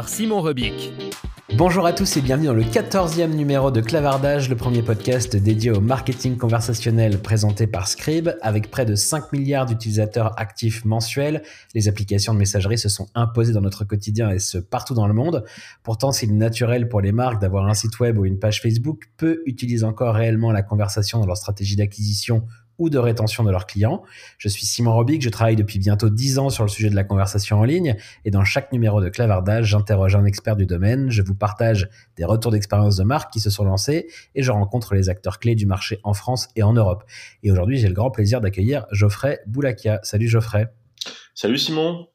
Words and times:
Simon 0.00 0.40
Rebic. 0.40 0.92
Bonjour 1.54 1.84
à 1.84 1.92
tous 1.92 2.16
et 2.16 2.22
bienvenue 2.22 2.46
dans 2.46 2.54
le 2.54 2.62
14e 2.62 3.34
numéro 3.34 3.70
de 3.70 3.82
Clavardage, 3.82 4.48
le 4.48 4.56
premier 4.56 4.82
podcast 4.82 5.36
dédié 5.36 5.70
au 5.70 5.80
marketing 5.80 6.38
conversationnel 6.38 7.20
présenté 7.20 7.66
par 7.66 7.86
Scribe. 7.86 8.30
Avec 8.40 8.70
près 8.70 8.86
de 8.86 8.94
5 8.94 9.32
milliards 9.32 9.66
d'utilisateurs 9.66 10.32
actifs 10.40 10.86
mensuels, 10.86 11.42
les 11.74 11.88
applications 11.88 12.32
de 12.32 12.38
messagerie 12.38 12.78
se 12.78 12.88
sont 12.88 13.08
imposées 13.14 13.52
dans 13.52 13.60
notre 13.60 13.84
quotidien 13.84 14.30
et 14.30 14.38
ce 14.38 14.56
partout 14.56 14.94
dans 14.94 15.06
le 15.06 15.12
monde. 15.12 15.44
Pourtant, 15.82 16.10
s'il 16.10 16.30
est 16.30 16.34
naturel 16.34 16.88
pour 16.88 17.02
les 17.02 17.12
marques 17.12 17.40
d'avoir 17.40 17.66
un 17.66 17.74
site 17.74 18.00
web 18.00 18.18
ou 18.18 18.24
une 18.24 18.38
page 18.38 18.62
Facebook, 18.62 19.10
peu 19.18 19.42
utilisent 19.44 19.84
encore 19.84 20.14
réellement 20.14 20.52
la 20.52 20.62
conversation 20.62 21.20
dans 21.20 21.26
leur 21.26 21.36
stratégie 21.36 21.76
d'acquisition 21.76 22.46
ou 22.78 22.90
de 22.90 22.98
rétention 22.98 23.44
de 23.44 23.50
leurs 23.50 23.66
clients. 23.66 24.02
Je 24.38 24.48
suis 24.48 24.66
Simon 24.66 24.94
Robic, 24.94 25.22
je 25.22 25.30
travaille 25.30 25.56
depuis 25.56 25.78
bientôt 25.78 26.10
10 26.10 26.38
ans 26.38 26.50
sur 26.50 26.64
le 26.64 26.68
sujet 26.68 26.90
de 26.90 26.94
la 26.94 27.04
conversation 27.04 27.60
en 27.60 27.64
ligne 27.64 27.96
et 28.24 28.30
dans 28.30 28.44
chaque 28.44 28.72
numéro 28.72 29.00
de 29.00 29.08
Clavardage, 29.08 29.66
j'interroge 29.66 30.14
un 30.16 30.24
expert 30.24 30.56
du 30.56 30.66
domaine, 30.66 31.10
je 31.10 31.22
vous 31.22 31.34
partage 31.34 31.88
des 32.16 32.24
retours 32.24 32.52
d'expérience 32.52 32.96
de 32.96 33.04
marques 33.04 33.32
qui 33.32 33.40
se 33.40 33.50
sont 33.50 33.64
lancés 33.64 34.08
et 34.34 34.42
je 34.42 34.50
rencontre 34.50 34.94
les 34.94 35.08
acteurs 35.08 35.38
clés 35.38 35.54
du 35.54 35.66
marché 35.66 36.00
en 36.04 36.14
France 36.14 36.48
et 36.56 36.62
en 36.62 36.72
Europe. 36.72 37.04
Et 37.42 37.50
aujourd'hui, 37.50 37.78
j'ai 37.78 37.88
le 37.88 37.94
grand 37.94 38.10
plaisir 38.10 38.40
d'accueillir 38.40 38.86
Geoffrey 38.90 39.40
Boulakia. 39.46 40.00
Salut 40.02 40.28
Geoffrey. 40.28 40.68
Salut 41.34 41.58
Simon. 41.58 42.06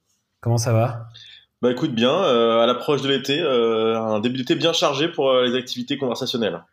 Comment 0.42 0.58
ça 0.58 0.74
va? 0.74 1.10
Bah 1.62 1.72
écoute 1.72 1.96
bien, 1.96 2.14
euh, 2.14 2.62
à 2.62 2.68
l'approche 2.68 3.02
de 3.02 3.10
l'été, 3.10 3.40
euh, 3.40 4.00
un 4.00 4.20
début 4.20 4.38
d'été 4.38 4.54
bien 4.54 4.74
chargé 4.74 5.08
pour 5.08 5.32
euh, 5.32 5.44
les 5.44 5.56
activités 5.56 5.98
conversationnelles. 5.98 6.64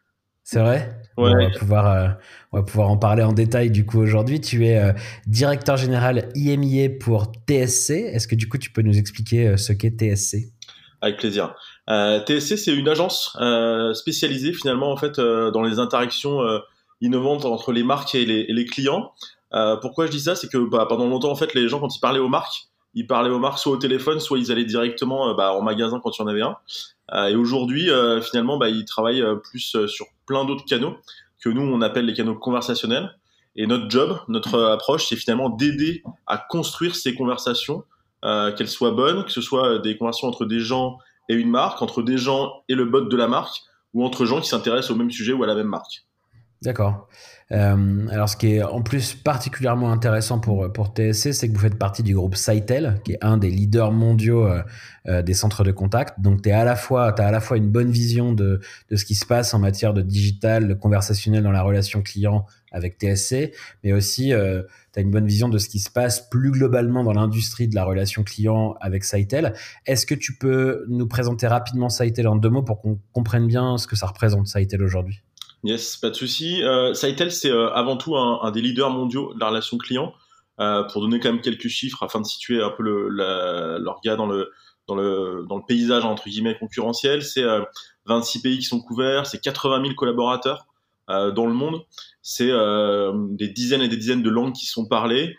C'est 0.43 0.61
vrai? 0.61 0.95
On, 1.17 1.33
va 1.33 1.51
pouvoir, 1.51 1.87
euh, 1.87 2.09
on 2.53 2.59
va 2.59 2.63
pouvoir 2.63 2.91
en 2.91 2.97
parler 2.97 3.23
en 3.23 3.33
détail 3.33 3.71
du 3.71 3.87
coup 3.87 4.01
aujourd'hui. 4.01 4.41
Tu 4.41 4.67
es 4.67 4.79
euh, 4.79 4.93
directeur 5.27 5.77
général 5.77 6.29
IMIA 6.35 6.89
pour 7.01 7.33
TSC. 7.49 7.91
Est-ce 7.91 8.29
que 8.29 8.35
du 8.35 8.49
coup 8.49 8.59
tu 8.59 8.71
peux 8.71 8.83
nous 8.83 8.99
expliquer 8.99 9.49
euh, 9.49 9.57
ce 9.57 9.73
qu'est 9.73 9.91
TSC 9.91 10.49
Avec 11.01 11.19
plaisir. 11.19 11.55
TSC 11.89 12.57
c'est 12.57 12.75
une 12.75 12.89
agence 12.89 13.37
spécialisée 13.93 14.55
finalement 14.55 14.91
en 14.91 14.97
fait 14.97 15.21
dans 15.21 15.63
les 15.63 15.79
interactions 15.79 16.41
innovantes 17.03 17.45
entre 17.45 17.73
les 17.73 17.83
marques 17.83 18.15
et 18.15 18.25
les, 18.25 18.47
et 18.49 18.53
les 18.55 18.65
clients. 18.65 19.13
pourquoi 19.83 20.07
je 20.07 20.13
dis 20.13 20.21
ça? 20.21 20.35
C'est 20.35 20.51
que 20.51 20.57
bah, 20.57 20.87
pendant 20.89 21.07
longtemps 21.07 21.31
en 21.31 21.37
fait 21.37 21.53
les 21.53 21.69
gens 21.69 21.79
quand 21.79 21.95
ils 21.95 22.01
parlaient 22.01 22.21
aux 22.21 22.31
marques, 22.31 22.69
ils 22.95 23.07
parlaient 23.07 23.29
aux 23.29 23.39
marques 23.39 23.59
soit 23.59 23.73
au 23.73 23.77
téléphone, 23.77 24.19
soit 24.19 24.39
ils 24.39 24.51
allaient 24.51 24.65
directement 24.65 25.35
bah, 25.35 25.53
en 25.53 25.61
magasin 25.61 26.01
quand 26.03 26.19
il 26.19 26.23
y 26.23 26.25
en 26.25 26.29
avait 26.29 26.41
un. 26.41 26.57
Et 27.29 27.37
aujourd'hui, 27.37 27.91
finalement, 28.23 28.57
bah, 28.57 28.71
ils 28.71 28.87
travaillent 28.87 29.23
plus 29.43 29.77
sur 29.87 30.07
plein 30.27 30.45
d'autres 30.45 30.65
canaux 30.65 30.97
que 31.43 31.49
nous, 31.49 31.63
on 31.63 31.83
appelle 31.83 32.07
les 32.07 32.15
canaux 32.15 32.35
conversationnels. 32.35 33.15
Et 33.57 33.67
notre 33.67 33.91
job, 33.91 34.19
notre 34.29 34.61
approche, 34.63 35.07
c'est 35.09 35.17
finalement 35.17 35.49
d'aider 35.49 36.03
à 36.27 36.39
construire 36.39 36.97
ces 36.97 37.15
conversations, 37.15 37.85
qu'elles 38.23 38.69
soient 38.69 38.93
bonnes, 38.93 39.25
que 39.25 39.31
ce 39.31 39.43
soit 39.43 39.79
des 39.79 39.97
conversations 39.99 40.29
entre 40.29 40.47
des 40.47 40.61
gens 40.61 40.99
et 41.29 41.35
une 41.35 41.51
marque, 41.51 41.83
entre 41.83 42.03
des 42.03 42.17
gens 42.17 42.63
et 42.69 42.75
le 42.75 42.87
bot 42.87 43.03
de 43.03 43.17
la 43.17 43.29
marque, 43.29 43.61
ou 43.93 44.05
entre 44.05 44.25
gens 44.25 44.41
qui 44.41 44.49
s'intéressent 44.49 44.91
au 44.91 44.97
même 44.97 45.11
sujet 45.11 45.33
ou 45.33 45.45
à 45.45 45.47
la 45.47 45.55
même 45.55 45.69
marque. 45.69 46.07
D'accord. 46.65 47.09
Euh, 47.53 48.07
alors, 48.09 48.29
ce 48.29 48.37
qui 48.37 48.55
est 48.55 48.63
en 48.63 48.81
plus 48.81 49.15
particulièrement 49.15 49.93
intéressant 49.93 50.39
pour, 50.39 50.73
pour 50.73 50.95
TSC, 50.95 51.33
c'est 51.33 51.49
que 51.49 51.53
vous 51.53 51.61
faites 51.61 51.79
partie 51.79 52.03
du 52.03 52.15
groupe 52.15 52.37
Saitel, 52.37 53.01
qui 53.05 53.13
est 53.13 53.19
un 53.21 53.37
des 53.37 53.51
leaders 53.51 53.93
mondiaux 53.93 54.47
euh, 54.47 54.63
euh, 55.07 55.23
des 55.23 55.35
centres 55.35 55.63
de 55.63 55.71
contact. 55.71 56.21
Donc, 56.21 56.41
tu 56.43 56.51
as 56.51 56.61
à 56.61 56.65
la 56.65 56.75
fois 56.77 57.57
une 57.57 57.71
bonne 57.71 57.91
vision 57.91 58.33
de, 58.33 58.61
de 58.91 58.97
ce 58.97 59.05
qui 59.05 59.15
se 59.15 59.27
passe 59.27 59.53
en 59.53 59.59
matière 59.59 59.93
de 59.93 60.01
digital, 60.01 60.67
de 60.67 60.75
conversationnel 60.75 61.43
dans 61.43 61.53
la 61.53 61.63
relation 61.63 62.03
client 62.03 62.47
avec 62.73 62.99
TSC, 62.99 63.53
mais 63.85 63.93
aussi 63.93 64.33
euh, 64.33 64.63
tu 64.93 64.99
as 64.99 65.03
une 65.03 65.11
bonne 65.11 65.27
vision 65.27 65.49
de 65.49 65.59
ce 65.59 65.69
qui 65.69 65.79
se 65.79 65.91
passe 65.91 66.29
plus 66.29 66.51
globalement 66.51 67.05
dans 67.05 67.13
l'industrie 67.13 67.69
de 67.69 67.75
la 67.75 67.85
relation 67.85 68.25
client 68.25 68.75
avec 68.81 69.05
Saitel. 69.05 69.55
Est-ce 69.87 70.07
que 70.07 70.15
tu 70.15 70.37
peux 70.37 70.85
nous 70.89 71.07
présenter 71.07 71.47
rapidement 71.47 71.89
Saitel 71.89 72.27
en 72.27 72.37
deux 72.37 72.51
mots 72.51 72.63
pour 72.63 72.81
qu'on 72.81 72.99
comprenne 73.13 73.47
bien 73.47 73.79
ce 73.79 73.87
que 73.87 73.97
ça 73.97 74.07
représente 74.07 74.49
Saitel 74.49 74.83
aujourd'hui? 74.83 75.23
Yes, 75.65 75.97
pas 75.97 76.11
de 76.11 76.15
souci. 76.15 76.63
Euh, 76.63 76.93
c'est 76.93 77.47
euh, 77.47 77.71
avant 77.73 77.97
tout 77.97 78.17
un, 78.17 78.51
des 78.51 78.61
leaders 78.61 78.91
mondiaux 78.91 79.33
de 79.33 79.41
la 79.41 79.49
relation 79.49 79.79
client. 79.79 80.13
Euh, 80.61 80.85
pour 80.85 81.01
donner 81.01 81.19
quand 81.19 81.33
même 81.33 81.41
quelques 81.41 81.67
chiffres 81.67 82.05
afin 82.05 82.21
de 82.21 82.27
situer 82.27 82.63
un 82.63 82.71
peu 82.71 83.09
gars 84.05 84.15
dans 84.15 84.27
le, 84.27 84.53
dans 84.87 84.95
le, 84.95 85.67
paysage 85.67 86.05
entre 86.05 86.29
guillemets 86.29 86.57
concurrentiel, 86.57 87.25
c'est 87.25 87.43
26 88.05 88.39
euh, 88.39 88.43
pays 88.43 88.59
qui 88.59 88.65
sont 88.65 88.81
couverts, 88.81 89.27
c'est 89.27 89.41
80 89.41 89.83
000 89.83 89.95
collaborateurs 89.95 90.67
dans 91.09 91.47
le 91.47 91.53
monde, 91.53 91.83
c'est 92.23 92.51
des 93.33 93.49
dizaines 93.49 93.83
et 93.83 93.89
des 93.89 93.97
dizaines 93.97 94.23
de 94.23 94.31
langues 94.31 94.55
qui 94.55 94.65
sont 94.65 94.87
parlées. 94.87 95.37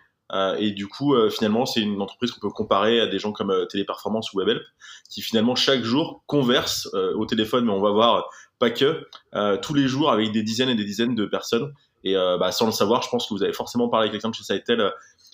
et 0.59 0.71
du 0.71 0.87
coup, 0.87 1.15
finalement, 1.31 1.65
c'est 1.65 1.81
une 1.81 1.99
entreprise 2.01 2.31
qu'on 2.31 2.41
peut 2.41 2.53
comparer 2.53 2.99
à 2.99 3.07
des 3.07 3.17
gens 3.17 3.31
comme 3.31 3.65
Téléperformance 3.71 4.31
ou 4.33 4.39
WebHelp, 4.39 4.61
qui 5.09 5.23
finalement 5.23 5.55
chaque 5.55 5.83
jour 5.83 6.23
conversent 6.27 6.87
au 6.93 7.25
téléphone, 7.25 7.65
mais 7.65 7.71
on 7.71 7.81
va 7.81 7.91
voir 7.91 8.29
pas 8.65 8.71
que, 8.71 9.07
euh, 9.35 9.57
tous 9.57 9.73
les 9.73 9.87
jours 9.87 10.11
avec 10.11 10.31
des 10.31 10.43
dizaines 10.43 10.69
et 10.69 10.75
des 10.75 10.85
dizaines 10.85 11.15
de 11.15 11.25
personnes. 11.25 11.73
Et 12.03 12.15
euh, 12.15 12.37
bah, 12.37 12.51
sans 12.51 12.65
le 12.65 12.71
savoir, 12.71 13.01
je 13.01 13.09
pense 13.09 13.27
que 13.27 13.33
vous 13.33 13.43
avez 13.43 13.53
forcément 13.53 13.89
parlé 13.89 14.05
avec 14.05 14.13
quelqu'un 14.13 14.29
de 14.29 14.35
chez 14.35 14.43
Saitel 14.43 14.81
euh, 14.81 14.91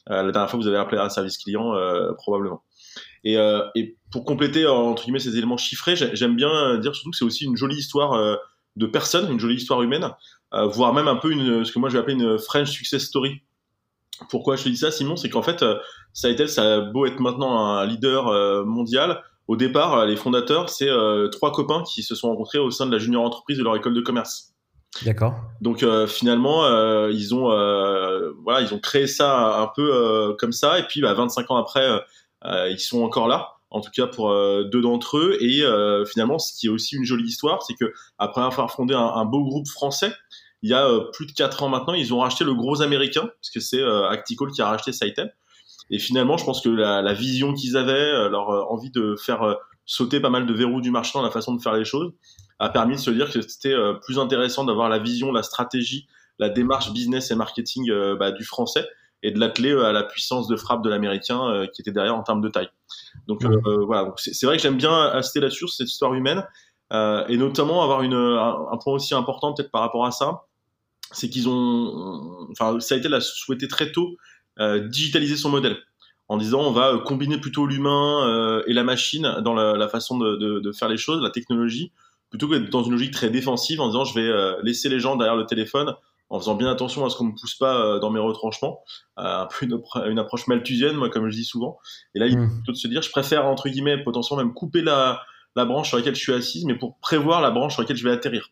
la 0.08 0.32
dernière 0.32 0.50
fois 0.50 0.60
que 0.60 0.64
vous 0.64 0.68
avez 0.68 0.78
appelé 0.78 1.00
un 1.00 1.10
service 1.10 1.38
client, 1.38 1.74
probablement. 2.18 2.64
Et, 3.24 3.38
pour 4.12 4.26
compléter 4.26 4.68
entre 4.68 5.04
guillemets 5.04 5.20
ces 5.20 5.38
éléments 5.38 5.58
chiffrés, 5.58 5.96
j'aime 5.96 6.36
bien 6.36 6.78
dire 6.80 6.94
surtout 6.96 7.12
que 7.12 7.18
c'est 7.18 7.26
aussi 7.26 7.46
une 7.46 7.56
jolie 7.56 7.78
histoire 7.78 8.38
de 8.76 8.86
personne, 8.88 9.32
une 9.32 9.40
jolie 9.40 9.56
histoire 9.56 9.82
humaine, 9.84 10.10
voire 10.52 10.94
même 10.94 11.08
un 11.08 11.18
peu 11.18 11.32
ce 11.64 11.72
que 11.72 11.80
moi 11.80 11.90
je 11.90 11.94
vais 11.94 12.00
appeler 12.00 12.16
une 12.16 12.40
French 12.40 12.72
success 12.72 13.04
story. 13.04 13.42
Pourquoi 14.30 14.56
je 14.56 14.64
te 14.64 14.70
dis 14.70 14.78
ça, 14.78 14.92
Simon? 14.92 15.16
C'est 15.16 15.30
qu'en 15.30 15.44
fait, 15.44 15.64
Saitel, 16.14 16.50
ça 16.50 16.76
a 16.76 16.80
beau 16.82 17.06
être 17.06 17.20
maintenant 17.20 17.64
un 17.64 17.86
leader 17.86 18.66
mondial, 18.66 19.24
au 19.52 19.58
départ, 19.58 19.96
euh, 19.96 20.06
les 20.06 20.16
fondateurs, 20.16 20.70
c'est 20.70 20.88
euh, 20.88 21.28
trois 21.28 21.52
copains 21.52 21.84
qui 21.84 22.04
se 22.04 22.16
sont 22.16 22.30
rencontrés 22.30 22.58
au 22.58 22.72
sein 22.72 22.86
de 22.86 22.92
la 22.94 23.00
junior 23.00 23.22
entreprise 23.22 23.58
de 23.58 23.64
leur 23.64 23.76
école 23.76 23.94
de 23.94 24.00
commerce. 24.00 24.54
D'accord. 25.04 25.36
Donc 25.60 25.84
euh, 25.84 26.08
finalement, 26.08 26.66
ils 27.10 27.36
ont 27.36 27.50
voilà, 28.44 28.62
ils 28.62 28.74
ont 28.74 28.80
créé 28.80 29.08
ça 29.08 29.60
un 29.60 29.68
peu 29.68 30.36
comme 30.40 30.54
ça, 30.54 30.80
et 30.80 30.84
puis 30.84 31.02
bah, 31.02 31.14
25 31.14 31.52
ans 31.52 31.58
après, 31.58 31.86
ils 32.46 32.80
sont 32.80 33.04
encore 33.04 33.28
là. 33.28 33.56
En 33.72 33.82
tout 33.82 33.92
cas 33.94 34.08
pour 34.08 34.30
deux 34.30 34.82
d'entre 34.82 35.18
eux. 35.18 35.38
Et 35.42 35.64
finalement, 36.06 36.40
ce 36.40 36.58
qui 36.58 36.68
est 36.68 36.70
aussi 36.70 36.96
une 36.96 37.06
jolie 37.06 37.28
histoire, 37.28 37.62
c'est 37.62 37.74
que 37.74 37.92
après 38.18 38.42
avoir 38.42 38.72
fondé 38.72 38.94
un, 38.94 39.00
un, 39.00 39.26
beau 39.26 39.44
groupe 39.44 39.68
français, 39.68 40.14
il 40.62 40.70
y 40.70 40.74
a 40.74 40.88
plus 41.12 41.26
de 41.26 41.34
quatre 41.34 41.64
ans 41.64 41.70
maintenant, 41.70 41.94
ils 41.94 42.14
ont 42.14 42.20
racheté 42.20 42.46
le 42.46 42.54
gros 42.54 42.82
américain, 42.82 43.24
parce 43.24 43.50
que 43.54 43.60
c'est 43.60 43.84
Acticall 43.84 44.52
qui 44.52 44.62
a 44.62 44.70
racheté 44.70 44.94
Saitel. 44.94 45.34
Et 45.92 46.00
finalement, 46.00 46.38
je 46.38 46.46
pense 46.46 46.62
que 46.62 46.70
la, 46.70 47.02
la 47.02 47.14
vision 47.14 47.54
qu'ils 47.54 47.78
avaient, 47.78 47.92
euh, 47.92 48.30
leur 48.30 48.50
euh, 48.50 48.64
envie 48.70 48.92
de 48.92 49.16
faire 49.18 49.44
euh, 49.44 49.56
sauter 49.86 50.22
pas 50.22 50.30
mal 50.30 50.46
de 50.46 50.54
verrous 50.54 50.80
du 50.80 50.90
marché 50.90 51.12
dans 51.14 51.22
la 51.22 51.32
façon 51.32 51.54
de 51.54 51.62
faire 51.62 51.74
les 51.74 51.84
choses, 51.84 52.14
a 52.60 52.70
permis 52.70 52.96
de 52.96 53.00
se 53.00 53.12
dire 53.12 53.30
que 53.30 53.42
c'était 53.42 53.76
plus 54.06 54.20
intéressant 54.20 54.64
d'avoir 54.64 54.88
la 54.88 55.00
vision, 55.00 55.32
la 55.32 55.42
stratégie, 55.42 56.08
la 56.38 56.48
démarche 56.48 56.94
business 56.94 57.32
et 57.32 57.36
marketing 57.36 57.92
bah, 58.20 58.32
du 58.32 58.44
français 58.44 58.88
et 59.24 59.32
de 59.32 59.40
l'atteler 59.40 59.72
à 59.72 59.92
la 59.92 60.04
puissance 60.04 60.48
de 60.48 60.56
frappe 60.56 60.84
de 60.84 60.90
l'américain 60.90 61.66
qui 61.74 61.82
était 61.82 61.92
derrière 61.92 62.16
en 62.16 62.22
termes 62.22 62.40
de 62.40 62.50
taille. 62.50 62.70
Donc 63.28 63.44
voilà, 63.88 64.14
c'est 64.16 64.46
vrai 64.46 64.58
que 64.58 64.62
j'aime 64.62 64.78
bien 64.78 64.96
assister 65.08 65.40
là-dessus 65.40 65.68
cette 65.70 65.90
histoire 65.90 66.14
humaine 66.14 66.46
et 66.94 67.36
notamment 67.36 67.82
avoir 67.82 68.04
une, 68.04 68.14
un, 68.14 68.78
point 68.78 68.94
aussi 68.94 69.16
important 69.16 69.56
peut-être 69.56 69.72
par 69.72 69.82
rapport 69.82 70.06
à 70.06 70.12
ça, 70.12 70.44
c'est 71.12 71.32
qu'ils 71.32 71.50
ont, 71.50 72.48
enfin 72.52 72.80
ça 72.80 72.94
a 72.94 73.00
été 73.00 73.10
la 73.10 73.22
souhaité 73.22 73.68
très 73.68 73.92
tôt 73.92 74.18
digitaliser 74.60 75.38
son 75.38 75.50
modèle. 75.50 75.78
en 76.28 76.38
disant 76.38 76.62
on 76.62 76.72
va 76.72 77.00
combiner 77.06 77.40
plutôt 77.40 77.66
l'humain 77.66 78.62
et 78.68 78.74
la 78.74 78.84
machine 78.84 79.38
dans 79.44 79.54
la, 79.54 79.88
façon 79.88 80.18
de, 80.18 80.60
de, 80.60 80.72
faire 80.72 80.90
les 80.90 80.98
choses, 80.98 81.22
la 81.22 81.30
technologie, 81.30 81.92
plutôt 82.30 82.48
que 82.48 82.56
d'être 82.56 82.70
dans 82.70 82.84
une 82.84 82.92
logique 82.92 83.14
très 83.14 83.30
défensive 83.30 83.82
en 83.82 83.88
disant 83.88 84.06
je 84.06 84.20
vais 84.20 84.62
laisser 84.64 84.90
les 84.90 85.00
gens 85.00 85.16
derrière 85.16 85.36
le 85.36 85.46
téléphone 85.46 85.96
en 86.30 86.40
faisant 86.40 86.56
bien 86.56 86.72
attention 86.72 87.06
à 87.06 87.10
ce 87.10 87.18
qu'on 87.18 87.26
me 87.26 87.36
pousse 87.36 87.56
pas 87.56 88.00
dans 88.00 88.10
mes 88.10 88.20
retranchements, 88.20 88.84
un 89.18 89.48
peu 89.48 89.66
une, 89.66 90.20
approche 90.20 90.48
malthusienne, 90.48 90.96
moi 90.96 91.10
comme 91.10 91.30
je 91.30 91.36
dis 91.36 91.44
souvent. 91.44 91.80
Et 92.16 92.20
là, 92.20 92.28
il 92.28 92.34
faut 92.34 92.40
mmh. 92.40 92.56
plutôt 92.56 92.72
de 92.72 92.78
se 92.78 92.88
dire 92.88 93.02
je 93.02 93.10
préfère 93.10 93.46
entre 93.46 93.68
guillemets 93.68 94.02
potentiellement 94.04 94.44
même 94.44 94.54
couper 94.54 94.82
la, 94.82 95.22
la 95.56 95.66
branche 95.66 95.90
sur 95.90 95.98
laquelle 95.98 96.16
je 96.16 96.22
suis 96.22 96.34
assise, 96.34 96.66
mais 96.66 96.76
pour 96.76 96.98
prévoir 97.00 97.42
la 97.42 97.52
branche 97.52 97.74
sur 97.74 97.82
laquelle 97.82 97.98
je 97.98 98.04
vais 98.04 98.14
atterrir. 98.14 98.50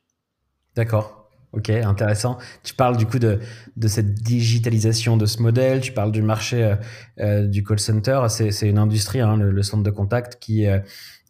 D'accord. 0.75 1.18
Ok, 1.51 1.71
intéressant. 1.71 2.37
Tu 2.63 2.75
parles 2.75 2.95
du 2.95 3.07
coup 3.07 3.17
de, 3.17 3.39
de 3.75 3.87
cette 3.87 4.13
digitalisation 4.13 5.17
de 5.17 5.25
ce 5.25 5.41
modèle, 5.41 5.81
tu 5.81 5.91
parles 5.91 6.11
du 6.11 6.21
marché 6.21 6.63
euh, 6.63 6.75
euh, 7.19 7.47
du 7.47 7.63
call 7.63 7.79
center. 7.79 8.21
C'est 8.29 8.69
une 8.69 8.77
industrie, 8.77 9.19
hein, 9.19 9.35
le, 9.35 9.63
centre 9.63 9.81
de 9.81 9.89
contact, 9.89 10.37
qui, 10.39 10.67
euh, 10.67 10.79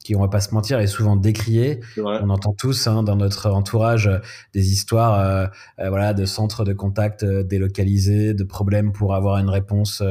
qui, 0.04 0.16
on 0.16 0.22
va 0.22 0.28
pas 0.28 0.42
se 0.42 0.54
mentir, 0.54 0.80
est 0.80 0.88
souvent 0.88 1.16
décrié. 1.16 1.82
On 1.98 2.30
entend 2.30 2.54
tous 2.54 2.88
hein, 2.88 3.04
dans 3.04 3.16
notre 3.16 3.50
entourage 3.50 4.10
des 4.54 4.72
histoires 4.72 5.50
voilà, 5.78 6.14
de 6.14 6.26
centres 6.26 6.64
de 6.64 6.74
contact 6.74 7.26
délocalisés, 7.26 8.34
de 8.34 8.44
problèmes 8.44 8.94
pour 8.94 9.14
avoir 9.14 9.38
une 9.38 9.50
réponse 9.50 10.02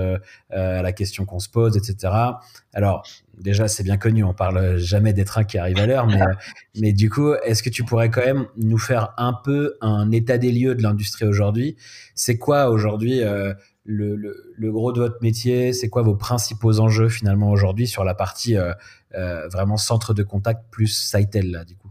à 0.50 0.82
la 0.82 0.92
question 0.92 1.24
qu'on 1.24 1.38
se 1.38 1.48
pose, 1.48 1.76
etc. 1.76 2.12
Alors, 2.74 3.02
déjà, 3.40 3.66
c'est 3.66 3.82
bien 3.82 3.96
connu, 3.96 4.24
on 4.24 4.34
parle 4.34 4.76
jamais 4.76 5.12
des 5.12 5.24
trains 5.24 5.44
qui 5.44 5.58
arrivent 5.58 5.78
à 5.78 5.86
l'heure, 5.86 6.06
mais, 6.06 6.20
mais 6.80 6.92
du 6.92 7.10
coup, 7.10 7.32
est-ce 7.44 7.62
que 7.62 7.70
tu 7.70 7.84
pourrais 7.84 8.10
quand 8.10 8.24
même 8.24 8.46
nous 8.56 8.78
faire 8.78 9.14
un 9.16 9.32
peu 9.32 9.74
un 9.80 10.10
état 10.10 10.38
des 10.38 10.52
lieux 10.52 10.74
de 10.74 10.82
l'industrie 10.82 11.26
aujourd'hui? 11.26 11.76
C'est 12.14 12.38
quoi 12.38 12.70
aujourd'hui 12.70 13.22
le, 13.88 14.70
gros 14.70 14.92
de 14.92 15.00
votre 15.00 15.18
métier 15.22 15.72
C'est 15.72 15.88
quoi 15.88 16.02
vos 16.02 16.14
principaux 16.14 16.80
enjeux 16.80 17.08
finalement 17.08 17.50
aujourd'hui 17.50 17.86
sur 17.86 18.04
la 18.04 18.14
partie 18.14 18.56
euh, 18.56 18.72
euh, 19.14 19.48
vraiment 19.48 19.76
centre 19.76 20.14
de 20.14 20.22
contact 20.22 20.64
plus 20.70 20.88
Sitel, 20.88 21.50
là, 21.50 21.64
du 21.64 21.76
coup? 21.76 21.88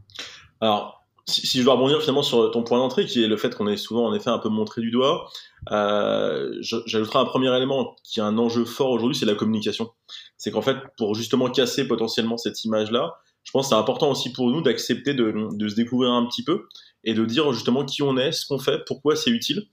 Alors, 0.61 1.05
si, 1.27 1.59
je 1.59 1.63
dois 1.63 1.73
rebondir 1.73 1.99
finalement 1.99 2.23
sur 2.23 2.51
ton 2.51 2.63
point 2.63 2.77
d'entrée, 2.77 3.05
qui 3.05 3.23
est 3.23 3.27
le 3.27 3.37
fait 3.37 3.53
qu'on 3.55 3.67
est 3.67 3.77
souvent 3.77 4.05
en 4.05 4.13
effet 4.13 4.29
un 4.29 4.37
peu 4.37 4.49
montré 4.49 4.81
du 4.81 4.91
doigt, 4.91 5.27
euh, 5.71 6.53
j'ajouterai 6.61 7.19
un 7.19 7.25
premier 7.25 7.53
élément 7.55 7.95
qui 8.03 8.19
est 8.19 8.23
un 8.23 8.37
enjeu 8.37 8.63
fort 8.63 8.91
aujourd'hui, 8.91 9.17
c'est 9.17 9.25
la 9.25 9.35
communication. 9.35 9.91
C'est 10.37 10.51
qu'en 10.51 10.61
fait, 10.61 10.77
pour 10.97 11.15
justement 11.15 11.49
casser 11.49 11.87
potentiellement 11.87 12.37
cette 12.37 12.63
image-là, 12.63 13.17
je 13.43 13.51
pense 13.51 13.67
que 13.67 13.69
c'est 13.69 13.79
important 13.79 14.11
aussi 14.11 14.31
pour 14.31 14.49
nous 14.51 14.61
d'accepter 14.61 15.13
de, 15.13 15.47
se 15.67 15.75
découvrir 15.75 16.11
un 16.11 16.25
petit 16.25 16.43
peu 16.43 16.67
et 17.07 17.13
de 17.13 17.25
dire 17.25 17.51
justement 17.53 17.85
qui 17.85 18.03
on 18.03 18.17
est, 18.17 18.31
ce 18.31 18.45
qu'on 18.45 18.59
fait, 18.59 18.83
pourquoi 18.85 19.15
c'est 19.15 19.31
utile. 19.31 19.67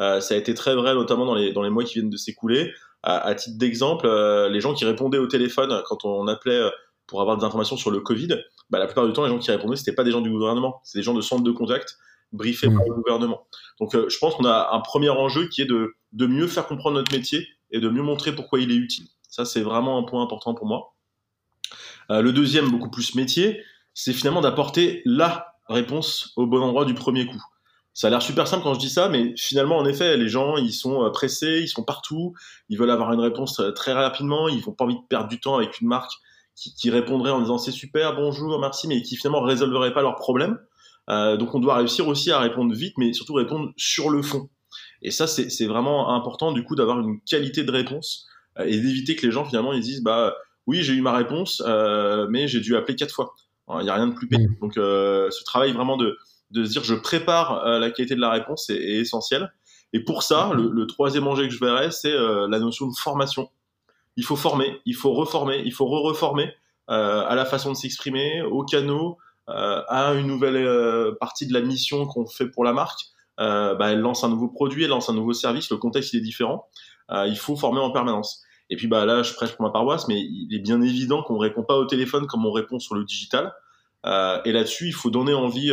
Euh, 0.00 0.20
ça 0.20 0.34
a 0.34 0.36
été 0.36 0.54
très 0.54 0.74
vrai 0.74 0.94
notamment 0.94 1.26
dans 1.26 1.34
les, 1.34 1.52
dans 1.52 1.62
les 1.62 1.70
mois 1.70 1.84
qui 1.84 1.94
viennent 1.94 2.10
de 2.10 2.16
s'écouler. 2.16 2.72
À, 3.02 3.18
à, 3.18 3.34
titre 3.34 3.58
d'exemple, 3.58 4.06
euh, 4.06 4.48
les 4.48 4.60
gens 4.60 4.74
qui 4.74 4.84
répondaient 4.84 5.18
au 5.18 5.26
téléphone 5.26 5.82
quand 5.86 6.04
on 6.04 6.26
appelait 6.26 6.58
euh, 6.58 6.70
pour 7.06 7.20
avoir 7.20 7.36
des 7.36 7.44
informations 7.44 7.76
sur 7.76 7.90
le 7.90 8.00
Covid, 8.00 8.28
bah, 8.70 8.78
la 8.78 8.86
plupart 8.86 9.06
du 9.06 9.12
temps, 9.12 9.22
les 9.22 9.30
gens 9.30 9.38
qui 9.38 9.50
répondaient, 9.50 9.76
c'était 9.76 9.94
pas 9.94 10.04
des 10.04 10.10
gens 10.10 10.20
du 10.20 10.30
gouvernement, 10.30 10.80
c'est 10.84 10.98
des 10.98 11.02
gens 11.02 11.14
de 11.14 11.20
centres 11.20 11.44
de 11.44 11.52
contact 11.52 11.96
briefés 12.32 12.68
par 12.68 12.84
le 12.84 12.94
gouvernement. 12.94 13.46
Donc, 13.80 13.94
euh, 13.94 14.08
je 14.08 14.18
pense 14.18 14.34
qu'on 14.34 14.44
a 14.44 14.70
un 14.72 14.80
premier 14.80 15.08
enjeu 15.08 15.48
qui 15.48 15.62
est 15.62 15.66
de, 15.66 15.94
de 16.12 16.26
mieux 16.26 16.46
faire 16.46 16.66
comprendre 16.66 16.96
notre 16.96 17.12
métier 17.14 17.46
et 17.70 17.80
de 17.80 17.88
mieux 17.88 18.02
montrer 18.02 18.34
pourquoi 18.34 18.60
il 18.60 18.70
est 18.70 18.76
utile. 18.76 19.06
Ça, 19.28 19.44
c'est 19.44 19.60
vraiment 19.60 19.98
un 19.98 20.02
point 20.02 20.22
important 20.22 20.54
pour 20.54 20.66
moi. 20.66 20.94
Euh, 22.10 22.22
le 22.22 22.32
deuxième, 22.32 22.70
beaucoup 22.70 22.90
plus 22.90 23.14
métier, 23.14 23.62
c'est 23.94 24.12
finalement 24.12 24.40
d'apporter 24.40 25.02
la 25.04 25.57
réponse 25.68 26.32
au 26.36 26.46
bon 26.46 26.62
endroit 26.62 26.84
du 26.84 26.94
premier 26.94 27.26
coup. 27.26 27.42
Ça 27.94 28.06
a 28.06 28.10
l'air 28.10 28.22
super 28.22 28.46
simple 28.46 28.62
quand 28.62 28.74
je 28.74 28.78
dis 28.78 28.90
ça, 28.90 29.08
mais 29.08 29.34
finalement, 29.36 29.76
en 29.76 29.84
effet, 29.84 30.16
les 30.16 30.28
gens, 30.28 30.56
ils 30.56 30.72
sont 30.72 31.04
euh, 31.04 31.10
pressés, 31.10 31.60
ils 31.62 31.68
sont 31.68 31.82
partout, 31.82 32.34
ils 32.68 32.78
veulent 32.78 32.90
avoir 32.90 33.12
une 33.12 33.20
réponse 33.20 33.60
très 33.74 33.92
rapidement, 33.92 34.48
ils 34.48 34.62
n'ont 34.64 34.72
pas 34.72 34.84
envie 34.84 34.94
de 34.94 35.06
perdre 35.08 35.28
du 35.28 35.40
temps 35.40 35.56
avec 35.56 35.80
une 35.80 35.88
marque 35.88 36.12
qui, 36.76 36.90
répondrait 36.90 37.30
en 37.30 37.40
disant 37.40 37.58
c'est 37.58 37.72
super, 37.72 38.16
bonjour, 38.16 38.58
merci, 38.60 38.88
mais 38.88 39.02
qui 39.02 39.16
finalement 39.16 39.42
résolverait 39.42 39.92
pas 39.92 40.02
leurs 40.02 40.16
problèmes. 40.16 40.58
Euh, 41.08 41.36
donc 41.36 41.54
on 41.54 41.60
doit 41.60 41.76
réussir 41.76 42.08
aussi 42.08 42.30
à 42.30 42.38
répondre 42.38 42.74
vite, 42.74 42.94
mais 42.98 43.12
surtout 43.12 43.34
répondre 43.34 43.72
sur 43.76 44.10
le 44.10 44.22
fond. 44.22 44.48
Et 45.00 45.10
ça, 45.10 45.26
c'est 45.26 45.66
vraiment 45.66 46.14
important 46.14 46.52
du 46.52 46.64
coup 46.64 46.74
d'avoir 46.74 46.98
une 47.00 47.20
qualité 47.22 47.64
de 47.64 47.70
réponse 47.70 48.26
euh, 48.58 48.64
et 48.64 48.78
d'éviter 48.78 49.16
que 49.16 49.24
les 49.24 49.32
gens 49.32 49.44
finalement 49.44 49.72
ils 49.72 49.80
disent 49.80 50.02
bah 50.02 50.34
oui 50.66 50.82
j'ai 50.82 50.94
eu 50.94 51.00
ma 51.00 51.16
réponse, 51.16 51.62
euh, 51.66 52.26
mais 52.28 52.48
j'ai 52.48 52.60
dû 52.60 52.76
appeler 52.76 52.96
quatre 52.96 53.14
fois. 53.14 53.34
Il 53.80 53.84
n'y 53.84 53.90
a 53.90 53.94
rien 53.94 54.06
de 54.06 54.14
plus 54.14 54.28
pénible. 54.28 54.54
Mmh. 54.54 54.60
Donc 54.60 54.76
euh, 54.76 55.30
ce 55.30 55.44
travail 55.44 55.72
vraiment 55.72 55.96
de, 55.96 56.16
de 56.50 56.64
se 56.64 56.70
dire 56.70 56.84
je 56.84 56.94
prépare 56.94 57.64
euh, 57.66 57.78
la 57.78 57.90
qualité 57.90 58.14
de 58.14 58.20
la 58.20 58.30
réponse 58.30 58.70
est, 58.70 58.76
est 58.76 59.00
essentiel. 59.00 59.52
Et 59.92 60.00
pour 60.04 60.22
ça, 60.22 60.50
le, 60.54 60.70
le, 60.70 60.86
troisième 60.86 61.26
enjeu 61.26 61.44
que 61.44 61.52
je 61.52 61.60
verrais, 61.60 61.90
c'est 61.90 62.12
la 62.12 62.58
notion 62.58 62.86
de 62.86 62.94
formation 62.94 63.48
il 64.18 64.24
faut 64.24 64.36
former, 64.36 64.80
il 64.84 64.96
faut 64.96 65.12
reformer, 65.12 65.62
il 65.64 65.72
faut 65.72 65.86
re-reformer 65.86 66.52
euh, 66.90 67.24
à 67.24 67.36
la 67.36 67.44
façon 67.44 67.70
de 67.70 67.76
s'exprimer, 67.76 68.42
aux 68.42 68.64
canaux, 68.64 69.16
euh, 69.48 69.80
à 69.86 70.12
une 70.14 70.26
nouvelle 70.26 70.56
euh, 70.56 71.12
partie 71.20 71.46
de 71.46 71.54
la 71.54 71.60
mission 71.60 72.04
qu'on 72.04 72.26
fait 72.26 72.48
pour 72.48 72.64
la 72.64 72.72
marque. 72.72 72.98
Euh, 73.38 73.76
bah, 73.76 73.92
elle 73.92 74.00
lance 74.00 74.24
un 74.24 74.28
nouveau 74.28 74.48
produit, 74.48 74.82
elle 74.82 74.90
lance 74.90 75.08
un 75.08 75.14
nouveau 75.14 75.34
service, 75.34 75.70
le 75.70 75.76
contexte 75.76 76.12
il 76.14 76.18
est 76.18 76.22
différent. 76.22 76.66
Euh, 77.12 77.28
il 77.28 77.38
faut 77.38 77.54
former 77.54 77.78
en 77.78 77.92
permanence. 77.92 78.42
Et 78.70 78.76
puis 78.76 78.86
bah 78.86 79.06
là, 79.06 79.22
je 79.22 79.32
prêche 79.32 79.52
pour 79.52 79.64
ma 79.64 79.70
paroisse, 79.70 80.08
mais 80.08 80.20
il 80.20 80.54
est 80.54 80.58
bien 80.58 80.82
évident 80.82 81.22
qu'on 81.22 81.38
répond 81.38 81.62
pas 81.62 81.76
au 81.76 81.86
téléphone 81.86 82.26
comme 82.26 82.44
on 82.44 82.52
répond 82.52 82.78
sur 82.78 82.94
le 82.94 83.04
digital. 83.04 83.54
et 84.04 84.52
là-dessus, 84.52 84.88
il 84.88 84.94
faut 84.94 85.10
donner 85.10 85.34
envie 85.34 85.72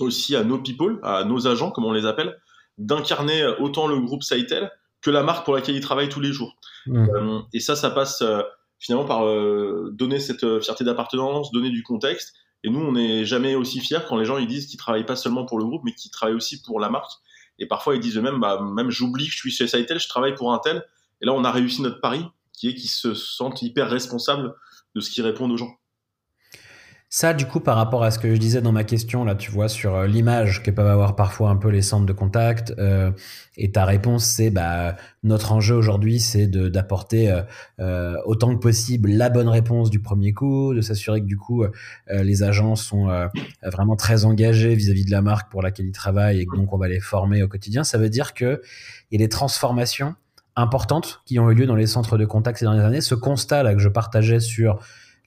aussi 0.00 0.36
à 0.36 0.44
nos 0.44 0.58
people, 0.58 0.98
à 1.02 1.24
nos 1.24 1.46
agents, 1.46 1.70
comme 1.70 1.84
on 1.84 1.92
les 1.92 2.06
appelle, 2.06 2.38
d'incarner 2.78 3.46
autant 3.58 3.86
le 3.86 3.98
groupe 4.00 4.22
Saitel 4.22 4.70
que 5.02 5.10
la 5.10 5.22
marque 5.22 5.44
pour 5.44 5.54
laquelle 5.54 5.74
ils 5.74 5.82
travaillent 5.82 6.08
tous 6.08 6.20
les 6.20 6.32
jours. 6.32 6.56
Mmh. 6.86 6.96
Euh, 6.96 7.40
et 7.52 7.60
ça, 7.60 7.76
ça 7.76 7.90
passe 7.90 8.22
euh, 8.22 8.40
finalement 8.78 9.04
par 9.04 9.26
euh, 9.26 9.90
donner 9.92 10.20
cette 10.20 10.60
fierté 10.60 10.84
d'appartenance, 10.84 11.50
donner 11.52 11.70
du 11.70 11.82
contexte. 11.82 12.34
Et 12.64 12.70
nous, 12.70 12.80
on 12.80 12.92
n'est 12.92 13.24
jamais 13.24 13.56
aussi 13.56 13.80
fiers 13.80 13.98
quand 14.08 14.16
les 14.16 14.24
gens 14.24 14.38
ils 14.38 14.46
disent 14.46 14.66
qu'ils 14.66 14.78
travaillent 14.78 15.06
pas 15.06 15.16
seulement 15.16 15.44
pour 15.44 15.58
le 15.58 15.64
groupe, 15.64 15.82
mais 15.84 15.92
qu'ils 15.92 16.12
travaillent 16.12 16.36
aussi 16.36 16.62
pour 16.62 16.78
la 16.78 16.88
marque. 16.88 17.10
Et 17.58 17.66
parfois, 17.66 17.96
ils 17.96 18.00
disent 18.00 18.16
eux-mêmes, 18.16 18.40
bah, 18.40 18.60
même 18.62 18.90
j'oublie 18.90 19.26
que 19.26 19.32
je 19.32 19.36
suis 19.36 19.50
chez 19.50 19.66
Saitel, 19.66 19.98
je 19.98 20.08
travaille 20.08 20.34
pour 20.34 20.52
un 20.52 20.58
tel. 20.58 20.84
Et 21.22 21.26
là, 21.26 21.32
on 21.32 21.44
a 21.44 21.50
réussi 21.50 21.82
notre 21.82 22.00
pari, 22.00 22.24
qui 22.52 22.68
est 22.68 22.74
qu'ils 22.74 22.90
se 22.90 23.14
sentent 23.14 23.62
hyper 23.62 23.88
responsables 23.88 24.54
de 24.94 25.00
ce 25.00 25.10
qu'ils 25.10 25.24
répondent 25.24 25.52
aux 25.52 25.56
gens. 25.56 25.76
Ça, 27.14 27.34
du 27.34 27.44
coup, 27.44 27.60
par 27.60 27.76
rapport 27.76 28.04
à 28.04 28.10
ce 28.10 28.18
que 28.18 28.34
je 28.34 28.40
disais 28.40 28.62
dans 28.62 28.72
ma 28.72 28.84
question, 28.84 29.22
là, 29.22 29.34
tu 29.34 29.50
vois, 29.50 29.68
sur 29.68 29.94
euh, 29.94 30.06
l'image 30.06 30.62
que 30.62 30.70
peuvent 30.70 30.86
avoir 30.86 31.14
parfois 31.14 31.50
un 31.50 31.56
peu 31.56 31.68
les 31.68 31.82
centres 31.82 32.06
de 32.06 32.12
contact, 32.14 32.72
euh, 32.78 33.10
et 33.58 33.70
ta 33.70 33.84
réponse, 33.84 34.24
c'est, 34.24 34.48
bah, 34.48 34.96
notre 35.22 35.52
enjeu 35.52 35.74
aujourd'hui, 35.74 36.20
c'est 36.20 36.46
d'apporter 36.46 37.42
euh, 37.80 38.16
autant 38.24 38.54
que 38.56 38.60
possible 38.60 39.10
la 39.10 39.28
bonne 39.28 39.50
réponse 39.50 39.90
du 39.90 40.00
premier 40.00 40.32
coup, 40.32 40.72
de 40.72 40.80
s'assurer 40.80 41.20
que 41.20 41.26
du 41.26 41.36
coup, 41.36 41.66
les 42.08 42.42
agents 42.42 42.76
sont 42.76 43.08
vraiment 43.62 43.94
très 43.94 44.24
engagés 44.24 44.74
vis-à-vis 44.74 45.04
de 45.04 45.10
la 45.10 45.20
marque 45.20 45.50
pour 45.50 45.60
laquelle 45.60 45.86
ils 45.86 45.92
travaillent 45.92 46.40
et 46.40 46.46
donc 46.46 46.72
on 46.72 46.78
va 46.78 46.88
les 46.88 47.00
former 47.00 47.42
au 47.42 47.48
quotidien. 47.48 47.84
Ça 47.84 47.98
veut 47.98 48.08
dire 48.08 48.32
que 48.32 48.62
il 49.10 49.20
y 49.20 49.22
a 49.22 49.26
des 49.26 49.28
transformations 49.28 50.14
importantes 50.56 51.22
qui 51.24 51.38
ont 51.38 51.50
eu 51.50 51.54
lieu 51.54 51.66
dans 51.66 51.76
les 51.76 51.86
centres 51.86 52.18
de 52.18 52.24
contact 52.24 52.58
ces 52.58 52.64
dernières 52.64 52.84
années. 52.84 53.00
Ce 53.00 53.14
constat 53.14 53.62
là 53.62 53.74
que 53.74 53.80
je 53.80 53.88
partageais 53.88 54.40
sur 54.40 54.78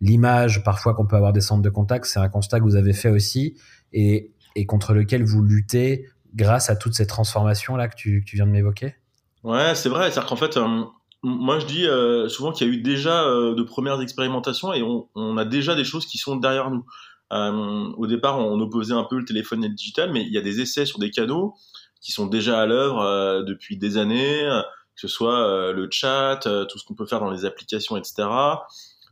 l'image 0.02 0.64
parfois 0.64 0.94
qu'on 0.94 1.06
peut 1.06 1.16
avoir 1.16 1.34
des 1.34 1.42
centres 1.42 1.62
de 1.62 1.70
contact, 1.70 2.06
c'est 2.06 2.20
un 2.20 2.30
constat 2.30 2.60
que 2.60 2.66
vous 2.66 2.76
avez 2.76 2.94
fait 2.94 3.10
aussi 3.10 3.56
et, 3.94 4.32
et 4.56 4.66
contre 4.66 4.94
lequel 4.94 5.24
vous 5.24 5.42
luttez 5.42 6.08
grâce 6.36 6.70
à 6.70 6.76
toutes 6.76 6.94
ces 6.94 7.08
transformations 7.08 7.76
là 7.76 7.88
que 7.88 7.96
tu, 7.96 8.24
tu 8.26 8.36
viens 8.36 8.46
de 8.46 8.52
m'évoquer? 8.52 8.96
Ouais, 9.44 9.76
c'est 9.76 9.90
vrai. 9.90 10.12
C'est-à-dire 10.12 10.28
qu'en 10.28 10.36
fait, 10.36 10.58
euh, 10.58 10.84
moi 11.24 11.60
je 11.60 11.66
dis 11.66 11.86
euh, 11.86 12.28
souvent 12.28 12.52
qu'il 12.52 12.68
y 12.68 12.70
a 12.70 12.74
eu 12.74 12.82
déjà 12.82 13.24
euh, 13.24 13.56
de 13.56 13.64
premières 13.64 14.02
expérimentations 14.02 14.74
et 14.74 14.84
on, 14.84 15.08
on, 15.16 15.38
a 15.38 15.46
déjà 15.46 15.76
des 15.76 15.84
choses 15.84 16.06
qui 16.06 16.18
sont 16.18 16.36
derrière 16.36 16.70
nous. 16.72 16.84
au 17.32 18.08
départ, 18.08 18.40
on 18.40 18.60
opposait 18.60 18.94
un 18.94 19.04
peu 19.04 19.18
le 19.18 19.26
téléphone 19.26 19.64
et 19.64 19.70
le 19.70 19.74
digital, 19.74 20.12
mais 20.12 20.24
il 20.24 20.34
y 20.34 20.38
a 20.38 20.42
des 20.42 20.62
essais 20.62 20.86
sur 20.86 21.00
des 21.00 21.12
canaux 21.12 21.54
qui 22.02 22.12
sont 22.12 22.28
déjà 22.28 22.60
à 22.60 22.66
l'œuvre 22.66 23.44
depuis 23.44 23.78
des 23.78 23.98
années, 23.98 24.48
ce 24.96 25.08
soit 25.08 25.72
le 25.74 25.88
chat, 25.92 26.40
tout 26.42 26.78
ce 26.78 26.86
qu'on 26.86 26.96
peut 26.96 27.06
faire 27.06 27.20
dans 27.20 27.32
les 27.32 27.46
applications, 27.46 27.98
etc 27.98 28.28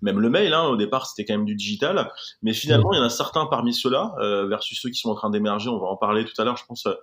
même 0.03 0.19
le 0.19 0.29
mail, 0.29 0.53
hein, 0.53 0.65
au 0.65 0.75
départ, 0.75 1.07
c'était 1.07 1.25
quand 1.25 1.33
même 1.33 1.45
du 1.45 1.55
digital. 1.55 2.11
Mais 2.43 2.53
finalement, 2.53 2.93
il 2.93 2.97
y 2.97 2.99
en 2.99 3.05
a 3.05 3.09
certains 3.09 3.45
parmi 3.45 3.73
ceux-là, 3.73 4.13
euh, 4.19 4.45
versus 4.47 4.79
ceux 4.79 4.89
qui 4.89 4.99
sont 4.99 5.09
en 5.09 5.15
train 5.15 5.29
d'émerger, 5.29 5.69
on 5.69 5.79
va 5.79 5.87
en 5.87 5.95
parler 5.95 6.25
tout 6.25 6.39
à 6.39 6.43
l'heure, 6.45 6.57
je 6.57 6.65
pense, 6.65 6.85
euh, 6.85 6.93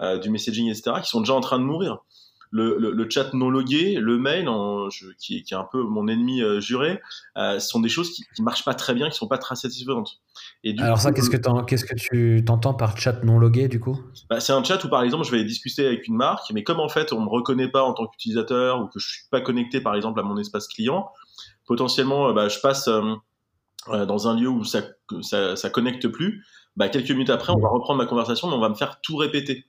euh, 0.00 0.18
du 0.18 0.28
messaging, 0.28 0.68
etc., 0.68 0.96
qui 1.02 1.08
sont 1.08 1.20
déjà 1.20 1.34
en 1.34 1.40
train 1.40 1.58
de 1.58 1.64
mourir. 1.64 1.98
Le, 2.50 2.78
le, 2.78 2.92
le 2.92 3.10
chat 3.10 3.34
non 3.34 3.50
logué, 3.50 3.96
le 4.00 4.18
mail, 4.18 4.48
en, 4.48 4.88
je, 4.90 5.06
qui, 5.18 5.42
qui, 5.42 5.54
est 5.54 5.56
un 5.56 5.68
peu 5.70 5.82
mon 5.82 6.08
ennemi 6.08 6.40
juré, 6.60 7.00
euh, 7.36 7.58
sont 7.60 7.80
des 7.80 7.88
choses 7.88 8.10
qui, 8.10 8.24
qui 8.34 8.42
marchent 8.42 8.64
pas 8.64 8.74
très 8.74 8.94
bien, 8.94 9.10
qui 9.10 9.16
sont 9.16 9.28
pas 9.28 9.38
très 9.38 9.56
satisfaisantes. 9.56 10.20
Et 10.64 10.72
du 10.72 10.82
Alors 10.82 10.98
ça, 10.98 11.12
qu'est-ce 11.12 11.30
que, 11.30 11.64
qu'est-ce 11.64 11.84
que 11.84 11.94
tu 11.94 12.44
t'entends 12.44 12.74
par 12.74 12.96
chat 12.96 13.22
non 13.24 13.38
logué 13.38 13.68
du 13.68 13.80
coup? 13.80 13.98
Bah, 14.30 14.40
C'est 14.40 14.52
un 14.52 14.64
chat 14.64 14.82
où 14.84 14.88
par 14.88 15.02
exemple 15.02 15.24
je 15.24 15.30
vais 15.30 15.44
discuter 15.44 15.86
avec 15.86 16.08
une 16.08 16.16
marque, 16.16 16.50
mais 16.52 16.64
comme 16.64 16.80
en 16.80 16.88
fait 16.88 17.12
on 17.12 17.20
me 17.20 17.28
reconnaît 17.28 17.68
pas 17.68 17.82
en 17.82 17.92
tant 17.92 18.06
qu'utilisateur 18.06 18.80
ou 18.80 18.86
que 18.86 18.98
je 18.98 19.08
suis 19.08 19.24
pas 19.30 19.40
connecté 19.40 19.80
par 19.80 19.94
exemple 19.94 20.18
à 20.20 20.22
mon 20.22 20.38
espace 20.38 20.68
client, 20.68 21.10
potentiellement, 21.68 22.28
euh, 22.28 22.32
bah, 22.32 22.48
je 22.48 22.58
passe 22.58 22.88
euh, 22.88 23.14
euh, 23.88 24.06
dans 24.06 24.26
un 24.26 24.36
lieu 24.36 24.48
où 24.48 24.64
ça, 24.64 24.82
ça, 25.20 25.54
ça 25.54 25.70
connecte 25.70 26.08
plus. 26.08 26.44
Bah, 26.76 26.88
quelques 26.88 27.10
minutes 27.10 27.30
après, 27.30 27.52
on 27.52 27.60
va 27.60 27.68
reprendre 27.68 27.98
ma 27.98 28.06
conversation, 28.06 28.48
mais 28.48 28.54
on 28.54 28.60
va 28.60 28.68
me 28.68 28.74
faire 28.74 29.00
tout 29.00 29.16
répéter. 29.16 29.66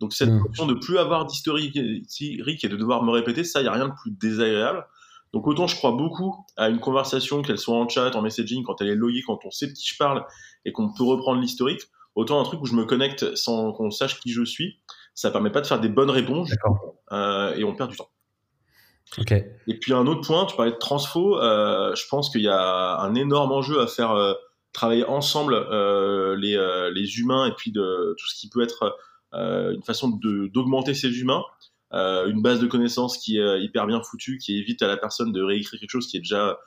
Donc 0.00 0.14
cette 0.14 0.30
mmh. 0.30 0.42
option 0.46 0.66
de 0.66 0.74
plus 0.74 0.98
avoir 0.98 1.26
d'historique 1.26 1.76
et 1.76 2.68
de 2.68 2.76
devoir 2.76 3.02
me 3.02 3.10
répéter, 3.10 3.44
ça, 3.44 3.60
il 3.60 3.64
n'y 3.64 3.68
a 3.68 3.72
rien 3.72 3.88
de 3.88 3.94
plus 3.94 4.10
désagréable. 4.10 4.86
Donc 5.32 5.46
autant 5.46 5.66
je 5.66 5.76
crois 5.76 5.92
beaucoup 5.92 6.44
à 6.56 6.68
une 6.68 6.80
conversation, 6.80 7.42
qu'elle 7.42 7.58
soit 7.58 7.76
en 7.76 7.88
chat, 7.88 8.16
en 8.16 8.22
messaging, 8.22 8.64
quand 8.64 8.80
elle 8.80 8.88
est 8.88 8.96
loguée, 8.96 9.22
quand 9.26 9.38
on 9.44 9.50
sait 9.50 9.68
de 9.68 9.72
qui 9.72 9.86
je 9.86 9.96
parle 9.96 10.24
et 10.64 10.72
qu'on 10.72 10.92
peut 10.92 11.04
reprendre 11.04 11.40
l'historique, 11.40 11.82
autant 12.14 12.40
un 12.40 12.44
truc 12.44 12.60
où 12.62 12.66
je 12.66 12.74
me 12.74 12.84
connecte 12.84 13.36
sans 13.36 13.72
qu'on 13.72 13.90
sache 13.90 14.18
qui 14.20 14.32
je 14.32 14.44
suis, 14.44 14.80
ça 15.14 15.30
permet 15.30 15.50
pas 15.50 15.60
de 15.60 15.66
faire 15.66 15.80
des 15.80 15.88
bonnes 15.88 16.10
réponses 16.10 16.50
euh, 17.12 17.54
et 17.54 17.62
on 17.62 17.74
perd 17.74 17.90
du 17.90 17.96
temps. 17.96 18.10
Et 19.66 19.78
puis 19.78 19.92
un 19.92 20.06
autre 20.06 20.26
point, 20.26 20.46
tu 20.46 20.56
parlais 20.56 20.72
de 20.72 20.76
transfo, 20.76 21.38
euh, 21.38 21.94
je 21.94 22.04
pense 22.08 22.30
qu'il 22.30 22.42
y 22.42 22.48
a 22.48 23.00
un 23.00 23.14
énorme 23.14 23.52
enjeu 23.52 23.80
à 23.80 23.86
faire 23.86 24.12
euh, 24.12 24.34
travailler 24.72 25.04
ensemble 25.04 25.54
les, 26.38 26.90
les, 26.92 27.18
humains 27.18 27.46
et 27.46 27.52
puis 27.52 27.72
de 27.72 28.14
tout 28.18 28.26
ce 28.28 28.40
qui 28.40 28.48
peut 28.48 28.62
être 28.62 28.96
une 29.32 29.82
façon 29.82 30.08
d'augmenter 30.08 30.94
ces 30.94 31.20
humains. 31.20 31.42
une 31.92 32.42
base 32.42 32.60
de 32.60 32.66
connaissances 32.66 33.18
qui 33.18 33.38
est 33.38 33.62
hyper 33.62 33.86
bien 33.86 34.02
foutue, 34.02 34.38
qui 34.38 34.58
évite 34.58 34.82
à 34.82 34.86
la 34.86 34.96
personne 34.96 35.32
de 35.32 35.42
réécrire 35.42 35.80
quelque 35.80 35.90
chose 35.90 36.06
qui 36.06 36.16
est 36.16 36.20
déjà 36.20 36.58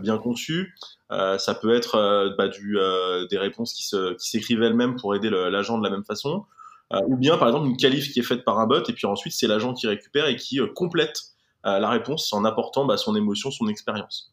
bien 0.00 0.18
conçu. 0.18 0.74
ça 1.10 1.54
peut 1.60 1.74
être 1.74 2.34
bah, 2.36 2.48
des 2.48 3.38
réponses 3.38 3.72
qui 3.72 3.84
s'écrivent 4.18 4.58
qui 4.58 4.64
elles-mêmes 4.64 4.96
pour 4.96 5.14
aider 5.14 5.30
l'agent 5.30 5.78
de 5.78 5.84
la 5.84 5.90
même 5.90 6.04
façon. 6.04 6.44
ou 7.06 7.16
bien 7.16 7.38
par 7.38 7.48
exemple 7.48 7.68
une 7.68 7.76
qualif 7.76 8.12
qui 8.12 8.20
est 8.20 8.24
faite 8.24 8.44
par 8.44 8.58
un 8.58 8.66
bot 8.66 8.82
et 8.88 8.92
puis 8.92 9.06
ensuite 9.06 9.32
c'est 9.32 9.46
l'agent 9.46 9.74
qui 9.74 9.86
récupère 9.86 10.26
et 10.26 10.36
qui 10.36 10.60
complète 10.74 11.20
la 11.64 11.88
réponse 11.90 12.32
en 12.32 12.44
apportant 12.44 12.84
bah, 12.84 12.96
son 12.96 13.14
émotion, 13.14 13.50
son 13.50 13.68
expérience. 13.68 14.32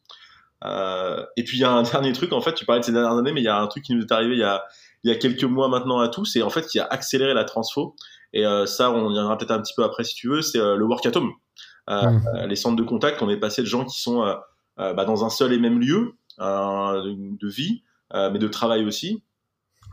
Euh, 0.64 1.24
et 1.36 1.44
puis 1.44 1.58
il 1.58 1.60
y 1.60 1.64
a 1.64 1.72
un 1.72 1.82
dernier 1.90 2.12
truc, 2.12 2.32
en 2.32 2.40
fait, 2.40 2.54
tu 2.54 2.64
parlais 2.64 2.80
de 2.80 2.84
ces 2.84 2.92
dernières 2.92 3.16
années, 3.16 3.32
mais 3.32 3.40
il 3.40 3.44
y 3.44 3.48
a 3.48 3.58
un 3.58 3.66
truc 3.66 3.84
qui 3.84 3.94
nous 3.94 4.02
est 4.02 4.12
arrivé 4.12 4.34
il 4.34 4.40
y 4.40 4.44
a, 4.44 4.64
il 5.04 5.10
y 5.10 5.14
a 5.14 5.16
quelques 5.16 5.44
mois 5.44 5.68
maintenant 5.68 6.00
à 6.00 6.08
tous, 6.08 6.36
et 6.36 6.42
en 6.42 6.50
fait 6.50 6.66
qui 6.66 6.78
a 6.78 6.84
accéléré 6.84 7.34
la 7.34 7.44
transfo. 7.44 7.94
Et 8.32 8.44
euh, 8.44 8.66
ça, 8.66 8.90
on 8.90 8.98
y 8.98 9.04
reviendra 9.04 9.38
peut-être 9.38 9.52
un 9.52 9.60
petit 9.60 9.74
peu 9.76 9.84
après 9.84 10.04
si 10.04 10.14
tu 10.14 10.28
veux, 10.28 10.42
c'est 10.42 10.58
euh, 10.58 10.76
le 10.76 10.84
work 10.84 11.06
at 11.06 11.16
home. 11.16 11.32
Mmh. 11.88 12.46
Les 12.48 12.56
centres 12.56 12.76
de 12.76 12.82
contact, 12.82 13.22
on 13.22 13.30
est 13.30 13.36
passé 13.36 13.62
de 13.62 13.66
gens 13.66 13.84
qui 13.84 14.00
sont 14.00 14.24
bah, 14.76 15.04
dans 15.04 15.24
un 15.24 15.30
seul 15.30 15.52
et 15.52 15.58
même 15.58 15.78
lieu 15.78 16.16
de 16.40 17.48
vie, 17.48 17.84
mais 18.12 18.40
de 18.40 18.48
travail 18.48 18.84
aussi, 18.84 19.22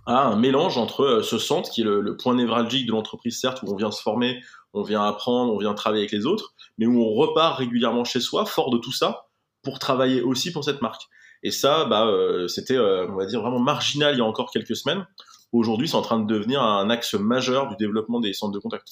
à 0.08 0.24
un 0.24 0.36
mélange 0.36 0.79
entre 0.79 1.22
ce 1.24 1.38
centre 1.38 1.70
qui 1.70 1.82
est 1.82 1.84
le, 1.84 2.01
le 2.01 2.17
point 2.17 2.34
névralgique 2.34 2.88
de 2.88 2.91
l'entreprise, 2.91 3.39
certes, 3.39 3.62
où 3.62 3.72
on 3.72 3.75
vient 3.75 3.91
se 3.91 4.01
former, 4.01 4.41
on 4.74 4.82
vient 4.82 5.03
apprendre, 5.03 5.53
on 5.53 5.60
vient 5.60 5.75
travailler 5.75 6.01
avec 6.01 6.12
les 6.12 6.25
autres, 6.25 6.55
mais 6.79 6.88
où 6.88 7.00
on 7.00 7.13
repart 7.13 7.60
régulièrement 7.60 8.05
chez 8.05 8.20
soi, 8.20 8.48
fort 8.48 8.72
de 8.72 8.79
tout 8.79 8.91
ça, 8.91 9.27
pour 9.63 9.79
travailler 9.79 10.22
aussi 10.22 10.51
pour 10.51 10.63
cette 10.63 10.82
marque. 10.82 11.03
Et 11.43 11.51
ça, 11.51 11.86
bah, 11.86 12.05
euh, 12.05 12.48
c'était, 12.48 12.77
euh, 12.77 13.08
on 13.10 13.15
va 13.15 13.25
dire, 13.25 13.41
vraiment 13.41 13.60
marginal 13.60 14.15
il 14.15 14.20
y 14.20 14.22
a 14.22 14.25
encore 14.25 14.50
quelques 14.51 14.75
semaines. 14.75 15.05
Aujourd'hui, 15.51 15.88
c'est 15.88 15.96
en 15.96 16.01
train 16.01 16.20
de 16.20 16.25
devenir 16.25 16.62
un 16.62 16.89
axe 16.89 17.13
majeur 17.13 17.67
du 17.67 17.75
développement 17.75 18.20
des 18.20 18.34
centres 18.34 18.53
de 18.53 18.60
contact. 18.60 18.88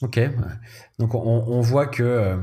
Ok. 0.00 0.18
Donc, 0.98 1.14
on, 1.14 1.60
voit 1.60 1.86
que 1.86 2.02
euh, 2.02 2.36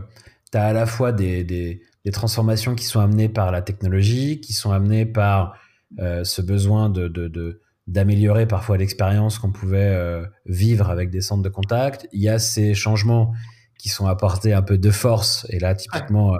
tu 0.51 0.57
as 0.57 0.65
à 0.65 0.73
la 0.73 0.85
fois 0.85 1.11
des, 1.11 1.43
des, 1.43 1.81
transformations 2.11 2.75
qui 2.75 2.85
sont 2.85 2.99
amenées 2.99 3.29
par 3.29 3.51
la 3.51 3.61
technologie, 3.61 4.39
qui 4.39 4.53
sont 4.53 4.71
amenées 4.71 5.05
par 5.05 5.57
ce 5.97 6.41
besoin 6.41 6.89
de, 6.89 7.07
de, 7.07 7.61
d'améliorer 7.87 8.47
parfois 8.47 8.77
l'expérience 8.77 9.39
qu'on 9.39 9.51
pouvait 9.51 10.23
vivre 10.45 10.89
avec 10.89 11.09
des 11.09 11.21
centres 11.21 11.41
de 11.41 11.49
contact. 11.49 12.07
Il 12.11 12.21
y 12.21 12.29
a 12.29 12.37
ces 12.37 12.73
changements 12.73 13.33
qui 13.79 13.89
sont 13.89 14.05
apportés 14.05 14.53
un 14.53 14.61
peu 14.61 14.77
de 14.77 14.91
force. 14.91 15.47
Et 15.49 15.59
là, 15.59 15.73
typiquement, 15.73 16.35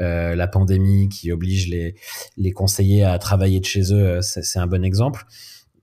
euh, 0.00 0.34
la 0.34 0.48
pandémie 0.48 1.08
qui 1.08 1.32
oblige 1.32 1.68
les, 1.68 1.94
les 2.36 2.52
conseillers 2.52 3.04
à 3.04 3.18
travailler 3.18 3.60
de 3.60 3.64
chez 3.64 3.92
eux, 3.92 4.18
euh, 4.18 4.20
c'est 4.22 4.58
un 4.58 4.66
bon 4.66 4.84
exemple. 4.84 5.24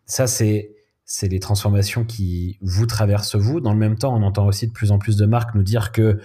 Ça, 0.06 0.28
c'est 0.28 0.76
c'est 1.04 1.28
les 1.28 1.42
transformations 1.42 2.06
qui 2.06 2.58
vous 2.62 2.86
traversent 2.86 3.36
vous. 3.36 3.60
Dans 3.60 3.74
le 3.74 3.80
même 3.80 3.98
temps, 3.98 4.16
on 4.16 4.24
entend 4.24 4.48
aussi 4.48 4.68
de 4.68 4.72
plus 4.72 4.92
en 4.92 4.98
plus 4.98 5.18
de 5.18 5.26
marques 5.26 5.54
nous 5.56 5.64
dire 5.64 5.92
que 5.92 6.22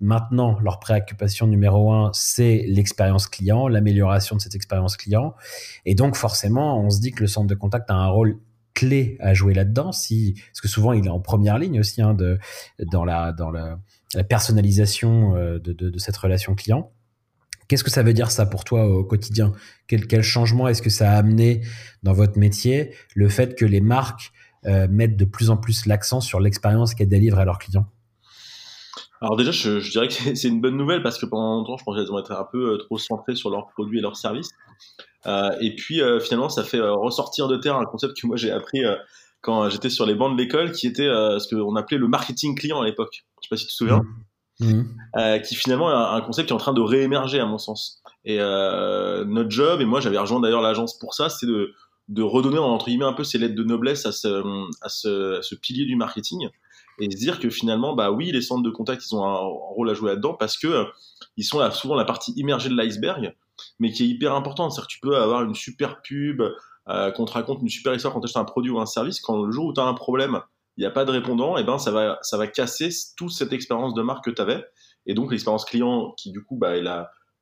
maintenant, 0.00 0.60
leur 0.60 0.78
préoccupation 0.78 1.48
numéro 1.48 1.92
un, 1.92 2.12
c'est 2.14 2.64
l'expérience 2.68 3.26
client, 3.26 3.66
l'amélioration 3.66 4.36
de 4.36 4.40
cette 4.40 4.54
expérience 4.54 4.96
client. 4.96 5.34
Et 5.86 5.96
donc, 5.96 6.14
forcément, 6.14 6.80
on 6.80 6.88
se 6.88 7.00
dit 7.00 7.10
que 7.10 7.20
le 7.20 7.26
centre 7.26 7.48
de 7.48 7.54
contact 7.56 7.90
a 7.90 7.94
un 7.94 8.06
rôle 8.06 8.38
clé 8.74 9.16
à 9.18 9.34
jouer 9.34 9.54
là-dedans, 9.54 9.90
si, 9.90 10.40
parce 10.52 10.60
que 10.60 10.68
souvent 10.68 10.92
il 10.92 11.04
est 11.06 11.10
en 11.10 11.18
première 11.18 11.58
ligne 11.58 11.80
aussi 11.80 12.00
hein, 12.00 12.14
de, 12.14 12.38
dans, 12.92 13.04
la, 13.04 13.32
dans 13.32 13.50
la, 13.50 13.80
personnalisation 14.28 15.34
euh, 15.34 15.58
de, 15.58 15.72
de, 15.72 15.90
de, 15.90 15.98
cette 15.98 16.16
relation 16.16 16.54
client. 16.54 16.92
Qu'est-ce 17.68 17.84
que 17.84 17.90
ça 17.90 18.02
veut 18.02 18.14
dire 18.14 18.30
ça 18.30 18.46
pour 18.46 18.64
toi 18.64 18.86
au 18.86 19.04
quotidien? 19.04 19.52
Quel, 19.86 20.06
quel, 20.06 20.22
changement 20.22 20.68
est-ce 20.68 20.80
que 20.80 20.90
ça 20.90 21.12
a 21.12 21.16
amené 21.16 21.60
dans 22.02 22.14
votre 22.14 22.38
métier? 22.38 22.94
Le 23.14 23.28
fait 23.28 23.54
que 23.54 23.66
les 23.66 23.82
marques 23.82 24.32
euh, 24.66 24.88
mettent 24.90 25.16
de 25.16 25.26
plus 25.26 25.50
en 25.50 25.58
plus 25.58 25.86
l'accent 25.86 26.20
sur 26.20 26.40
l'expérience 26.40 26.94
qu'elles 26.94 27.08
délivrent 27.08 27.38
à 27.38 27.44
leurs 27.44 27.58
clients? 27.58 27.86
Alors 29.20 29.36
déjà, 29.36 29.50
je, 29.50 29.80
je 29.80 29.90
dirais 29.90 30.08
que 30.08 30.14
c'est 30.14 30.48
une 30.48 30.60
bonne 30.60 30.76
nouvelle 30.76 31.02
parce 31.02 31.18
que 31.18 31.26
pendant 31.26 31.56
longtemps, 31.56 31.76
je 31.76 31.84
pensais 31.84 32.00
qu'elles 32.00 32.12
ont 32.12 32.18
été 32.18 32.32
un 32.32 32.46
peu 32.50 32.74
euh, 32.74 32.78
trop 32.78 32.98
centrées 32.98 33.34
sur 33.34 33.50
leurs 33.50 33.68
produits 33.68 33.98
et 33.98 34.02
leurs 34.02 34.16
services. 34.16 34.50
Euh, 35.26 35.50
et 35.60 35.74
puis 35.74 36.00
euh, 36.00 36.20
finalement, 36.20 36.48
ça 36.48 36.64
fait 36.64 36.80
ressortir 36.80 37.48
de 37.48 37.56
terre 37.56 37.76
un 37.76 37.84
concept 37.84 38.20
que 38.20 38.26
moi 38.26 38.36
j'ai 38.36 38.50
appris 38.50 38.80
quand 39.40 39.68
j'étais 39.68 39.90
sur 39.90 40.06
les 40.06 40.14
bancs 40.14 40.36
de 40.36 40.40
l'école, 40.40 40.72
qui 40.72 40.86
était 40.86 41.06
ce 41.06 41.54
qu'on 41.54 41.76
appelait 41.76 41.98
le 41.98 42.08
marketing 42.08 42.56
client 42.56 42.80
à 42.80 42.84
l'époque. 42.84 43.24
Je 43.40 43.46
sais 43.46 43.48
pas 43.50 43.56
si 43.56 43.66
tu 43.66 43.72
te 43.72 43.76
souviens. 43.76 43.98
Mmh. 43.98 44.24
Mmh. 44.60 44.82
Euh, 45.16 45.38
qui 45.38 45.54
finalement 45.54 45.88
est 45.88 46.16
un 46.16 46.20
concept 46.20 46.48
qui 46.48 46.52
est 46.52 46.56
en 46.56 46.58
train 46.58 46.72
de 46.72 46.80
réémerger 46.80 47.38
à 47.38 47.46
mon 47.46 47.58
sens. 47.58 48.02
Et 48.24 48.38
euh, 48.40 49.24
notre 49.24 49.50
job, 49.50 49.80
et 49.80 49.84
moi 49.84 50.00
j'avais 50.00 50.18
rejoint 50.18 50.40
d'ailleurs 50.40 50.62
l'agence 50.62 50.98
pour 50.98 51.14
ça, 51.14 51.28
c'est 51.28 51.46
de, 51.46 51.74
de 52.08 52.22
redonner 52.22 52.58
entre 52.58 52.86
guillemets 52.86 53.04
un 53.04 53.12
peu 53.12 53.22
ces 53.22 53.38
lettres 53.38 53.54
de 53.54 53.62
noblesse 53.62 54.04
à 54.04 54.10
ce, 54.10 55.54
pilier 55.54 55.84
du 55.84 55.94
marketing 55.94 56.48
et 56.98 57.10
se 57.10 57.16
dire 57.16 57.38
que 57.38 57.50
finalement, 57.50 57.94
bah 57.94 58.10
oui, 58.10 58.32
les 58.32 58.42
centres 58.42 58.64
de 58.64 58.70
contact, 58.70 59.04
ils 59.06 59.14
ont 59.14 59.24
un, 59.24 59.36
rôle 59.36 59.88
à 59.90 59.94
jouer 59.94 60.10
là-dedans 60.10 60.34
parce 60.34 60.56
que 60.56 60.86
ils 61.36 61.44
sont 61.44 61.70
souvent 61.70 61.94
la 61.94 62.04
partie 62.04 62.32
immergée 62.32 62.68
de 62.68 62.76
l'iceberg, 62.76 63.36
mais 63.78 63.92
qui 63.92 64.02
est 64.02 64.08
hyper 64.08 64.34
importante. 64.34 64.72
C'est-à-dire 64.72 64.88
que 64.88 64.92
tu 64.92 65.00
peux 65.00 65.16
avoir 65.16 65.44
une 65.44 65.54
super 65.54 66.02
pub, 66.02 66.42
euh, 66.88 67.12
qu'on 67.12 67.26
te 67.26 67.32
raconte 67.32 67.60
une 67.62 67.68
super 67.68 67.94
histoire 67.94 68.12
quand 68.12 68.20
tu 68.20 68.24
achètes 68.24 68.38
un 68.38 68.44
produit 68.44 68.72
ou 68.72 68.80
un 68.80 68.86
service, 68.86 69.20
quand 69.20 69.44
le 69.44 69.52
jour 69.52 69.66
où 69.66 69.72
tu 69.72 69.80
as 69.80 69.84
un 69.84 69.94
problème, 69.94 70.40
il 70.78 70.82
n'y 70.82 70.86
a 70.86 70.92
pas 70.92 71.04
de 71.04 71.10
répondant, 71.10 71.56
et 71.56 71.64
ben 71.64 71.76
ça 71.76 71.90
va, 71.90 72.20
ça 72.22 72.36
va 72.38 72.46
casser 72.46 72.90
toute 73.16 73.32
cette 73.32 73.52
expérience 73.52 73.94
de 73.94 74.02
marque 74.02 74.24
que 74.24 74.30
tu 74.30 74.40
avais. 74.40 74.64
Et 75.06 75.14
donc 75.14 75.32
l'expérience 75.32 75.64
client, 75.64 76.14
qui 76.16 76.30
du 76.30 76.44
coup, 76.44 76.56
bah, 76.56 76.74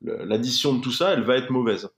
l'addition 0.00 0.72
de 0.72 0.80
tout 0.80 0.90
ça, 0.90 1.12
elle 1.12 1.22
va 1.22 1.36
être 1.36 1.50
mauvaise. 1.50 1.90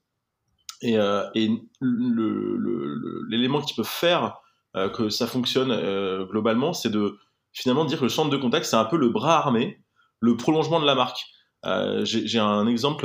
Et, 0.82 0.98
euh, 0.98 1.22
et 1.36 1.48
l'élément 1.80 3.60
qui 3.60 3.74
peut 3.74 3.84
faire 3.84 4.38
euh, 4.74 4.88
que 4.88 5.10
ça 5.10 5.28
fonctionne 5.28 5.70
euh, 5.70 6.24
globalement, 6.26 6.72
c'est 6.72 6.90
de 6.90 7.16
finalement 7.52 7.84
dire 7.84 7.98
que 7.98 8.04
le 8.04 8.10
centre 8.10 8.30
de 8.30 8.36
contact, 8.36 8.66
c'est 8.66 8.74
un 8.74 8.84
peu 8.84 8.96
le 8.96 9.08
bras 9.08 9.38
armé, 9.38 9.80
le 10.18 10.36
prolongement 10.36 10.80
de 10.80 10.86
la 10.86 10.96
marque. 10.96 11.24
Euh, 11.66 12.04
J'ai 12.04 12.40
un 12.40 12.66
exemple 12.66 13.02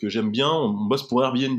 que 0.00 0.08
j'aime 0.08 0.30
bien, 0.30 0.50
on 0.50 0.70
bosse 0.70 1.08
pour 1.08 1.24
Airbnb. 1.24 1.58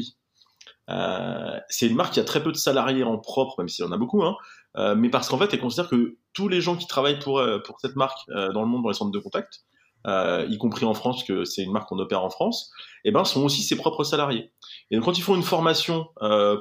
C'est 1.68 1.88
une 1.88 1.96
marque 1.98 2.14
qui 2.14 2.22
a 2.22 2.24
très 2.24 2.42
peu 2.42 2.54
de 2.54 2.58
salariés 2.58 3.04
en 3.04 3.18
propre, 3.18 3.56
même 3.58 3.68
s'il 3.68 3.84
y 3.84 3.88
en 3.88 3.92
a 3.92 3.98
beaucoup, 3.98 4.24
hein, 4.24 4.38
euh, 4.78 4.96
mais 4.96 5.10
parce 5.10 5.30
qu'en 5.30 5.38
fait, 5.38 5.54
elle 5.54 5.60
considère 5.60 5.90
que 5.90 6.18
tous 6.34 6.48
les 6.48 6.62
gens 6.62 6.76
qui 6.76 6.88
travaillent 6.88 7.20
pour, 7.20 7.40
euh, 7.40 7.60
pour 7.60 7.80
cette 7.80 7.96
marque 7.96 8.18
euh, 8.30 8.52
dans 8.52 8.62
le 8.62 8.68
monde, 8.68 8.84
dans 8.84 8.90
les 8.90 8.96
centres 8.96 9.12
de 9.12 9.20
contact, 9.20 9.64
y 10.06 10.58
compris 10.58 10.86
en 10.86 10.94
France, 10.94 11.24
que 11.24 11.46
c'est 11.46 11.64
une 11.64 11.72
marque 11.72 11.88
qu'on 11.88 12.00
opère 12.00 12.26
en 12.26 12.30
France, 12.30 12.72
eh 13.06 13.12
ben, 13.12 13.24
sont 13.24 13.42
aussi 13.46 13.62
ses 13.62 13.78
propres 13.78 14.04
salariés. 14.04 14.52
Et 14.92 14.98
donc, 14.98 15.06
quand 15.06 15.18
ils 15.18 15.22
font 15.22 15.34
une 15.36 15.44
formation 15.44 16.08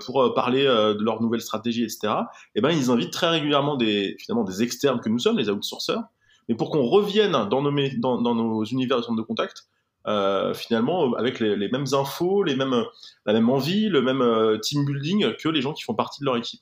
pour 0.04 0.32
parler 0.36 0.62
de 0.62 1.02
leur 1.02 1.20
nouvelle 1.20 1.40
stratégie, 1.40 1.82
etc., 1.82 1.98
et 2.04 2.14
eh 2.54 2.60
ben, 2.60 2.70
ils 2.70 2.88
invitent 2.92 3.12
très 3.12 3.28
régulièrement 3.28 3.74
des, 3.74 4.14
finalement, 4.20 4.44
des 4.44 4.62
externes 4.62 5.00
que 5.00 5.08
nous 5.08 5.18
sommes, 5.18 5.38
les 5.38 5.50
outsourceurs, 5.50 6.04
mais 6.48 6.54
pour 6.54 6.70
qu'on 6.70 6.84
revienne 6.84 7.32
dans 7.32 7.62
nos, 7.62 7.72
dans, 7.98 8.22
dans 8.22 8.36
nos 8.36 8.62
univers 8.62 8.98
de 8.98 9.02
centres 9.02 9.18
de 9.18 9.26
contact, 9.26 9.66
euh, 10.08 10.52
finalement 10.52 11.14
avec 11.14 11.38
les, 11.38 11.54
les, 11.54 11.68
mêmes 11.68 11.86
infos, 11.92 12.42
les 12.42 12.56
mêmes, 12.56 12.84
la 13.24 13.32
même 13.32 13.48
envie, 13.48 13.88
le 13.88 14.02
même 14.02 14.20
euh, 14.20 14.58
team 14.58 14.84
building 14.84 15.36
que 15.36 15.48
les 15.48 15.60
gens 15.60 15.72
qui 15.72 15.84
font 15.84 15.94
partie 15.94 16.20
de 16.20 16.24
leur 16.24 16.36
équipe. 16.36 16.60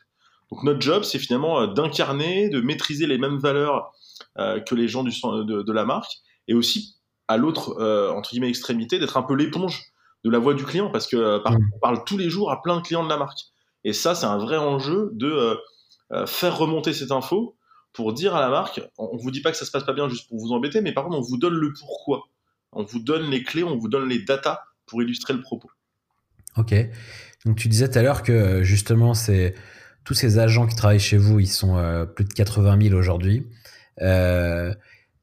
Donc 0.51 0.65
notre 0.65 0.81
job, 0.81 1.05
c'est 1.05 1.19
finalement 1.19 1.61
euh, 1.61 1.67
d'incarner, 1.67 2.49
de 2.49 2.61
maîtriser 2.61 3.07
les 3.07 3.19
mêmes 3.19 3.39
valeurs 3.39 3.93
euh, 4.39 4.61
que 4.61 4.75
les 4.75 4.89
gens 4.89 5.05
du, 5.05 5.11
de, 5.11 5.63
de, 5.63 5.73
la 5.73 5.85
marque, 5.85 6.19
et 6.49 6.55
aussi 6.55 6.97
à 7.29 7.37
l'autre 7.37 7.81
euh, 7.81 8.11
entre 8.11 8.31
guillemets 8.31 8.49
extrémité 8.49 8.99
d'être 8.99 9.17
un 9.17 9.23
peu 9.23 9.35
l'éponge 9.35 9.93
de 10.25 10.31
la 10.31 10.39
voix 10.39 10.55
du 10.55 10.65
client, 10.65 10.91
parce 10.91 11.07
que 11.07 11.39
par, 11.39 11.53
mmh. 11.53 11.71
on 11.75 11.79
parle 11.79 12.05
tous 12.05 12.19
les 12.19 12.29
jours 12.29 12.51
à 12.51 12.63
plein 12.63 12.77
de 12.77 12.83
clients 12.83 13.05
de 13.05 13.09
la 13.09 13.17
marque. 13.17 13.39
Et 13.85 13.93
ça, 13.93 14.15
c'est 14.15 14.27
un 14.27 14.37
vrai 14.37 14.59
enjeu 14.59 15.11
de 15.15 15.57
faire 16.27 16.59
remonter 16.59 16.93
cette 16.93 17.13
info 17.13 17.57
pour 17.95 18.13
dire 18.13 18.37
à 18.37 18.41
la 18.41 18.51
marque, 18.51 18.83
on 18.99 19.17
vous 19.17 19.31
dit 19.31 19.41
pas 19.41 19.51
que 19.51 19.57
ça 19.57 19.65
se 19.65 19.71
passe 19.71 19.85
pas 19.85 19.95
bien 19.95 20.09
juste 20.11 20.29
pour 20.29 20.39
vous 20.39 20.53
embêter, 20.53 20.83
mais 20.83 20.93
par 20.93 21.05
contre, 21.05 21.17
on 21.17 21.23
vous 21.23 21.39
donne 21.39 21.55
le 21.55 21.73
pourquoi. 21.73 22.25
On 22.73 22.85
vous 22.85 22.99
donne 22.99 23.31
les 23.31 23.43
clés, 23.43 23.65
on 23.65 23.77
vous 23.77 23.89
donne 23.89 24.09
les 24.09 24.23
datas 24.23 24.61
pour 24.85 25.03
illustrer 25.03 25.33
le 25.33 25.41
propos. 25.41 25.71
Ok. 26.57 26.75
Donc 27.47 27.57
tu 27.57 27.69
disais 27.69 27.89
tout 27.89 27.99
à 27.99 28.03
l'heure 28.03 28.23
que 28.23 28.63
justement, 28.63 29.15
c'est 29.15 29.55
tous 30.11 30.15
ces 30.15 30.41
agents 30.41 30.67
qui 30.67 30.75
travaillent 30.75 30.99
chez 30.99 31.19
vous, 31.19 31.39
ils 31.39 31.47
sont 31.47 31.77
euh, 31.77 32.05
plus 32.05 32.25
de 32.25 32.33
80 32.33 32.89
000 32.89 32.99
aujourd'hui. 32.99 33.47
Euh, 34.03 34.75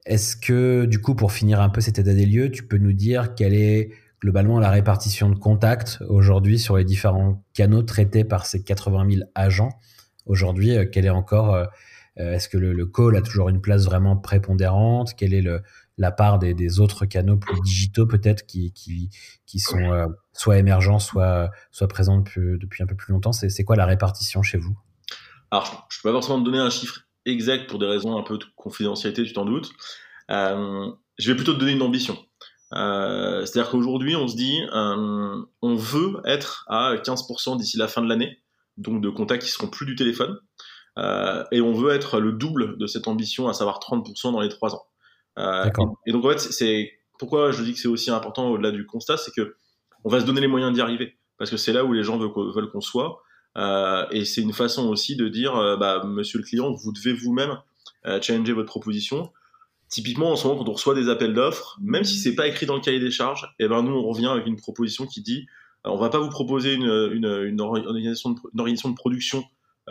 Est-ce 0.06 0.38
que 0.38 0.86
du 0.86 1.02
coup, 1.02 1.14
pour 1.14 1.34
finir 1.34 1.60
un 1.60 1.68
peu 1.68 1.82
cet 1.82 2.00
état 2.00 2.14
des 2.14 2.26
lieux, 2.26 2.52
tu 2.52 2.64
peux 2.64 2.78
nous 2.78 2.94
dire 2.94 3.36
quelle 3.36 3.54
est 3.54 3.92
globalement 4.22 4.62
la 4.62 4.70
répartition 4.70 5.30
de 5.30 5.36
contacts 5.38 6.00
aujourd'hui 6.08 6.58
sur 6.58 6.78
les 6.78 6.86
différents 6.86 7.44
canaux 7.54 7.84
traités 7.84 8.24
par 8.24 8.46
ces 8.46 8.64
80 8.64 9.12
000 9.12 9.30
agents? 9.36 9.78
Aujourd'hui 10.26 10.78
euh, 10.78 10.86
Quel 10.90 11.06
est 11.06 11.10
encore 11.10 11.68
Est-ce 12.16 12.48
que 12.48 12.58
le, 12.58 12.72
le, 12.72 12.86
call 12.86 13.18
a 13.18 13.22
toujours 13.22 13.50
une 13.50 13.60
place 13.60 13.84
vraiment 13.84 14.16
prépondérante? 14.16 15.16
Quel 15.18 15.34
est 15.34 15.42
le, 15.42 15.64
la 15.98 16.12
part 16.12 16.38
des, 16.40 16.80
autres 16.80 17.06
canaux 17.06 17.38
plus 17.38 17.60
digitaux 17.62 18.06
peut-être 18.06 18.46
qui, 18.46 18.72
sont 19.58 19.80
euh, 19.80 20.08
soit 20.34 20.58
émergents, 20.58 21.00
soit, 21.00 21.52
présents 21.90 22.20
depuis, 22.20 22.84
un 22.84 22.88
peu 22.88 22.96
plus 22.96 23.14
longtemps 23.14 23.32
C'est 23.32 23.64
quoi 23.64 23.76
la 23.76 23.86
répartition 23.86 24.44
chez 24.44 24.58
vous? 24.58 24.78
Alors, 25.50 25.88
je 25.90 25.98
ne 25.98 26.02
peux 26.04 26.10
pas 26.10 26.14
forcément 26.14 26.40
te 26.40 26.46
donner 26.46 26.60
un 26.60 26.70
chiffre 26.70 27.02
exact 27.26 27.70
pour 27.70 27.80
des 27.80 27.88
raisons 27.88 28.18
un 28.18 28.24
peu 28.24 28.38
de 28.38 28.46
confidentialité, 28.56 29.24
tu 29.24 29.34
t'en 29.34 29.46
doutes. 29.46 29.72
Euh, 30.30 30.92
je 31.18 31.32
vais 31.32 31.36
plutôt 31.36 31.54
te 31.54 31.60
donner 31.60 31.72
une 31.72 31.82
ambition. 31.82 32.18
Euh, 32.74 33.46
c'est-à-dire 33.46 33.72
qu'aujourd'hui, 33.72 34.16
on 34.16 34.28
se 34.28 34.36
dit, 34.36 34.60
on 34.74 35.76
veut 35.76 36.22
être 36.26 36.66
à 36.68 36.96
15% 36.96 37.58
d'ici 37.58 37.78
la 37.78 37.88
fin 37.88 38.02
de 38.02 38.10
l'année, 38.10 38.38
donc 38.78 39.02
de 39.02 39.10
contacts 39.10 39.44
qui 39.44 39.50
seront 39.50 39.68
plus 39.68 39.86
du 39.86 39.96
téléphone. 39.96 40.38
Et 41.52 41.62
on 41.62 41.74
veut 41.74 41.92
être 41.92 42.20
le 42.20 42.34
double 42.34 42.78
de 42.78 42.86
cette 42.86 43.08
ambition, 43.08 43.48
à 43.48 43.54
savoir 43.54 43.80
30% 43.80 44.32
dans 44.32 44.42
les 44.42 44.50
trois 44.50 44.76
ans. 44.76 44.86
Euh, 45.38 45.70
et, 46.06 46.12
donc 46.12 46.26
en 46.26 46.30
fait, 46.30 46.40
c'est 46.40 46.92
pourquoi 47.20 47.52
je 47.52 47.64
dis 47.64 47.74
que 47.74 47.80
c'est 47.80 47.88
aussi 47.88 48.12
important 48.12 48.50
au-delà 48.50 48.72
du 48.72 48.86
constat, 48.86 49.18
c'est 49.18 49.32
que 49.34 49.56
on 50.04 50.10
va 50.10 50.20
se 50.20 50.26
donner 50.26 50.42
les 50.42 50.48
moyens 50.48 50.74
d'y 50.74 50.82
arriver, 50.82 51.18
parce 51.38 51.50
que 51.50 51.58
c'est 51.58 51.74
là 51.74 51.84
où 51.84 51.94
les 51.94 52.04
gens 52.04 52.18
veulent, 52.18 52.70
qu'on 52.72 52.82
soit. 52.82 53.22
Euh, 53.58 54.06
et 54.12 54.26
c'est 54.26 54.42
une 54.42 54.54
façon 54.54 54.88
aussi 54.88 55.16
de 55.16 55.28
dire, 55.28 55.54
bah, 55.80 56.04
monsieur 56.06 56.40
le 56.40 56.46
client, 56.46 56.72
vous 56.72 56.92
devez 56.92 57.14
vous-même 57.14 57.58
challenger 58.22 58.54
votre 58.54 58.68
proposition. 58.68 59.32
Typiquement, 59.90 60.32
en 60.32 60.36
ce 60.36 60.48
moment, 60.48 60.64
quand 60.64 60.70
on 60.70 60.74
reçoit 60.74 60.96
des 60.96 61.10
appels 61.10 61.34
d'offres, 61.34 61.78
même 61.82 62.04
si 62.04 62.18
c'est 62.18 62.36
pas 62.36 62.48
écrit 62.48 62.66
dans 62.66 62.76
le 62.76 62.82
cahier 62.82 63.00
des 63.00 63.12
charges, 63.12 63.44
et 63.60 63.66
eh 63.66 63.68
ben 63.68 63.82
nous, 63.82 63.94
on 63.94 64.08
revient 64.08 64.28
avec 64.28 64.46
une 64.46 64.58
proposition 64.58 65.08
qui 65.08 65.22
dit, 65.22 65.48
on 65.84 65.98
va 65.98 66.10
pas 66.10 66.20
vous 66.20 66.30
proposer 66.30 66.74
une, 66.74 67.10
une, 67.12 67.26
une, 67.26 67.62
organisation, 67.62 68.32
de, 68.32 68.40
une 68.54 68.60
organisation 68.60 68.90
de 68.90 68.96
production 68.96 69.40
euh, 69.40 69.44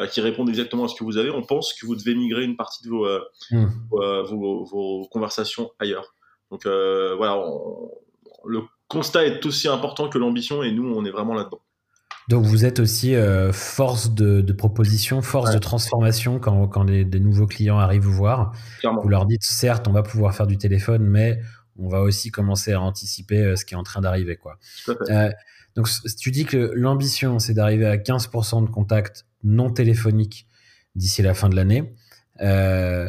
qui 0.05 0.21
répondent 0.21 0.49
exactement 0.49 0.85
à 0.85 0.88
ce 0.88 0.95
que 0.95 1.05
vous 1.05 1.17
avez, 1.17 1.31
on 1.31 1.43
pense 1.43 1.73
que 1.73 1.87
vous 1.87 1.97
devez 1.97 2.15
migrer 2.15 2.45
une 2.45 2.57
partie 2.57 2.85
de 2.85 2.91
vos, 2.91 3.07
euh, 3.07 3.21
hmm. 3.50 3.67
euh, 3.95 4.23
vos, 4.25 4.65
vos, 4.65 5.09
conversations 5.11 5.71
ailleurs. 5.79 6.15
Donc 6.50 6.65
voilà, 6.65 7.43
le 8.45 8.61
constat 8.88 9.25
est 9.25 9.45
aussi 9.47 9.69
important 9.69 10.09
que 10.09 10.19
l'ambition 10.19 10.62
et 10.62 10.71
nous, 10.71 10.93
on 10.95 11.05
est 11.05 11.11
vraiment 11.11 11.35
là-dedans. 11.35 11.61
Donc 12.29 12.45
vous 12.45 12.65
êtes 12.65 12.79
aussi 12.79 13.15
force 13.53 14.15
de, 14.15 14.41
de, 14.43 14.53
proposition, 14.53 15.23
force 15.23 15.53
de 15.53 15.59
transformation 15.59 16.38
quand, 16.38 16.69
quand 16.69 16.83
les, 16.85 17.05
des 17.05 17.21
nouveaux 17.21 17.47
clients 17.47 17.79
arrivent 17.79 18.03
vous 18.03 18.12
voir. 18.12 18.53
Vous 19.03 19.09
leur 19.09 19.26
dites 19.26 19.45
certes, 19.45 19.88
on 19.88 19.93
va 19.93 20.03
pouvoir 20.03 20.35
faire 20.35 20.47
du 20.47 20.59
téléphone, 20.59 21.03
mais 21.03 21.41
on 21.79 21.88
va 21.88 22.03
aussi 22.03 22.31
commencer 22.31 22.73
à 22.73 22.81
anticiper 22.81 23.57
ce 23.57 23.65
qui 23.65 23.75
est 23.75 23.76
en 23.76 23.83
train 23.83 24.03
d'arriver. 24.03 24.37
quoi. 24.37 24.59
Donc 25.76 25.88
tu 26.18 26.30
dis 26.30 26.47
que 26.47 26.73
l'ambition, 26.75 27.38
c'est 27.38 27.52
d'arriver 27.52 27.87
à 27.87 27.99
15% 27.99 28.64
de 28.64 28.71
contacts 28.71 29.26
non 29.45 29.71
téléphoniques 29.71 30.49
d'ici 30.95 31.21
la 31.23 31.35
fin 31.35 31.50
de 31.50 31.54
l'année. 31.54 31.95
Euh, 32.40 33.09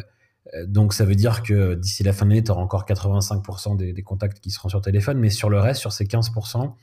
donc 0.66 0.92
ça 0.92 1.04
veut 1.04 1.14
dire 1.14 1.42
que 1.42 1.74
d'ici 1.74 2.02
la 2.02 2.12
fin 2.12 2.26
de 2.26 2.30
l'année, 2.30 2.44
tu 2.44 2.50
auras 2.50 2.62
encore 2.62 2.84
85% 2.84 3.76
des, 3.76 4.02
contacts 4.02 4.40
qui 4.40 4.50
seront 4.50 4.68
sur 4.68 4.82
téléphone, 4.82 5.18
mais 5.18 5.30
sur 5.30 5.48
le 5.48 5.58
reste, 5.58 5.80
sur 5.80 5.92
ces 5.92 6.04
15%, 6.04 6.74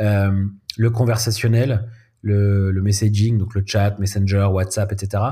euh, 0.00 0.44
le 0.76 0.90
conversationnel, 0.90 1.90
le, 2.22 2.72
messaging, 2.80 3.38
donc 3.38 3.54
le 3.54 3.62
chat, 3.64 3.98
Messenger, 3.98 4.48
WhatsApp, 4.50 4.90
etc., 4.92 5.22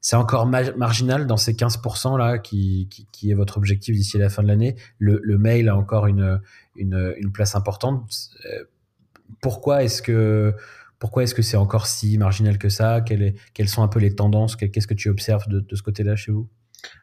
c'est 0.00 0.16
encore 0.16 0.46
marginal 0.46 1.28
dans 1.28 1.36
ces 1.36 1.52
15% 1.52 2.18
là 2.18 2.38
qui, 2.38 2.88
est 3.22 3.34
votre 3.34 3.56
objectif 3.56 3.94
d'ici 3.94 4.18
la 4.18 4.28
fin 4.28 4.42
de 4.42 4.48
l'année. 4.48 4.74
Le, 4.98 5.38
mail 5.38 5.68
a 5.68 5.76
encore 5.76 6.08
une, 6.08 6.40
place 7.32 7.54
importante. 7.54 8.02
Pourquoi 9.40 9.82
est-ce 9.82 10.02
que 10.02 10.54
pourquoi 10.98 11.24
est-ce 11.24 11.34
que 11.34 11.42
c'est 11.42 11.56
encore 11.56 11.88
si 11.88 12.16
marginal 12.16 12.58
que 12.58 12.68
ça? 12.68 13.00
Quelles, 13.00 13.68
sont 13.68 13.82
un 13.82 13.88
peu 13.88 13.98
les 13.98 14.14
tendances? 14.14 14.54
Qu'est-ce 14.54 14.86
que 14.86 14.94
tu 14.94 15.08
observes 15.08 15.48
de, 15.48 15.74
ce 15.74 15.82
côté-là 15.82 16.14
chez 16.14 16.30
vous? 16.30 16.48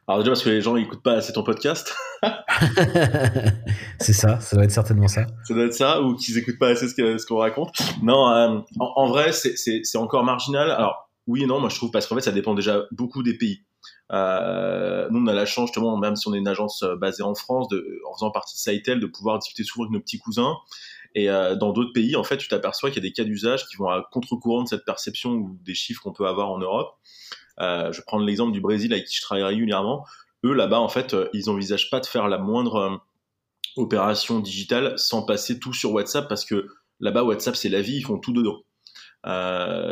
Alors 0.08 0.20
déjà 0.20 0.30
parce 0.30 0.42
que 0.42 0.48
les 0.48 0.62
gens 0.62 0.74
n'écoutent 0.74 1.02
pas 1.02 1.12
assez 1.12 1.34
ton 1.34 1.42
podcast. 1.42 1.94
c'est 4.00 4.14
ça, 4.14 4.40
ça 4.40 4.56
doit 4.56 4.64
être 4.64 4.70
certainement 4.70 5.06
ça. 5.06 5.26
Ça 5.44 5.52
doit 5.52 5.64
être 5.64 5.74
ça, 5.74 6.00
ou 6.00 6.14
qu'ils 6.16 6.34
n'écoutent 6.34 6.58
pas 6.58 6.68
assez 6.68 6.88
ce 6.88 7.26
qu'on 7.26 7.36
raconte. 7.36 7.76
Non, 8.02 8.30
euh, 8.30 8.60
en, 8.78 9.08
vrai, 9.08 9.32
c'est 9.32 9.98
encore 9.98 10.24
marginal. 10.24 10.70
Alors 10.70 11.10
oui 11.26 11.42
et 11.42 11.46
non, 11.46 11.60
moi 11.60 11.68
je 11.68 11.76
trouve 11.76 11.90
parce 11.90 12.06
qu'en 12.06 12.14
fait 12.14 12.22
ça 12.22 12.32
dépend 12.32 12.54
déjà 12.54 12.84
beaucoup 12.92 13.22
des 13.22 13.36
pays. 13.36 13.64
Euh, 14.12 15.08
nous, 15.10 15.20
on 15.20 15.26
a 15.26 15.34
la 15.34 15.46
chance, 15.46 15.68
justement, 15.68 15.96
même 15.96 16.16
si 16.16 16.26
on 16.26 16.34
est 16.34 16.38
une 16.38 16.48
agence 16.48 16.82
euh, 16.82 16.96
basée 16.96 17.22
en 17.22 17.34
France, 17.34 17.68
de, 17.68 18.00
en 18.10 18.14
faisant 18.14 18.30
partie 18.30 18.56
de 18.56 18.58
Saitel, 18.58 18.98
de 18.98 19.06
pouvoir 19.06 19.38
discuter 19.38 19.62
souvent 19.62 19.84
avec 19.84 19.92
nos 19.92 20.00
petits 20.00 20.18
cousins 20.18 20.56
et 21.14 21.28
euh, 21.28 21.56
dans 21.56 21.72
d'autres 21.72 21.92
pays, 21.92 22.16
en 22.16 22.24
fait, 22.24 22.36
tu 22.36 22.48
t'aperçois 22.48 22.90
qu'il 22.90 23.02
y 23.02 23.06
a 23.06 23.08
des 23.08 23.12
cas 23.12 23.24
d'usage 23.24 23.66
qui 23.66 23.76
vont 23.76 23.88
à 23.88 24.06
contre-courant 24.10 24.62
de 24.62 24.68
cette 24.68 24.84
perception 24.84 25.32
ou 25.32 25.58
des 25.62 25.74
chiffres 25.74 26.02
qu'on 26.02 26.12
peut 26.12 26.26
avoir 26.26 26.50
en 26.50 26.58
Europe. 26.58 26.96
Euh, 27.60 27.92
je 27.92 27.98
vais 27.98 28.04
prendre 28.06 28.24
l'exemple 28.24 28.52
du 28.52 28.60
Brésil 28.60 28.92
avec 28.92 29.06
qui 29.06 29.16
je 29.16 29.22
travaille 29.22 29.44
régulièrement. 29.44 30.06
Eux, 30.44 30.52
là-bas, 30.52 30.80
en 30.80 30.88
fait, 30.88 31.14
euh, 31.14 31.28
ils 31.32 31.46
n'envisagent 31.46 31.90
pas 31.90 32.00
de 32.00 32.06
faire 32.06 32.28
la 32.28 32.38
moindre 32.38 33.02
opération 33.76 34.40
digitale 34.40 34.98
sans 34.98 35.22
passer 35.22 35.58
tout 35.58 35.72
sur 35.72 35.92
WhatsApp 35.92 36.28
parce 36.28 36.44
que 36.44 36.68
là-bas, 37.00 37.24
WhatsApp, 37.24 37.56
c'est 37.56 37.68
la 37.68 37.82
vie, 37.82 37.96
ils 37.96 38.04
font 38.04 38.18
tout 38.18 38.32
dedans. 38.32 38.62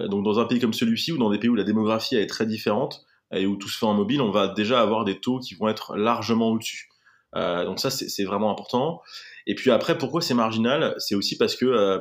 Donc, 0.09 0.25
dans 0.25 0.39
un 0.39 0.47
pays 0.47 0.59
comme 0.59 0.73
celui-ci 0.73 1.13
ou 1.13 1.19
dans 1.19 1.31
des 1.31 1.39
pays 1.39 1.51
où 1.51 1.55
la 1.55 1.65
démographie 1.65 2.17
est 2.17 2.27
très 2.27 2.47
différente 2.47 3.05
et 3.33 3.47
où 3.47 3.57
tout 3.57 3.69
se 3.69 3.79
fait 3.79 3.87
en 3.87 3.95
mobile, 3.95 4.23
on 4.23 4.31
va 4.31 4.49
déjà 4.49 4.81
avoir 4.81 5.05
des 5.05 5.21
taux 5.21 5.39
qui 5.39 5.55
vont 5.55 5.69
être 5.69 5.97
largement 5.97 6.51
au-dessus. 6.51 6.89
Donc 7.35 7.79
ça, 7.79 7.91
c'est 7.91 8.25
vraiment 8.25 8.51
important. 8.51 9.03
Et 9.49 9.55
puis 9.55 9.71
après, 9.71 9.97
pourquoi 9.97 10.21
c'est 10.21 10.35
marginal? 10.35 10.95
C'est 10.99 11.15
aussi 11.15 11.37
parce 11.37 11.57
que 11.57 11.65
euh, 11.65 11.99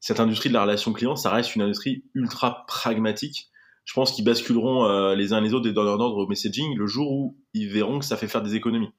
cette 0.00 0.18
industrie 0.18 0.48
de 0.48 0.54
la 0.54 0.62
relation 0.62 0.92
client, 0.92 1.14
ça 1.14 1.30
reste 1.30 1.54
une 1.54 1.62
industrie 1.62 2.04
ultra 2.14 2.66
pragmatique. 2.66 3.48
Je 3.84 3.94
pense 3.94 4.12
qu'ils 4.12 4.24
basculeront 4.24 4.84
euh, 4.84 5.14
les 5.14 5.32
uns 5.32 5.40
les 5.40 5.54
autres 5.54 5.70
dans 5.70 5.84
leur 5.84 6.00
ordre 6.00 6.16
au 6.16 6.26
messaging 6.26 6.76
le 6.76 6.86
jour 6.86 7.10
où 7.12 7.38
ils 7.54 7.68
verront 7.68 8.00
que 8.00 8.04
ça 8.04 8.16
fait 8.16 8.26
faire 8.26 8.42
des 8.42 8.56
économies. 8.56 8.90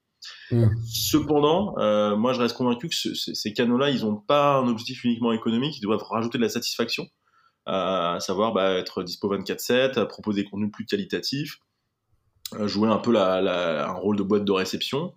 Mmh. 0.51 0.67
Cependant, 0.85 1.77
euh, 1.79 2.15
moi 2.15 2.31
je 2.31 2.39
reste 2.39 2.55
convaincu 2.55 2.87
que 2.87 2.95
ces 2.95 3.53
canaux-là, 3.53 3.89
ils 3.89 4.05
n'ont 4.05 4.15
pas 4.15 4.55
un 4.55 4.67
objectif 4.69 5.03
uniquement 5.03 5.33
économique, 5.33 5.77
ils 5.77 5.81
doivent 5.81 6.03
rajouter 6.03 6.37
de 6.37 6.43
la 6.43 6.49
satisfaction, 6.49 7.07
à 7.65 8.17
savoir 8.19 8.53
bah, 8.53 8.71
être 8.73 9.03
dispo 9.03 9.35
24/7, 9.35 10.05
proposer 10.07 10.43
des 10.43 10.49
contenus 10.49 10.71
plus 10.71 10.85
qualitatifs, 10.85 11.59
jouer 12.65 12.89
un 12.89 12.99
peu 12.99 13.11
la, 13.11 13.41
la, 13.41 13.89
un 13.89 13.93
rôle 13.93 14.15
de 14.15 14.23
boîte 14.23 14.45
de 14.45 14.51
réception. 14.51 15.13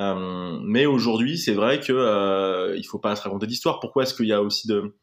Euh, 0.00 0.58
mais 0.62 0.86
aujourd'hui, 0.86 1.38
c'est 1.38 1.54
vrai 1.54 1.80
que 1.80 1.92
euh, 1.92 2.76
il 2.76 2.84
faut 2.84 2.98
pas 2.98 3.16
se 3.16 3.22
raconter 3.22 3.46
d'histoire. 3.46 3.80
Pourquoi 3.80 4.02
est-ce 4.02 4.14
qu'il 4.14 4.26
y 4.26 4.32
a 4.32 4.42
aussi 4.42 4.68
de 4.68 4.94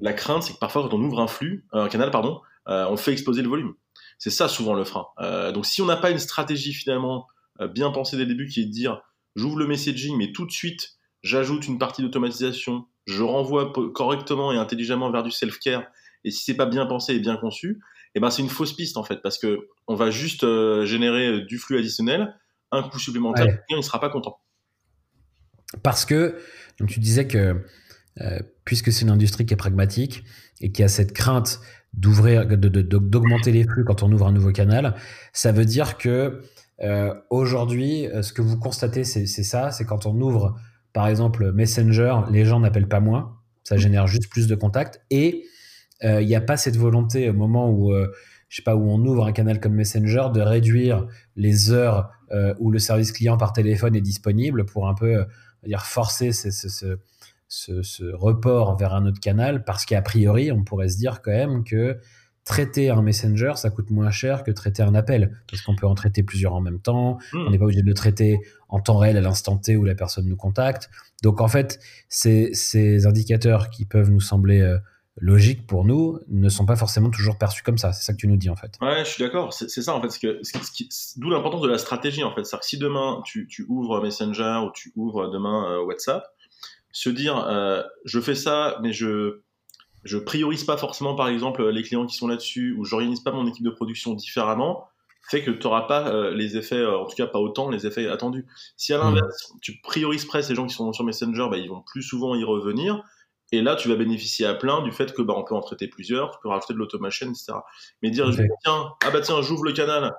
la 0.00 0.12
crainte, 0.12 0.42
c'est 0.42 0.54
que 0.54 0.58
parfois 0.58 0.82
quand 0.82 0.94
on 0.94 1.02
ouvre 1.02 1.20
un 1.20 1.26
flux, 1.26 1.66
un 1.72 1.88
canal, 1.88 2.10
pardon, 2.10 2.40
euh, 2.68 2.86
on 2.88 2.96
fait 2.96 3.12
exploser 3.12 3.42
le 3.42 3.48
volume. 3.48 3.74
C'est 4.18 4.30
ça 4.30 4.48
souvent 4.48 4.74
le 4.74 4.84
frein. 4.84 5.06
Euh, 5.20 5.52
donc 5.52 5.66
si 5.66 5.82
on 5.82 5.86
n'a 5.86 5.96
pas 5.96 6.10
une 6.10 6.18
stratégie 6.18 6.72
finalement 6.72 7.26
euh, 7.60 7.68
bien 7.68 7.90
pensée 7.90 8.16
dès 8.16 8.24
le 8.24 8.30
début, 8.30 8.48
qui 8.48 8.60
est 8.60 8.66
de 8.66 8.70
dire 8.70 9.02
j'ouvre 9.36 9.58
le 9.58 9.66
messaging, 9.66 10.16
mais 10.16 10.32
tout 10.32 10.46
de 10.46 10.52
suite 10.52 10.94
j'ajoute 11.22 11.66
une 11.66 11.78
partie 11.78 12.02
d'automatisation, 12.02 12.86
je 13.06 13.22
renvoie 13.22 13.72
correctement 13.94 14.52
et 14.52 14.58
intelligemment 14.58 15.10
vers 15.10 15.22
du 15.22 15.30
self-care, 15.30 15.84
et 16.24 16.30
si 16.30 16.44
c'est 16.44 16.56
pas 16.56 16.66
bien 16.66 16.86
pensé 16.86 17.14
et 17.14 17.18
bien 17.18 17.36
conçu, 17.36 17.80
eh 18.14 18.20
ben 18.20 18.30
c'est 18.30 18.42
une 18.42 18.50
fausse 18.50 18.74
piste 18.74 18.96
en 18.98 19.04
fait, 19.04 19.22
parce 19.22 19.38
que 19.38 19.68
on 19.86 19.94
va 19.94 20.10
juste 20.10 20.44
générer 20.84 21.40
du 21.40 21.58
flux 21.58 21.78
additionnel 21.78 22.38
un 22.74 22.82
coût 22.82 22.98
supplémentaire, 22.98 23.46
ouais. 23.46 23.60
il 23.70 23.76
ne 23.76 23.82
sera 23.82 24.00
pas 24.00 24.10
content. 24.10 24.38
Parce 25.82 26.04
que, 26.04 26.38
donc 26.78 26.88
tu 26.88 27.00
disais 27.00 27.26
que 27.26 27.64
euh, 28.20 28.38
puisque 28.64 28.92
c'est 28.92 29.02
une 29.02 29.10
industrie 29.10 29.44
qui 29.44 29.54
est 29.54 29.58
pragmatique 29.58 30.24
et 30.60 30.70
qui 30.70 30.84
a 30.84 30.88
cette 30.88 31.12
crainte 31.12 31.60
d'ouvrir, 31.94 32.46
d'augmenter 32.46 33.50
les 33.50 33.64
flux 33.64 33.84
quand 33.84 34.02
on 34.02 34.12
ouvre 34.12 34.26
un 34.26 34.32
nouveau 34.32 34.52
canal, 34.52 34.94
ça 35.32 35.50
veut 35.50 35.64
dire 35.64 35.96
que 35.96 36.40
euh, 36.80 37.14
aujourd'hui, 37.30 38.06
euh, 38.06 38.22
ce 38.22 38.32
que 38.32 38.42
vous 38.42 38.56
constatez, 38.56 39.04
c'est 39.04 39.26
ça, 39.26 39.72
c'est 39.72 39.84
quand 39.84 40.06
on 40.06 40.20
ouvre, 40.20 40.56
par 40.92 41.08
exemple, 41.08 41.52
Messenger, 41.52 42.20
les 42.30 42.44
gens 42.44 42.60
n'appellent 42.60 42.88
pas 42.88 43.00
moins, 43.00 43.36
ça 43.64 43.76
génère 43.76 44.06
juste 44.06 44.28
plus 44.28 44.46
de 44.46 44.54
contacts 44.54 45.00
et 45.10 45.44
il 46.02 46.26
n'y 46.26 46.34
a 46.34 46.42
pas 46.42 46.58
cette 46.58 46.76
volonté 46.76 47.30
au 47.30 47.32
moment 47.32 47.70
où 47.70 47.94
je 48.54 48.60
sais 48.60 48.62
pas, 48.62 48.76
où 48.76 48.88
on 48.88 49.04
ouvre 49.04 49.26
un 49.26 49.32
canal 49.32 49.58
comme 49.58 49.74
Messenger, 49.74 50.28
de 50.32 50.40
réduire 50.40 51.08
les 51.34 51.72
heures 51.72 52.12
euh, 52.30 52.54
où 52.60 52.70
le 52.70 52.78
service 52.78 53.10
client 53.10 53.36
par 53.36 53.52
téléphone 53.52 53.96
est 53.96 54.00
disponible 54.00 54.64
pour 54.64 54.86
un 54.86 54.94
peu 54.94 55.16
euh, 55.16 55.24
dire 55.66 55.84
forcer 55.84 56.30
ce, 56.30 56.52
ce, 56.52 56.68
ce, 57.48 57.82
ce, 57.82 58.04
report 58.14 58.76
vers 58.76 58.94
un 58.94 59.06
autre 59.06 59.18
canal, 59.18 59.64
parce 59.64 59.84
qu'a 59.84 60.00
priori, 60.02 60.52
on 60.52 60.62
pourrait 60.62 60.88
se 60.88 60.98
dire 60.98 61.20
quand 61.20 61.32
même 61.32 61.64
que 61.64 61.98
traiter 62.44 62.90
un 62.90 63.02
messenger, 63.02 63.54
ça 63.56 63.70
coûte 63.70 63.90
moins 63.90 64.12
cher 64.12 64.44
que 64.44 64.52
traiter 64.52 64.84
un 64.84 64.94
appel, 64.94 65.36
parce 65.50 65.60
qu'on 65.60 65.74
peut 65.74 65.88
en 65.88 65.96
traiter 65.96 66.22
plusieurs 66.22 66.54
en 66.54 66.60
même 66.60 66.78
temps, 66.78 67.18
hmm. 67.32 67.46
on 67.48 67.50
n'est 67.50 67.58
pas 67.58 67.64
obligé 67.64 67.82
de 67.82 67.88
le 67.88 67.94
traiter 67.94 68.38
en 68.68 68.78
temps 68.78 68.98
réel 68.98 69.16
à 69.16 69.20
l'instant 69.20 69.56
T 69.56 69.74
où 69.74 69.84
la 69.84 69.96
personne 69.96 70.28
nous 70.28 70.36
contacte. 70.36 70.90
Donc 71.24 71.40
en 71.40 71.48
fait, 71.48 71.80
ces, 72.08 72.54
ces 72.54 73.04
indicateurs 73.04 73.68
qui 73.70 73.84
peuvent 73.84 74.12
nous 74.12 74.20
sembler 74.20 74.60
euh, 74.60 74.78
logiques 75.16 75.66
pour 75.66 75.84
nous 75.84 76.18
ne 76.28 76.48
sont 76.48 76.66
pas 76.66 76.76
forcément 76.76 77.10
toujours 77.10 77.38
perçus 77.38 77.62
comme 77.62 77.78
ça. 77.78 77.92
C'est 77.92 78.04
ça 78.04 78.12
que 78.12 78.18
tu 78.18 78.26
nous 78.26 78.36
dis 78.36 78.50
en 78.50 78.56
fait. 78.56 78.72
Ouais, 78.80 79.04
je 79.04 79.10
suis 79.10 79.22
d'accord. 79.22 79.52
C'est 79.52 79.68
ça 79.68 79.94
en 79.94 80.02
fait. 80.02 80.18
Que, 80.18 80.40
D'où 81.16 81.30
l'importance 81.30 81.62
de 81.62 81.68
la 81.68 81.78
stratégie 81.78 82.24
en 82.24 82.34
fait. 82.34 82.44
C'est-à-dire 82.44 82.60
que 82.60 82.66
si 82.66 82.78
demain 82.78 83.22
tu, 83.24 83.48
ouvres 83.68 84.02
Messenger 84.02 84.60
ou 84.64 84.70
tu 84.72 84.92
ouvres 84.96 85.30
demain 85.30 85.70
euh, 85.70 85.84
WhatsApp, 85.84 86.26
se 86.92 87.10
dire 87.10 87.38
euh, 87.48 87.82
je 88.04 88.20
fais 88.20 88.34
ça, 88.34 88.78
mais 88.82 88.92
je 88.92 89.40
je 90.04 90.18
priorise 90.18 90.64
pas 90.64 90.76
forcément 90.76 91.14
par 91.14 91.28
exemple 91.28 91.66
les 91.66 91.82
clients 91.82 92.06
qui 92.06 92.16
sont 92.16 92.28
là-dessus 92.28 92.74
ou 92.76 92.84
j'organise 92.84 93.20
pas 93.20 93.32
mon 93.32 93.46
équipe 93.46 93.64
de 93.64 93.70
production 93.70 94.12
différemment. 94.12 94.86
fait 95.30 95.42
que 95.42 95.50
tu 95.50 95.62
n'auras 95.64 95.82
pas 95.82 96.30
les 96.30 96.58
effets, 96.58 96.84
en 96.84 97.06
tout 97.06 97.16
cas 97.16 97.26
pas 97.26 97.38
autant 97.38 97.70
les 97.70 97.86
effets 97.86 98.06
attendus. 98.08 98.44
Si 98.76 98.92
à 98.92 98.98
l'inverse, 98.98 99.54
tu 99.62 99.80
priorises 99.82 100.26
presque 100.26 100.50
les 100.50 100.56
gens 100.56 100.66
qui 100.66 100.74
sont 100.74 100.92
sur 100.92 101.04
Messenger, 101.04 101.46
bah, 101.50 101.56
ils 101.56 101.70
vont 101.70 101.82
plus 101.86 102.02
souvent 102.02 102.34
y 102.34 102.44
revenir. 102.44 103.02
Et 103.54 103.62
là, 103.62 103.76
tu 103.76 103.88
vas 103.88 103.96
bénéficier 103.96 104.46
à 104.46 104.54
plein 104.54 104.82
du 104.82 104.90
fait 104.90 105.12
que 105.12 105.22
bah, 105.22 105.34
on 105.36 105.44
peut 105.44 105.54
en 105.54 105.60
traiter 105.60 105.86
plusieurs, 105.86 106.32
tu 106.32 106.38
peux 106.42 106.48
rajouter 106.48 106.74
de 106.74 106.78
l'automation, 106.78 107.28
etc. 107.28 107.52
Mais 108.02 108.10
dire, 108.10 108.28
tiens, 108.64 108.90
ah 109.04 109.10
bah 109.10 109.20
tiens, 109.20 109.40
j'ouvre 109.42 109.64
le 109.64 109.72
canal 109.72 110.12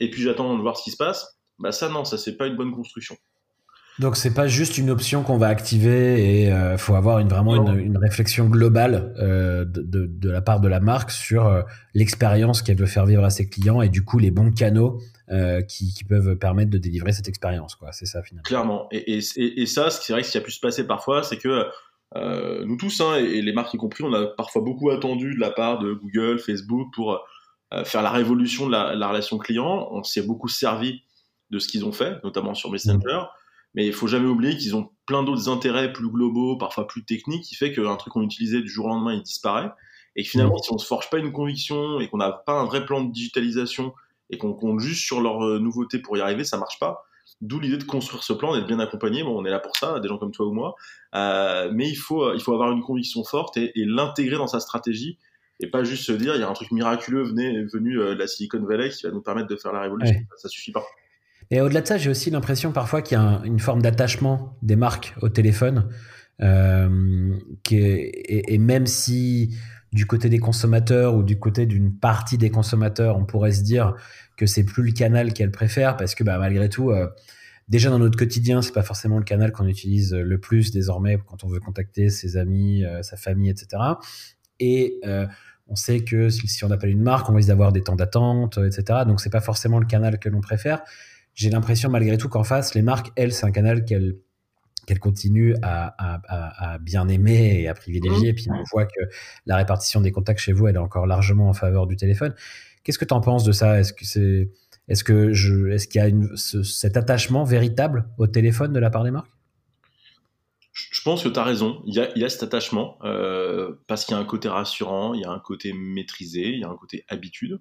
et 0.00 0.10
puis 0.10 0.22
j'attends 0.22 0.56
de 0.56 0.60
voir 0.60 0.76
ce 0.76 0.84
qui 0.84 0.90
se 0.90 0.96
passe, 0.96 1.38
bah 1.58 1.72
ça 1.72 1.88
non, 1.88 2.04
ça 2.04 2.18
c'est 2.18 2.36
pas 2.36 2.46
une 2.46 2.56
bonne 2.56 2.72
construction. 2.72 3.16
Donc 4.00 4.16
c'est 4.16 4.34
pas 4.34 4.48
juste 4.48 4.76
une 4.76 4.90
option 4.90 5.22
qu'on 5.22 5.38
va 5.38 5.46
activer 5.46 6.20
et 6.20 6.46
il 6.46 6.52
euh, 6.52 6.76
faut 6.76 6.96
avoir 6.96 7.20
une, 7.20 7.28
vraiment 7.28 7.54
une, 7.54 7.96
réflexion 7.96 8.46
globale 8.46 9.14
euh, 9.20 9.64
de, 9.64 10.06
de, 10.06 10.30
la 10.30 10.42
part 10.42 10.60
de 10.60 10.66
la 10.66 10.80
marque 10.80 11.12
sur 11.12 11.46
euh, 11.46 11.62
l'expérience 11.94 12.60
qu'elle 12.60 12.76
veut 12.76 12.86
faire 12.86 13.06
vivre 13.06 13.22
à 13.22 13.30
ses 13.30 13.48
clients 13.48 13.82
et 13.82 13.88
du 13.88 14.04
coup 14.04 14.18
les 14.18 14.32
bons 14.32 14.50
canaux 14.50 15.00
qui, 15.68 15.94
qui, 15.94 16.04
peuvent 16.04 16.36
permettre 16.36 16.70
de 16.70 16.76
délivrer 16.76 17.12
cette 17.12 17.28
expérience. 17.28 17.76
quoi. 17.76 17.92
C'est 17.92 18.04
ça 18.04 18.22
finalement. 18.22 18.42
Clairement. 18.44 18.88
Et, 18.92 19.18
et, 19.18 19.62
et 19.62 19.66
ça, 19.66 19.90
c'est 19.90 20.12
vrai 20.12 20.20
que 20.20 20.26
ce 20.26 20.32
qui 20.32 20.38
a 20.38 20.42
pu 20.42 20.50
se 20.50 20.60
passer 20.60 20.86
parfois, 20.86 21.22
c'est 21.22 21.38
que 21.38 21.66
nous 22.14 22.76
tous, 22.76 23.00
hein, 23.00 23.16
et, 23.16 23.42
les 23.42 23.52
marques 23.52 23.74
y 23.74 23.76
compris, 23.76 24.04
on 24.04 24.12
a 24.12 24.26
parfois 24.26 24.62
beaucoup 24.62 24.90
attendu 24.90 25.34
de 25.34 25.40
la 25.40 25.50
part 25.50 25.78
de 25.78 25.92
Google, 25.92 26.38
Facebook 26.38 26.88
pour 26.94 27.20
faire 27.84 28.02
la 28.02 28.10
révolution 28.10 28.66
de 28.66 28.72
la, 28.72 28.94
la 28.94 29.08
relation 29.08 29.36
client. 29.38 29.88
On 29.90 30.04
s'est 30.04 30.22
beaucoup 30.22 30.48
servi 30.48 31.02
de 31.50 31.58
ce 31.58 31.68
qu'ils 31.68 31.84
ont 31.84 31.92
fait, 31.92 32.22
notamment 32.22 32.54
sur 32.54 32.70
Messenger. 32.70 33.22
Mais 33.74 33.86
il 33.86 33.92
faut 33.92 34.06
jamais 34.06 34.28
oublier 34.28 34.56
qu'ils 34.56 34.76
ont 34.76 34.90
plein 35.06 35.22
d'autres 35.22 35.48
intérêts 35.48 35.92
plus 35.92 36.08
globaux, 36.08 36.56
parfois 36.56 36.86
plus 36.86 37.04
techniques, 37.04 37.44
qui 37.44 37.54
fait 37.56 37.72
qu'un 37.72 37.96
truc 37.96 38.12
qu'on 38.12 38.22
utilisait 38.22 38.60
du 38.60 38.68
jour 38.68 38.86
au 38.86 38.88
lendemain, 38.88 39.14
il 39.14 39.22
disparaît. 39.22 39.70
Et 40.16 40.22
que 40.22 40.28
finalement, 40.28 40.58
si 40.58 40.72
on 40.72 40.78
se 40.78 40.86
forge 40.86 41.10
pas 41.10 41.18
une 41.18 41.32
conviction 41.32 41.98
et 41.98 42.08
qu'on 42.08 42.18
n'a 42.18 42.30
pas 42.30 42.52
un 42.52 42.64
vrai 42.64 42.86
plan 42.86 43.02
de 43.02 43.10
digitalisation 43.10 43.92
et 44.30 44.38
qu'on 44.38 44.54
compte 44.54 44.78
juste 44.78 45.04
sur 45.04 45.20
leurs 45.20 45.44
euh, 45.44 45.58
nouveautés 45.58 45.98
pour 45.98 46.16
y 46.16 46.20
arriver, 46.20 46.44
ça 46.44 46.56
marche 46.56 46.78
pas. 46.78 47.04
D'où 47.40 47.60
l'idée 47.60 47.76
de 47.76 47.84
construire 47.84 48.22
ce 48.22 48.32
plan, 48.32 48.54
d'être 48.54 48.66
bien 48.66 48.78
accompagné. 48.78 49.22
Bon, 49.22 49.38
on 49.38 49.44
est 49.44 49.50
là 49.50 49.58
pour 49.58 49.76
ça, 49.76 50.00
des 50.00 50.08
gens 50.08 50.18
comme 50.18 50.32
toi 50.32 50.46
ou 50.46 50.52
moi. 50.52 50.74
Euh, 51.14 51.70
mais 51.72 51.88
il 51.88 51.96
faut, 51.96 52.32
il 52.32 52.40
faut 52.40 52.54
avoir 52.54 52.72
une 52.72 52.82
conviction 52.82 53.22
forte 53.24 53.56
et, 53.56 53.72
l'intégrer 53.76 54.36
dans 54.36 54.46
sa 54.46 54.60
stratégie 54.60 55.18
et 55.60 55.68
pas 55.68 55.84
juste 55.84 56.04
se 56.04 56.12
dire 56.12 56.34
il 56.34 56.40
y 56.40 56.44
a 56.44 56.48
un 56.48 56.52
truc 56.52 56.72
miraculeux 56.72 57.22
venu, 57.22 57.66
venu 57.72 58.00
euh, 58.00 58.14
de 58.14 58.18
la 58.18 58.26
Silicon 58.26 58.64
Valley 58.64 58.90
qui 58.90 59.04
va 59.04 59.12
nous 59.12 59.20
permettre 59.20 59.48
de 59.48 59.56
faire 59.56 59.72
la 59.72 59.80
révolution. 59.80 60.18
Ça, 60.30 60.36
ça 60.42 60.48
suffit 60.48 60.72
pas. 60.72 60.84
Et 61.50 61.60
au-delà 61.60 61.82
de 61.82 61.86
ça, 61.86 61.98
j'ai 61.98 62.10
aussi 62.10 62.30
l'impression 62.30 62.72
parfois 62.72 63.02
qu'il 63.02 63.18
y 63.18 63.20
a 63.20 63.42
une 63.44 63.60
forme 63.60 63.82
d'attachement 63.82 64.56
des 64.62 64.76
marques 64.76 65.14
au 65.20 65.28
téléphone. 65.28 65.88
Euh, 66.42 67.38
qui 67.62 67.76
et, 67.76 68.58
même 68.58 68.86
si 68.86 69.54
du 69.94 70.06
côté 70.06 70.28
des 70.28 70.38
consommateurs 70.38 71.14
ou 71.14 71.22
du 71.22 71.38
côté 71.38 71.64
d'une 71.64 71.96
partie 71.96 72.36
des 72.36 72.50
consommateurs, 72.50 73.16
on 73.16 73.24
pourrait 73.24 73.52
se 73.52 73.62
dire 73.62 73.94
que 74.36 74.44
c'est 74.44 74.64
plus 74.64 74.82
le 74.82 74.92
canal 74.92 75.32
qu'elles 75.32 75.50
préfèrent 75.50 75.96
parce 75.96 76.14
que 76.14 76.22
bah, 76.22 76.38
malgré 76.38 76.68
tout, 76.68 76.90
euh, 76.90 77.08
déjà 77.68 77.88
dans 77.88 77.98
notre 77.98 78.18
quotidien, 78.18 78.60
c'est 78.60 78.74
pas 78.74 78.82
forcément 78.82 79.18
le 79.18 79.24
canal 79.24 79.52
qu'on 79.52 79.66
utilise 79.66 80.12
le 80.12 80.38
plus 80.38 80.70
désormais 80.70 81.18
quand 81.26 81.44
on 81.44 81.48
veut 81.48 81.60
contacter 81.60 82.10
ses 82.10 82.36
amis, 82.36 82.84
euh, 82.84 83.02
sa 83.02 83.16
famille, 83.16 83.48
etc. 83.48 83.82
Et 84.60 85.00
on 85.66 85.76
sait 85.76 86.04
que 86.04 86.28
si, 86.28 86.64
on 86.64 86.70
appelle 86.70 86.90
une 86.90 87.02
marque, 87.02 87.30
on 87.30 87.34
risque 87.34 87.48
d'avoir 87.48 87.72
des 87.72 87.82
temps 87.82 87.96
d'attente, 87.96 88.58
etc. 88.58 89.00
Donc 89.06 89.20
c'est 89.20 89.30
pas 89.30 89.40
forcément 89.40 89.78
le 89.78 89.86
canal 89.86 90.18
que 90.18 90.28
l'on 90.28 90.42
préfère 90.42 90.82
j'ai 91.34 91.50
l'impression 91.50 91.90
malgré 91.90 92.16
tout 92.16 92.28
qu'en 92.28 92.44
face, 92.44 92.74
les 92.74 92.82
marques, 92.82 93.10
elles, 93.16 93.32
c'est 93.32 93.44
un 93.44 93.50
canal 93.50 93.84
qu'elles 93.84 94.16
qu'elles 94.86 94.98
continuent 94.98 95.54
à, 95.62 96.78
bien 96.80 97.08
aimer 97.08 97.60
et 97.60 97.68
à 97.68 97.74
privilégier. 97.74 98.28
Et 98.30 98.34
puis 98.34 98.46
on 98.50 98.62
voit 98.70 98.86
que 98.86 99.00
la 99.46 99.56
répartition 99.56 100.00
des 100.00 100.12
contacts 100.12 100.40
chez 100.40 100.52
vous, 100.52 100.66
elle 100.68 100.76
est 100.76 100.78
encore 100.78 101.06
largement 101.06 101.48
en 101.48 101.54
faveur 101.54 101.86
du 101.86 101.96
téléphone. 101.96 102.34
Qu'est-ce 102.82 102.98
que 102.98 103.04
tu 103.04 103.14
en 103.14 103.20
penses 103.20 103.44
de 103.44 103.52
ça? 103.52 103.80
Est-ce 103.80 103.92
que 103.92 104.04
c'est 104.04 104.50
est-ce 104.88 105.02
que 105.02 105.32
je 105.32 105.68
est-ce 105.68 105.88
qu'il 105.88 106.00
y 106.00 106.04
a 106.04 106.08
une, 106.08 106.36
cet 106.36 106.96
attachement 106.96 107.44
véritable 107.44 108.06
au 108.18 108.26
téléphone 108.26 108.72
de 108.72 108.78
la 108.78 108.90
part 108.90 109.04
des 109.04 109.10
marques? 109.10 109.30
Je 110.74 111.02
pense 111.02 111.22
que 111.22 111.28
tu 111.28 111.38
as 111.38 111.44
raison. 111.44 111.82
Il 111.86 111.94
y 111.94 112.00
a, 112.00 112.10
il 112.16 112.22
y 112.22 112.24
a 112.24 112.28
cet 112.28 112.42
attachement 112.42 112.98
euh, 113.04 113.74
parce 113.86 114.04
qu'il 114.04 114.14
y 114.14 114.18
a 114.18 114.20
un 114.20 114.24
côté 114.24 114.48
rassurant, 114.48 115.14
il 115.14 115.20
y 115.20 115.24
a 115.24 115.30
un 115.30 115.38
côté 115.38 115.72
maîtrisé, 115.72 116.48
il 116.48 116.60
y 116.60 116.64
a 116.64 116.68
un 116.68 116.76
côté 116.76 117.04
habitude. 117.08 117.60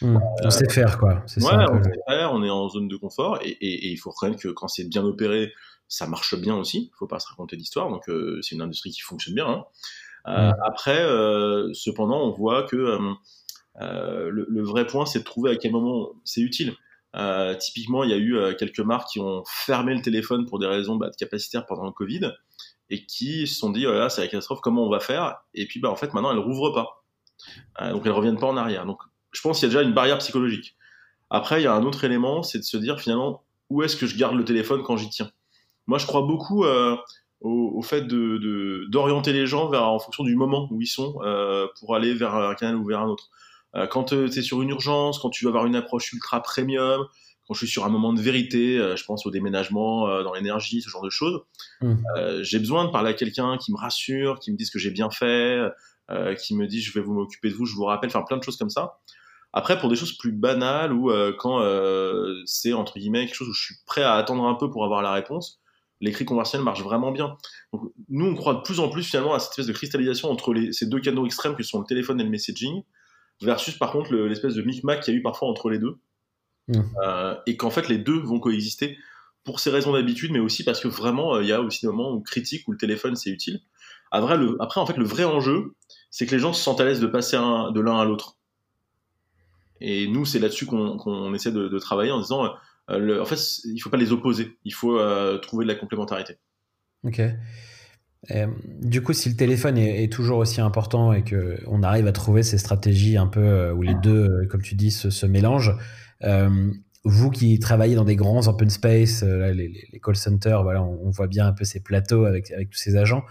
Hmm. 0.00 0.18
on 0.42 0.50
sait 0.50 0.68
faire, 0.68 0.98
quoi. 0.98 1.22
C'est 1.26 1.42
ouais, 1.42 1.52
on 1.70 1.82
sait 1.82 1.90
faire, 2.08 2.32
on 2.32 2.42
est 2.42 2.50
en 2.50 2.68
zone 2.68 2.88
de 2.88 2.96
confort, 2.96 3.38
et, 3.42 3.56
il 3.90 3.96
faut 3.96 4.10
reconnaître 4.10 4.42
que 4.42 4.48
quand 4.48 4.68
c'est 4.68 4.84
bien 4.84 5.04
opéré, 5.04 5.52
ça 5.88 6.06
marche 6.06 6.34
bien 6.34 6.56
aussi. 6.56 6.90
Il 6.92 6.96
faut 6.98 7.06
pas 7.06 7.20
se 7.20 7.28
raconter 7.28 7.56
d'histoire, 7.56 7.88
donc 7.88 8.08
euh, 8.08 8.40
c'est 8.42 8.54
une 8.54 8.62
industrie 8.62 8.90
qui 8.90 9.00
fonctionne 9.00 9.34
bien. 9.34 9.48
Hein. 9.48 9.64
Euh, 10.26 10.50
hmm. 10.50 10.54
Après, 10.64 11.02
euh, 11.02 11.72
cependant, 11.74 12.22
on 12.22 12.30
voit 12.30 12.64
que 12.64 12.98
le, 13.76 14.62
vrai 14.62 14.86
point, 14.86 15.06
c'est 15.06 15.20
de 15.20 15.24
trouver 15.24 15.52
à 15.52 15.56
quel 15.56 15.72
moment 15.72 16.10
c'est 16.24 16.40
utile. 16.40 16.74
typiquement, 17.58 18.04
il 18.04 18.10
y 18.10 18.14
a 18.14 18.18
eu 18.18 18.56
quelques 18.56 18.80
marques 18.80 19.08
qui 19.10 19.20
ont 19.20 19.42
fermé 19.46 19.94
le 19.94 20.02
téléphone 20.02 20.46
pour 20.46 20.58
des 20.58 20.66
raisons 20.66 20.96
bah, 20.96 21.10
de 21.10 21.16
capacitaire 21.16 21.66
pendant 21.66 21.84
le 21.84 21.92
Covid 21.92 22.32
et 22.90 23.06
qui 23.06 23.46
se 23.46 23.54
sont 23.54 23.70
dit, 23.70 23.86
oh 23.86 24.08
c'est 24.08 24.20
la 24.20 24.28
catastrophe, 24.28 24.60
comment 24.62 24.84
on 24.86 24.90
va 24.90 25.00
faire? 25.00 25.36
Et 25.54 25.66
puis, 25.66 25.80
bah, 25.80 25.90
en 25.90 25.96
fait, 25.96 26.12
maintenant, 26.14 26.32
elles 26.32 26.38
rouvrent 26.38 26.72
pas. 26.72 27.90
donc, 27.90 28.02
elles 28.06 28.12
reviennent 28.12 28.38
pas 28.38 28.46
en 28.46 28.56
arrière. 28.56 28.86
Donc, 28.86 29.00
je 29.34 29.40
pense 29.40 29.58
qu'il 29.58 29.68
y 29.68 29.70
a 29.70 29.74
déjà 29.74 29.86
une 29.86 29.94
barrière 29.94 30.18
psychologique. 30.18 30.76
Après, 31.30 31.60
il 31.60 31.64
y 31.64 31.66
a 31.66 31.74
un 31.74 31.84
autre 31.84 32.04
élément, 32.04 32.42
c'est 32.42 32.58
de 32.58 32.64
se 32.64 32.76
dire 32.76 33.00
finalement 33.00 33.42
où 33.70 33.82
est-ce 33.82 33.96
que 33.96 34.06
je 34.06 34.16
garde 34.16 34.36
le 34.36 34.44
téléphone 34.44 34.82
quand 34.82 34.96
j'y 34.96 35.10
tiens? 35.10 35.30
Moi, 35.86 35.98
je 35.98 36.06
crois 36.06 36.22
beaucoup 36.22 36.64
euh, 36.64 36.96
au, 37.40 37.82
fait 37.82 38.02
de, 38.02 38.86
d'orienter 38.88 39.32
les 39.32 39.46
gens 39.46 39.68
vers, 39.68 39.88
en 39.88 39.98
fonction 39.98 40.24
du 40.24 40.36
moment 40.36 40.68
où 40.70 40.80
ils 40.80 40.86
sont 40.86 41.18
euh, 41.22 41.66
pour 41.78 41.94
aller 41.94 42.14
vers 42.14 42.34
un 42.34 42.54
canal 42.54 42.76
ou 42.76 42.84
vers 42.84 43.00
un 43.00 43.08
autre. 43.08 43.30
Euh, 43.74 43.86
quand 43.86 44.04
tu 44.04 44.24
es 44.26 44.42
sur 44.42 44.62
une 44.62 44.70
urgence, 44.70 45.18
quand 45.18 45.30
tu 45.30 45.44
vas 45.44 45.50
avoir 45.50 45.66
une 45.66 45.76
approche 45.76 46.12
ultra 46.12 46.40
premium, 46.42 47.04
quand 47.46 47.54
je 47.54 47.58
suis 47.58 47.68
sur 47.68 47.84
un 47.84 47.90
moment 47.90 48.12
de 48.12 48.20
vérité, 48.22 48.78
je 48.96 49.04
pense 49.04 49.26
au 49.26 49.30
déménagement 49.30 50.22
dans 50.22 50.32
l'énergie, 50.32 50.80
ce 50.80 50.88
genre 50.88 51.02
de 51.02 51.10
choses, 51.10 51.42
mmh. 51.82 51.94
j'ai 52.40 52.58
besoin 52.58 52.86
de 52.86 52.90
parler 52.90 53.10
à 53.10 53.12
quelqu'un 53.12 53.58
qui 53.58 53.70
me 53.70 53.76
rassure, 53.76 54.38
qui 54.38 54.50
me 54.50 54.56
dise 54.56 54.70
que 54.70 54.78
j'ai 54.78 54.90
bien 54.90 55.10
fait, 55.10 55.60
qui 56.40 56.56
me 56.56 56.66
dit 56.66 56.80
je 56.80 56.94
vais 56.94 57.02
vous 57.02 57.12
m'occuper 57.12 57.50
de 57.50 57.54
vous, 57.54 57.66
je 57.66 57.74
vous 57.74 57.84
rappelle, 57.84 58.08
enfin 58.08 58.22
plein 58.22 58.38
de 58.38 58.42
choses 58.42 58.56
comme 58.56 58.70
ça. 58.70 58.94
Après, 59.56 59.78
pour 59.78 59.88
des 59.88 59.94
choses 59.94 60.12
plus 60.18 60.32
banales 60.32 60.92
ou 60.92 61.10
euh, 61.10 61.32
quand 61.38 61.60
euh, 61.60 62.42
c'est 62.44 62.72
entre 62.72 62.98
guillemets 62.98 63.24
quelque 63.24 63.36
chose 63.36 63.48
où 63.48 63.54
je 63.54 63.62
suis 63.62 63.74
prêt 63.86 64.02
à 64.02 64.14
attendre 64.14 64.44
un 64.44 64.54
peu 64.54 64.68
pour 64.68 64.84
avoir 64.84 65.00
la 65.00 65.12
réponse, 65.12 65.60
l'écrit 66.00 66.24
conversationnel 66.24 66.64
marche 66.64 66.82
vraiment 66.82 67.12
bien. 67.12 67.36
Donc, 67.72 67.92
nous, 68.08 68.26
on 68.26 68.34
croit 68.34 68.54
de 68.54 68.62
plus 68.62 68.80
en 68.80 68.88
plus 68.88 69.04
finalement 69.04 69.32
à 69.32 69.38
cette 69.38 69.50
espèce 69.52 69.68
de 69.68 69.72
cristallisation 69.72 70.28
entre 70.28 70.52
les, 70.52 70.72
ces 70.72 70.86
deux 70.86 71.00
canaux 71.00 71.24
extrêmes 71.24 71.54
que 71.54 71.62
sont 71.62 71.78
le 71.78 71.86
téléphone 71.86 72.20
et 72.20 72.24
le 72.24 72.30
messaging, 72.30 72.82
versus 73.42 73.78
par 73.78 73.92
contre 73.92 74.12
l'espèce 74.12 74.54
de 74.54 74.62
micmac 74.62 75.00
qu'il 75.00 75.14
y 75.14 75.16
a 75.16 75.20
eu 75.20 75.22
parfois 75.22 75.48
entre 75.48 75.70
les 75.70 75.78
deux, 75.78 75.98
mmh. 76.66 76.80
euh, 77.04 77.36
et 77.46 77.56
qu'en 77.56 77.70
fait 77.70 77.88
les 77.88 77.98
deux 77.98 78.18
vont 78.18 78.40
coexister 78.40 78.98
pour 79.44 79.60
ces 79.60 79.70
raisons 79.70 79.92
d'habitude, 79.92 80.32
mais 80.32 80.40
aussi 80.40 80.64
parce 80.64 80.80
que 80.80 80.88
vraiment 80.88 81.38
il 81.38 81.46
y 81.46 81.52
a 81.52 81.60
aussi 81.60 81.82
des 81.82 81.92
moments 81.92 82.12
où 82.12 82.20
critique 82.20 82.66
où 82.66 82.72
le 82.72 82.78
téléphone 82.78 83.14
c'est 83.14 83.30
utile. 83.30 83.60
Après, 84.10 84.36
le, 84.36 84.56
après, 84.60 84.80
en 84.80 84.86
fait, 84.86 84.96
le 84.96 85.04
vrai 85.04 85.24
enjeu, 85.24 85.74
c'est 86.10 86.24
que 86.24 86.30
les 86.32 86.38
gens 86.38 86.52
se 86.52 86.62
sentent 86.62 86.80
à 86.80 86.84
l'aise 86.84 87.00
de 87.00 87.06
passer 87.08 87.36
de 87.36 87.80
l'un 87.80 87.98
à 87.98 88.04
l'autre. 88.04 88.36
Et 89.80 90.08
nous, 90.08 90.24
c'est 90.24 90.38
là-dessus 90.38 90.66
qu'on 90.66 91.34
essaie 91.34 91.52
de, 91.52 91.78
travailler 91.78 92.10
en 92.10 92.20
disant, 92.20 92.48
euh, 92.90 93.20
en 93.20 93.24
fait, 93.24 93.38
il 93.64 93.78
faut 93.80 93.90
pas 93.90 93.96
les 93.96 94.12
opposer, 94.12 94.56
il 94.64 94.72
faut 94.74 94.98
euh, 94.98 95.38
trouver 95.38 95.64
de 95.64 95.70
la 95.70 95.76
complémentarité. 95.76 96.36
Ok. 97.04 97.20
du 98.80 99.02
coup, 99.02 99.12
si 99.12 99.28
le 99.28 99.36
téléphone 99.36 99.76
est, 99.76 100.10
toujours 100.10 100.38
aussi 100.38 100.60
important 100.60 101.12
et 101.12 101.22
qu'on 101.22 101.82
arrive 101.82 102.06
à 102.06 102.12
trouver 102.12 102.42
ces 102.42 102.56
stratégies 102.56 103.16
un 103.16 103.26
peu 103.26 103.40
euh, 103.40 103.74
où 103.74 103.82
les 103.82 103.94
deux, 103.94 104.46
comme 104.50 104.62
tu 104.62 104.74
dis, 104.74 104.90
se, 104.90 105.10
se 105.10 105.26
mélangent, 105.26 105.76
vous 107.04 107.30
qui 107.30 107.58
travaillez 107.58 107.94
dans 107.94 108.04
des 108.04 108.16
grands 108.16 108.48
open 108.48 108.70
space, 108.70 109.22
euh, 109.22 109.52
les, 109.52 110.00
call 110.02 110.16
centers, 110.16 110.62
voilà, 110.62 110.82
on, 110.82 111.10
voit 111.10 111.26
bien 111.26 111.46
un 111.46 111.52
peu 111.52 111.64
ces 111.64 111.80
plateaux 111.80 112.24
avec, 112.24 112.50
avec 112.50 112.70
tous 112.70 112.78
ces 112.78 112.96
agents. 112.96 113.24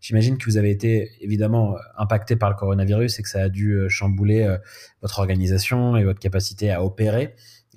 J'imagine 0.00 0.36
que 0.36 0.44
vous 0.46 0.56
avez 0.56 0.70
été 0.70 1.12
évidemment 1.20 1.76
impacté 1.96 2.34
par 2.34 2.50
le 2.50 2.56
coronavirus 2.56 3.20
et 3.20 3.22
que 3.22 3.28
ça 3.28 3.42
a 3.42 3.48
dû 3.48 3.72
euh, 3.72 3.88
chambouler 3.88 4.42
euh, 4.42 4.58
votre 5.00 5.20
organisation 5.20 5.96
et 5.96 6.02
votre 6.02 6.18
capacité 6.18 6.72
à 6.72 6.82
opérer. 6.82 7.36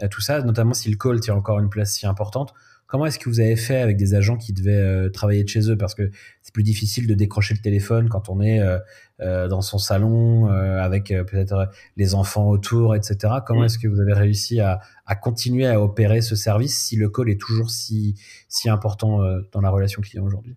tout 0.09 0.21
ça, 0.21 0.41
notamment 0.41 0.73
si 0.73 0.89
le 0.89 0.97
call 0.97 1.19
tient 1.19 1.35
encore 1.35 1.59
une 1.59 1.69
place 1.69 1.91
si 1.91 2.07
importante. 2.07 2.55
Comment 2.93 3.07
est-ce 3.07 3.17
que 3.17 3.27
vous 3.27 3.39
avez 3.39 3.55
fait 3.55 3.77
avec 3.77 3.97
des 3.97 4.13
agents 4.13 4.37
qui 4.37 4.53
devaient 4.53 4.69
euh, 4.75 5.09
travailler 5.09 5.43
de 5.43 5.49
chez 5.49 5.67
eux? 5.67 5.75
Parce 5.75 5.95
que 5.95 6.11
c'est 6.43 6.53
plus 6.53 6.61
difficile 6.61 7.07
de 7.07 7.15
décrocher 7.15 7.55
le 7.55 7.59
téléphone 7.59 8.07
quand 8.07 8.29
on 8.29 8.39
est 8.39 8.59
euh, 8.59 8.77
euh, 9.19 9.47
dans 9.47 9.61
son 9.61 9.79
salon 9.79 10.45
avec 10.45 11.07
peut-être 11.07 11.71
les 11.97 12.13
enfants 12.13 12.47
autour, 12.47 12.95
etc. 12.95 13.33
Comment 13.47 13.63
est-ce 13.63 13.79
que 13.79 13.87
vous 13.87 13.99
avez 13.99 14.13
réussi 14.13 14.59
à, 14.59 14.79
continuer 15.23 15.65
à 15.65 15.81
opérer 15.81 16.21
ce 16.21 16.35
service 16.35 16.77
si 16.77 16.95
le 16.95 17.09
call 17.09 17.31
est 17.31 17.41
toujours 17.41 17.71
si, 17.71 18.13
si 18.47 18.69
important 18.69 19.21
dans 19.51 19.61
la 19.61 19.71
relation 19.71 20.03
client 20.03 20.23
aujourd'hui? 20.23 20.53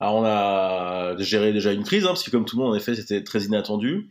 Alors 0.00 0.14
on 0.14 0.24
a 0.24 1.14
géré 1.18 1.52
déjà 1.52 1.74
une 1.74 1.84
crise, 1.84 2.04
hein, 2.04 2.08
parce 2.08 2.22
que 2.22 2.30
comme 2.30 2.46
tout 2.46 2.56
le 2.56 2.62
monde, 2.62 2.72
en 2.72 2.74
effet, 2.74 2.94
c'était 2.94 3.22
très 3.22 3.42
inattendu. 3.42 4.08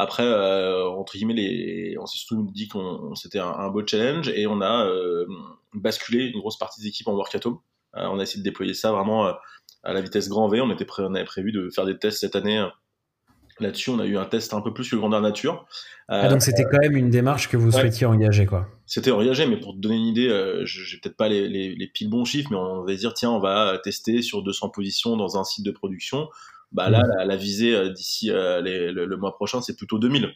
Après, 0.00 0.22
euh, 0.22 0.88
entre 0.90 1.14
guillemets, 1.14 1.34
les... 1.34 1.96
on 1.98 2.06
s'est 2.06 2.18
surtout 2.18 2.48
dit 2.52 2.68
qu'on 2.68 3.16
c'était 3.16 3.40
un, 3.40 3.68
beau 3.68 3.84
challenge 3.84 4.28
et 4.28 4.46
on 4.46 4.60
a 4.60 4.86
euh, 4.86 5.26
basculé 5.74 6.26
une 6.26 6.40
grosse 6.40 6.58
partie 6.58 6.80
des 6.80 6.88
équipes 6.88 7.08
en 7.08 7.14
work 7.14 7.34
at 7.34 7.40
home. 7.44 7.58
Euh, 7.96 8.06
on 8.10 8.18
a 8.18 8.22
essayé 8.22 8.40
de 8.40 8.44
déployer 8.44 8.74
ça 8.74 8.92
vraiment 8.92 9.26
à 9.26 9.92
la 9.92 10.00
vitesse 10.00 10.28
grand 10.28 10.48
V. 10.48 10.60
On 10.60 10.70
était 10.70 10.84
prêt, 10.84 11.02
on 11.06 11.14
avait 11.14 11.24
prévu 11.24 11.52
de 11.52 11.70
faire 11.70 11.84
des 11.84 11.98
tests 11.98 12.20
cette 12.20 12.36
année 12.36 12.66
Là-dessus, 13.60 13.90
on 13.90 13.98
a 13.98 14.06
eu 14.06 14.16
un 14.16 14.24
test 14.24 14.54
un 14.54 14.60
peu 14.60 14.72
plus 14.72 14.88
que 14.88 14.94
grandeur 14.94 15.20
nature. 15.20 15.66
ah, 16.06 16.28
donc 16.28 16.42
c'était 16.42 16.62
quand 16.62 16.78
même 16.78 16.96
une 16.96 17.10
démarche 17.10 17.48
que 17.48 17.56
vous 17.56 17.72
souhaitiez 17.72 18.06
engager, 18.06 18.46
quoi. 18.46 18.68
C'était 18.86 19.10
engagé, 19.10 19.46
mais 19.46 19.58
pour 19.58 19.74
te 19.74 19.78
donner 19.78 19.96
une 19.96 20.06
idée, 20.06 20.28
je 20.62 20.94
n'ai 20.94 21.00
peut-être 21.00 21.16
pas 21.16 21.28
les, 21.28 21.48
les, 21.48 21.74
les, 21.74 21.86
pile 21.88 22.08
bons 22.08 22.24
chiffres, 22.24 22.50
mais 22.52 22.56
on 22.56 22.84
va 22.84 22.94
dire, 22.94 23.14
tiens, 23.14 23.32
on 23.32 23.40
va 23.40 23.76
tester 23.82 24.22
sur 24.22 24.44
200 24.44 24.68
positions 24.68 25.16
dans 25.16 25.38
un 25.38 25.42
site 25.42 25.64
de 25.64 25.72
production. 25.72 26.28
Bah 26.70 26.88
là, 26.88 27.02
mmh. 27.02 27.26
la, 27.26 27.36
visée 27.36 27.90
d'ici 27.90 28.28
le, 28.28 28.92
le, 28.92 29.16
mois 29.16 29.34
prochain, 29.34 29.60
c'est 29.60 29.76
plutôt 29.76 29.98
2000. 29.98 30.32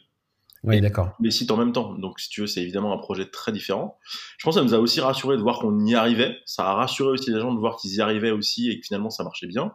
Oui, 0.63 0.79
d'accord. 0.79 1.11
Les 1.19 1.31
sites 1.31 1.51
en 1.51 1.57
même 1.57 1.73
temps. 1.73 1.93
Donc, 1.95 2.19
si 2.19 2.29
tu 2.29 2.41
veux, 2.41 2.47
c'est 2.47 2.61
évidemment 2.61 2.93
un 2.93 2.97
projet 2.97 3.29
très 3.29 3.51
différent. 3.51 3.97
Je 4.37 4.45
pense 4.45 4.55
que 4.55 4.61
ça 4.61 4.65
nous 4.65 4.73
a 4.73 4.79
aussi 4.79 5.01
rassuré 5.01 5.35
de 5.35 5.41
voir 5.41 5.59
qu'on 5.59 5.85
y 5.85 5.93
arrivait. 5.93 6.37
Ça 6.45 6.65
a 6.67 6.73
rassuré 6.73 7.09
aussi 7.09 7.31
les 7.31 7.39
gens 7.39 7.53
de 7.53 7.59
voir 7.59 7.75
qu'ils 7.75 7.95
y 7.95 8.01
arrivaient 8.01 8.31
aussi 8.31 8.69
et 8.69 8.79
que 8.79 8.85
finalement 8.85 9.09
ça 9.09 9.23
marchait 9.23 9.47
bien. 9.47 9.73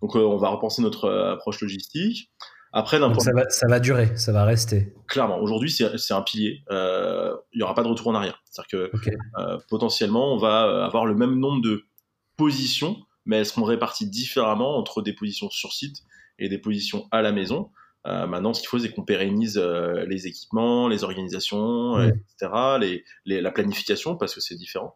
Donc, 0.00 0.16
euh, 0.16 0.20
on 0.20 0.38
va 0.38 0.48
repenser 0.48 0.80
notre 0.80 1.04
euh, 1.04 1.34
approche 1.34 1.60
logistique. 1.60 2.30
Après, 2.72 2.98
ça, 2.98 3.32
va, 3.34 3.50
ça 3.50 3.66
va 3.68 3.80
durer, 3.80 4.16
ça 4.16 4.32
va 4.32 4.44
rester. 4.44 4.94
Clairement, 5.06 5.38
aujourd'hui, 5.38 5.70
c'est 5.70 6.14
un 6.14 6.22
pilier. 6.22 6.64
Euh, 6.70 7.36
il 7.52 7.58
n'y 7.58 7.62
aura 7.62 7.74
pas 7.74 7.82
de 7.82 7.88
retour 7.88 8.06
en 8.06 8.14
arrière. 8.14 8.42
C'est-à-dire 8.50 8.90
que 8.90 9.58
potentiellement, 9.68 10.32
on 10.32 10.38
va 10.38 10.82
avoir 10.86 11.04
le 11.04 11.14
même 11.14 11.38
nombre 11.38 11.60
de 11.60 11.84
positions, 12.38 12.96
mais 13.26 13.36
elles 13.36 13.46
seront 13.46 13.64
réparties 13.64 14.08
différemment 14.08 14.78
entre 14.78 15.02
des 15.02 15.12
positions 15.12 15.50
sur 15.50 15.74
site 15.74 15.98
et 16.38 16.48
des 16.48 16.56
positions 16.56 17.08
à 17.10 17.20
la 17.20 17.30
maison. 17.30 17.70
Euh, 18.06 18.26
maintenant, 18.26 18.52
ce 18.52 18.60
qu'il 18.60 18.68
faut, 18.68 18.78
c'est 18.78 18.90
qu'on 18.92 19.04
pérennise 19.04 19.58
euh, 19.58 20.04
les 20.06 20.26
équipements, 20.26 20.88
les 20.88 21.04
organisations, 21.04 22.00
etc., 22.00 23.02
les, 23.24 23.40
la 23.40 23.50
planification, 23.52 24.16
parce 24.16 24.34
que 24.34 24.40
c'est 24.40 24.56
différent. 24.56 24.94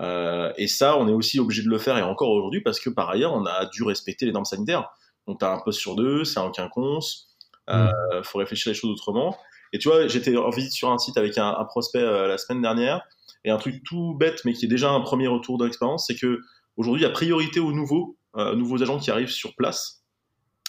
Euh, 0.00 0.52
et 0.56 0.68
ça, 0.68 0.96
on 0.96 1.08
est 1.08 1.12
aussi 1.12 1.40
obligé 1.40 1.62
de 1.62 1.68
le 1.68 1.78
faire, 1.78 1.98
et 1.98 2.02
encore 2.02 2.30
aujourd'hui, 2.30 2.60
parce 2.60 2.78
que 2.78 2.90
par 2.90 3.10
ailleurs, 3.10 3.32
on 3.32 3.44
a 3.44 3.66
dû 3.66 3.82
respecter 3.82 4.26
les 4.26 4.32
normes 4.32 4.44
sanitaires. 4.44 4.88
Donc, 5.26 5.40
tu 5.40 5.44
as 5.44 5.52
un 5.52 5.58
poste 5.58 5.80
sur 5.80 5.96
deux, 5.96 6.24
c'est 6.24 6.40
un 6.40 6.50
quinconce, 6.50 7.34
il 7.68 7.90
faut 8.22 8.38
réfléchir 8.38 8.70
les 8.70 8.78
choses 8.78 8.90
autrement. 8.90 9.36
Et 9.72 9.78
tu 9.78 9.88
vois, 9.88 10.06
j'étais 10.06 10.36
en 10.36 10.50
visite 10.50 10.72
sur 10.72 10.90
un 10.90 10.98
site 10.98 11.16
avec 11.16 11.38
un, 11.38 11.56
un 11.58 11.64
prospect 11.64 12.02
la 12.02 12.38
semaine 12.38 12.62
dernière, 12.62 13.02
et 13.44 13.50
un 13.50 13.56
truc 13.56 13.82
tout 13.84 14.14
bête, 14.14 14.42
mais 14.44 14.52
qui 14.52 14.66
est 14.66 14.68
déjà 14.68 14.90
un 14.90 15.00
premier 15.00 15.26
retour 15.26 15.58
d'expérience, 15.58 16.06
c'est 16.06 16.14
que 16.14 16.40
aujourd'hui, 16.76 17.02
il 17.02 17.06
y 17.06 17.08
a 17.08 17.12
priorité 17.12 17.58
aux 17.58 17.72
nouveaux, 17.72 18.16
nouveaux 18.36 18.82
agents 18.82 18.98
qui 18.98 19.10
arrivent 19.10 19.30
sur 19.30 19.56
place 19.56 20.03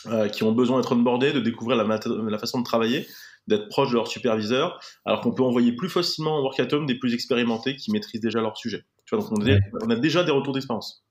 euh, 0.07 0.27
qui 0.29 0.43
ont 0.43 0.51
besoin 0.51 0.79
d'être 0.79 0.91
onboardés, 0.93 1.33
de 1.33 1.39
découvrir 1.39 1.77
la, 1.77 1.83
la 1.83 2.37
façon 2.37 2.59
de 2.59 2.63
travailler, 2.63 3.07
d'être 3.47 3.69
proche 3.69 3.89
de 3.89 3.95
leur 3.95 4.07
superviseur, 4.07 4.79
alors 5.05 5.21
qu'on 5.21 5.31
peut 5.31 5.43
envoyer 5.43 5.73
plus 5.73 5.89
facilement 5.89 6.37
en 6.37 6.41
workatom 6.41 6.85
des 6.85 6.95
plus 6.95 7.13
expérimentés 7.13 7.75
qui 7.75 7.91
maîtrisent 7.91 8.21
déjà 8.21 8.41
leur 8.41 8.57
sujet. 8.57 8.85
Tu 9.05 9.15
vois, 9.15 9.23
donc 9.23 9.39
on, 9.81 9.89
a 9.89 9.95
déjà 9.95 10.23
des 10.23 10.31
retours 10.31 10.53
d'expérience. 10.53 11.05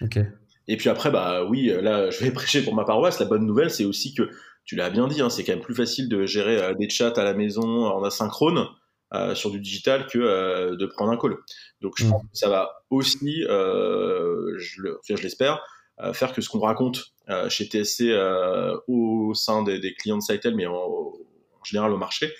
Ok. 0.00 0.18
Et 0.70 0.76
puis 0.76 0.88
après, 0.88 1.10
bah 1.10 1.44
oui, 1.44 1.72
là, 1.82 2.10
je 2.10 2.22
vais 2.22 2.30
prêcher 2.32 2.62
pour 2.62 2.74
ma 2.74 2.84
paroisse. 2.84 3.18
La 3.18 3.26
bonne 3.26 3.46
nouvelle, 3.46 3.70
c'est 3.70 3.84
aussi 3.84 4.14
que 4.14 4.30
tu 4.68 4.76
l'as 4.76 4.90
bien 4.90 5.08
dit, 5.08 5.22
hein, 5.22 5.30
c'est 5.30 5.44
quand 5.44 5.52
même 5.52 5.62
plus 5.62 5.74
facile 5.74 6.10
de 6.10 6.26
gérer 6.26 6.62
euh, 6.62 6.74
des 6.74 6.90
chats 6.90 7.14
à 7.16 7.24
la 7.24 7.32
maison 7.32 7.86
en 7.86 8.04
asynchrone 8.04 8.66
euh, 9.14 9.34
sur 9.34 9.50
du 9.50 9.60
digital 9.60 10.06
que 10.06 10.18
euh, 10.18 10.76
de 10.76 10.84
prendre 10.84 11.10
un 11.10 11.16
call. 11.16 11.38
Donc 11.80 11.94
je 11.96 12.04
mm. 12.04 12.10
pense 12.10 12.22
que 12.22 12.28
ça 12.34 12.50
va 12.50 12.84
aussi, 12.90 13.44
je 13.48 15.22
l'espère, 15.22 15.64
faire 16.12 16.32
que 16.32 16.40
ce 16.40 16.48
qu'on 16.48 16.60
raconte 16.60 17.12
euh, 17.30 17.50
chez 17.50 17.66
TSC 17.66 18.04
euh, 18.04 18.74
au 18.86 19.34
sein 19.34 19.62
des, 19.62 19.92
clients 19.92 20.16
de 20.16 20.22
Sitel, 20.22 20.54
mais 20.54 20.66
en, 20.66 21.12
général 21.62 21.92
au 21.92 21.98
marché, 21.98 22.32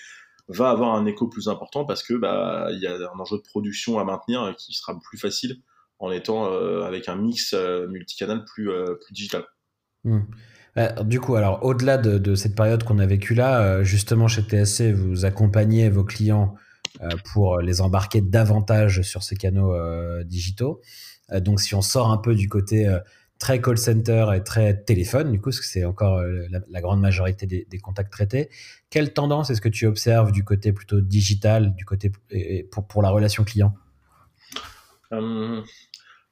va 0.49 0.71
avoir 0.71 0.95
un 0.95 1.05
écho 1.05 1.29
plus 1.29 1.49
important 1.49 1.85
parce 1.85 2.03
que 2.03 2.15
bah 2.15 2.69
il 2.71 2.79
y 2.79 2.87
a 2.87 2.95
un 2.95 3.19
enjeu 3.19 3.37
de 3.37 3.43
production 3.43 3.99
à 3.99 4.05
maintenir 4.05 4.55
qui 4.57 4.73
sera 4.73 4.99
plus 4.99 5.19
facile 5.19 5.61
en 5.99 6.11
étant 6.11 6.51
euh, 6.51 6.85
avec 6.85 7.11
un 7.11 7.17
mix 7.17 7.55
multicanal 7.91 8.47
plus, 8.47 8.71
plus 9.05 9.13
digital. 9.13 9.45
Hmm. 10.05 10.21
du 11.03 11.21
coup, 11.21 11.35
alors 11.35 11.63
au-delà 11.63 11.99
de, 11.99 12.35
cette 12.35 12.55
période 12.55 12.83
qu'on 12.85 12.99
a 12.99 13.05
vécue 13.05 13.35
là, 13.35 13.83
justement 13.83 14.27
chez 14.27 14.41
TSC, 14.41 14.93
vous 14.93 15.27
accompagnez 15.27 15.91
vos 15.91 16.05
clients 16.05 16.55
pour 17.35 17.59
les 17.59 17.83
embarquer 17.83 18.23
davantage 18.23 19.03
sur 19.03 19.23
ces 19.23 19.37
canaux 19.37 19.75
digitaux. 20.25 20.81
donc 21.31 21.61
si 21.61 21.75
on 21.75 21.83
sort 21.83 22.11
un 22.11 22.17
peu 22.19 22.35
du 22.35 22.49
côté 22.49 22.89
très 23.39 23.61
call 23.61 23.79
center 23.79 24.27
et 24.35 24.43
très 24.43 24.83
téléphone, 24.83 25.31
du 25.31 25.39
coup, 25.39 25.51
parce 25.51 25.61
que 25.61 25.67
c'est 25.67 25.85
encore 25.85 26.19
euh, 26.19 26.47
la, 26.69 26.81
grande 26.81 27.01
majorité 27.01 27.47
des, 27.47 27.79
contacts 27.79 28.13
traités. 28.13 28.51
Quelle 28.91 29.13
tendance 29.13 29.51
est-ce 29.51 29.61
que 29.61 29.69
tu 29.69 29.87
observes 29.87 30.33
du 30.33 30.45
côté 30.45 30.73
plutôt 30.73 31.01
digital, 31.01 31.75
du 31.75 31.85
côté 31.85 32.11
pour, 32.71 32.87
pour 32.87 33.03
la 33.03 33.11
relation 33.11 33.45
client? 33.45 33.75
Euh, 35.13 35.63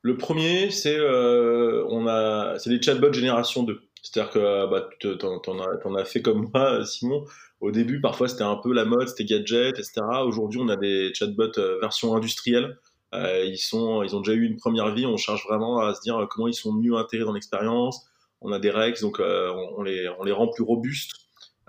Le 0.02 0.16
premier, 0.16 0.70
c'est 0.70 0.96
euh, 0.96 2.58
c'est 2.58 2.70
les 2.70 2.82
chatbots 2.82 3.12
génération 3.12 3.62
2. 3.62 3.80
C'est-à-dire 4.02 4.32
que 4.32 4.70
bah, 4.70 4.88
tu 5.00 5.08
en 5.24 5.60
as, 5.60 6.00
as, 6.00 6.04
fait 6.04 6.22
comme 6.22 6.48
moi, 6.52 6.84
Simon. 6.84 7.24
Au 7.60 7.70
début, 7.70 8.00
parfois, 8.00 8.28
c'était 8.28 8.42
un 8.42 8.56
peu 8.56 8.72
la 8.72 8.84
mode, 8.84 9.08
c'était 9.08 9.24
gadget, 9.24 9.78
etc. 9.78 10.02
Aujourd'hui, 10.24 10.60
on 10.62 10.68
a 10.68 10.76
des 10.76 11.12
chatbots 11.14 11.58
version 11.80 12.14
industrielle 12.14 12.76
euh, 13.14 13.44
ils, 13.44 13.58
sont, 13.58 14.02
ils 14.02 14.14
ont 14.16 14.20
déjà 14.20 14.36
eu 14.36 14.44
une 14.44 14.56
première 14.56 14.94
vie. 14.94 15.06
On 15.06 15.16
cherche 15.16 15.44
vraiment 15.46 15.80
à 15.80 15.94
se 15.94 16.00
dire 16.00 16.16
euh, 16.16 16.26
comment 16.26 16.48
ils 16.48 16.54
sont 16.54 16.72
mieux 16.72 16.94
intégrés 16.96 17.24
dans 17.24 17.32
l'expérience. 17.32 18.06
On 18.40 18.52
a 18.52 18.58
des 18.58 18.70
règles, 18.70 19.00
donc 19.00 19.20
euh, 19.20 19.52
on, 19.76 19.82
les, 19.82 20.08
on 20.18 20.24
les 20.24 20.32
rend 20.32 20.48
plus 20.48 20.62
robustes. 20.62 21.12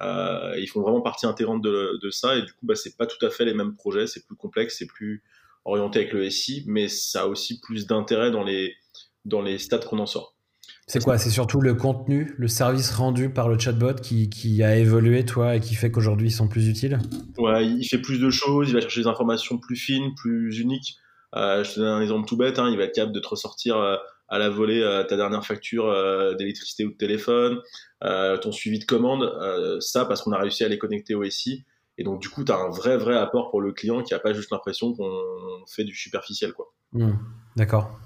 ils 0.01 0.67
font 0.71 0.81
vraiment 0.81 1.01
partie 1.01 1.25
intégrante 1.25 1.61
de, 1.61 1.99
de 2.01 2.09
ça. 2.09 2.35
Et 2.35 2.41
du 2.41 2.51
coup, 2.53 2.65
bah, 2.65 2.75
c'est 2.75 2.97
pas 2.97 3.05
tout 3.05 3.23
à 3.25 3.29
fait 3.29 3.45
les 3.45 3.53
mêmes 3.53 3.75
projets. 3.75 4.07
C'est 4.07 4.25
plus 4.25 4.35
complexe, 4.35 4.77
c'est 4.79 4.87
plus 4.87 5.23
orienté 5.65 5.99
avec 5.99 6.13
le 6.13 6.29
SI, 6.29 6.63
mais 6.67 6.87
ça 6.87 7.23
a 7.23 7.25
aussi 7.27 7.59
plus 7.59 7.87
d'intérêt 7.87 8.31
dans 8.31 8.43
les, 8.43 8.75
dans 9.25 9.41
les 9.41 9.57
stades 9.57 9.85
qu'on 9.85 9.99
en 9.99 10.05
sort. 10.05 10.33
C'est 10.89 11.03
quoi? 11.03 11.17
C'est 11.17 11.29
surtout 11.29 11.59
le 11.59 11.73
contenu, 11.73 12.33
le 12.37 12.47
service 12.47 12.91
rendu 12.91 13.29
par 13.29 13.49
le 13.49 13.59
chatbot 13.59 13.95
qui, 13.95 14.29
qui 14.29 14.63
a 14.63 14.77
évolué, 14.77 15.25
toi, 15.25 15.57
et 15.57 15.59
qui 15.59 15.75
fait 15.75 15.91
qu'aujourd'hui 15.91 16.29
ils 16.29 16.31
sont 16.31 16.47
plus 16.47 16.69
utiles? 16.69 16.99
Ouais, 17.37 17.67
il 17.67 17.83
fait 17.83 17.97
plus 17.97 18.19
de 18.19 18.29
choses, 18.29 18.69
il 18.69 18.73
va 18.73 18.79
chercher 18.79 19.01
des 19.01 19.07
informations 19.07 19.57
plus 19.57 19.75
fines, 19.75 20.15
plus 20.15 20.59
uniques. 20.59 20.97
Euh, 21.35 21.63
je 21.63 21.73
te 21.73 21.79
donne 21.79 21.89
un 21.89 22.01
exemple 22.01 22.27
tout 22.27 22.37
bête, 22.37 22.59
hein, 22.59 22.69
il 22.71 22.77
va 22.77 22.85
être 22.85 22.95
capable 22.95 23.13
de 23.13 23.19
te 23.19 23.27
ressortir 23.27 23.77
euh, 23.77 23.97
à 24.29 24.39
la 24.39 24.49
volée 24.49 24.81
euh, 24.81 25.03
ta 25.03 25.17
dernière 25.17 25.45
facture 25.45 25.93
d'électricité 26.37 26.85
ou 26.85 26.91
de 26.91 26.97
téléphone, 26.97 27.61
ton 28.01 28.51
suivi 28.51 28.79
de 28.79 28.85
commande, 28.85 29.31
ça 29.81 30.05
parce 30.05 30.21
qu'on 30.21 30.31
a 30.31 30.39
réussi 30.39 30.63
à 30.63 30.67
les 30.67 30.77
connecter 30.77 31.15
au 31.15 31.23
SI. 31.29 31.65
Et 31.99 32.03
donc, 32.03 32.21
du 32.21 32.29
coup, 32.29 32.43
tu 32.43 32.51
as 32.51 32.57
un 32.57 32.69
vrai, 32.69 32.95
vrai 32.95 33.17
apport 33.17 33.49
pour 33.49 33.59
le 33.59 33.73
client 33.73 34.03
qui 34.03 34.13
n'a 34.13 34.19
pas 34.19 34.31
juste 34.31 34.51
l'impression 34.51 34.93
qu'on 34.93 35.09
fait 35.67 35.83
du 35.83 35.95
superficiel. 35.95 36.53
quoi. 36.53 36.71
Mmh, 36.93 37.13
d'accord. 37.55 37.97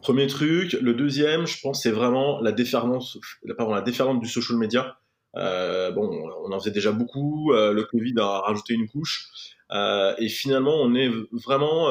Premier 0.00 0.26
truc. 0.26 0.72
Le 0.72 0.92
deuxième, 0.92 1.46
je 1.46 1.60
pense, 1.60 1.82
c'est 1.82 1.92
vraiment 1.92 2.40
la 2.40 2.50
déferlante, 2.50 3.18
pardon, 3.56 3.74
la 3.74 3.82
déferlante 3.82 4.20
du 4.20 4.28
social 4.28 4.58
media. 4.58 4.96
bon, 5.34 6.28
on 6.44 6.50
en 6.50 6.58
faisait 6.58 6.72
déjà 6.72 6.90
beaucoup. 6.90 7.52
le 7.52 7.82
Covid 7.82 8.14
a 8.18 8.40
rajouté 8.40 8.74
une 8.74 8.88
couche. 8.88 9.28
et 9.70 10.28
finalement, 10.28 10.74
on 10.80 10.94
est 10.96 11.10
vraiment 11.30 11.88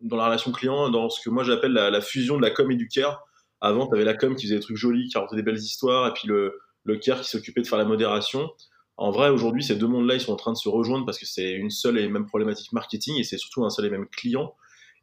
dans 0.00 0.16
la 0.16 0.26
relation 0.26 0.52
client, 0.52 0.90
dans 0.90 1.10
ce 1.10 1.20
que 1.22 1.30
moi 1.30 1.44
j'appelle 1.44 1.72
la, 1.72 2.00
fusion 2.00 2.36
de 2.36 2.42
la 2.42 2.50
com 2.50 2.70
et 2.70 2.76
du 2.76 2.88
care. 2.88 3.22
Avant, 3.60 3.86
tu 3.86 3.94
avais 3.94 4.04
la 4.04 4.14
com 4.14 4.34
qui 4.34 4.46
faisait 4.46 4.56
des 4.56 4.62
trucs 4.62 4.76
jolis, 4.76 5.08
qui 5.08 5.18
racontait 5.18 5.36
des 5.36 5.42
belles 5.42 5.56
histoires, 5.56 6.08
et 6.08 6.12
puis 6.12 6.28
le, 6.28 6.58
le 6.84 6.96
care 6.96 7.20
qui 7.20 7.28
s'occupait 7.28 7.62
de 7.62 7.66
faire 7.66 7.78
la 7.78 7.84
modération. 7.84 8.50
En 8.96 9.10
vrai, 9.10 9.30
aujourd'hui, 9.30 9.62
ces 9.62 9.76
deux 9.76 9.86
mondes-là, 9.86 10.14
ils 10.14 10.20
sont 10.20 10.32
en 10.32 10.36
train 10.36 10.52
de 10.52 10.58
se 10.58 10.68
rejoindre 10.68 11.06
parce 11.06 11.18
que 11.18 11.26
c'est 11.26 11.52
une 11.52 11.70
seule 11.70 11.98
et 11.98 12.08
même 12.08 12.26
problématique 12.26 12.72
marketing 12.72 13.18
et 13.18 13.24
c'est 13.24 13.38
surtout 13.38 13.64
un 13.64 13.70
seul 13.70 13.86
et 13.86 13.90
même 13.90 14.06
client. 14.06 14.54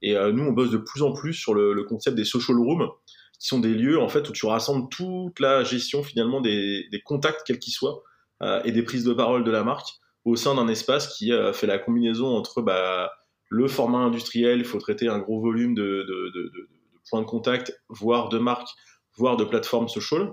Et 0.01 0.15
euh, 0.15 0.31
nous, 0.31 0.43
on 0.43 0.51
bosse 0.51 0.71
de 0.71 0.77
plus 0.77 1.01
en 1.01 1.13
plus 1.13 1.33
sur 1.33 1.53
le, 1.53 1.83
concept 1.83 2.15
des 2.15 2.25
social 2.25 2.57
rooms, 2.57 2.89
qui 3.39 3.47
sont 3.47 3.59
des 3.59 3.73
lieux 3.73 3.99
en 3.99 4.07
fait 4.07 4.29
où 4.29 4.31
tu 4.31 4.45
rassembles 4.45 4.87
toute 4.89 5.39
la 5.39 5.63
gestion 5.63 6.03
finalement 6.03 6.41
des, 6.41 6.87
contacts, 7.05 7.41
quels 7.45 7.59
qu'ils 7.59 7.73
soient, 7.73 8.03
euh, 8.43 8.61
et 8.63 8.71
des 8.71 8.83
prises 8.83 9.03
de 9.03 9.13
parole 9.13 9.43
de 9.43 9.51
la 9.51 9.63
marque 9.63 9.87
au 10.25 10.35
sein 10.35 10.55
d'un 10.55 10.67
espace 10.67 11.15
qui 11.15 11.31
euh, 11.31 11.53
fait 11.53 11.67
la 11.67 11.79
combinaison 11.79 12.35
entre 12.35 12.61
bah, 12.61 13.11
le 13.49 13.67
format 13.67 13.99
industriel, 13.99 14.59
il 14.59 14.65
faut 14.65 14.79
traiter 14.79 15.07
un 15.07 15.19
gros 15.19 15.39
volume 15.39 15.73
de, 15.73 16.05
points 17.09 17.21
de 17.21 17.25
contact, 17.25 17.79
voire 17.89 18.29
de 18.29 18.37
marques, 18.37 18.69
voire 19.15 19.37
de 19.37 19.45
plateformes 19.45 19.87
social. 19.87 20.31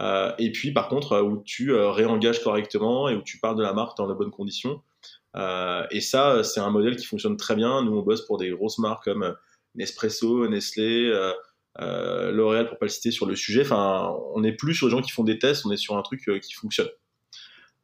Euh, 0.00 0.32
et 0.38 0.50
puis, 0.50 0.72
par 0.72 0.88
contre, 0.88 1.12
euh, 1.12 1.22
où 1.22 1.42
tu 1.44 1.72
euh, 1.72 1.90
réengages 1.90 2.42
correctement 2.42 3.08
et 3.08 3.14
où 3.14 3.22
tu 3.22 3.38
parles 3.38 3.56
de 3.56 3.62
la 3.62 3.72
marque 3.72 3.96
dans 3.96 4.08
de 4.08 4.14
bonnes 4.14 4.30
conditions. 4.30 4.82
et 5.90 6.00
ça, 6.00 6.42
c'est 6.42 6.60
un 6.60 6.70
modèle 6.70 6.96
qui 6.96 7.06
fonctionne 7.06 7.36
très 7.36 7.54
bien. 7.54 7.82
Nous, 7.82 7.92
on 7.92 8.02
bosse 8.02 8.26
pour 8.26 8.38
des 8.38 8.50
grosses 8.50 8.78
marques 8.78 9.04
comme 9.04 9.36
Nespresso, 9.74 10.48
Nestlé, 10.48 11.12
L'Oréal, 11.78 12.68
pour 12.68 12.78
pas 12.78 12.86
le 12.86 12.90
citer 12.90 13.10
sur 13.10 13.26
le 13.26 13.36
sujet. 13.36 13.62
Enfin, 13.62 14.16
on 14.34 14.40
n'est 14.40 14.52
plus 14.52 14.74
sur 14.74 14.86
les 14.86 14.92
gens 14.92 15.02
qui 15.02 15.12
font 15.12 15.24
des 15.24 15.38
tests, 15.38 15.66
on 15.66 15.70
est 15.70 15.76
sur 15.76 15.96
un 15.96 16.02
truc 16.02 16.30
qui 16.40 16.54
fonctionne. 16.54 16.88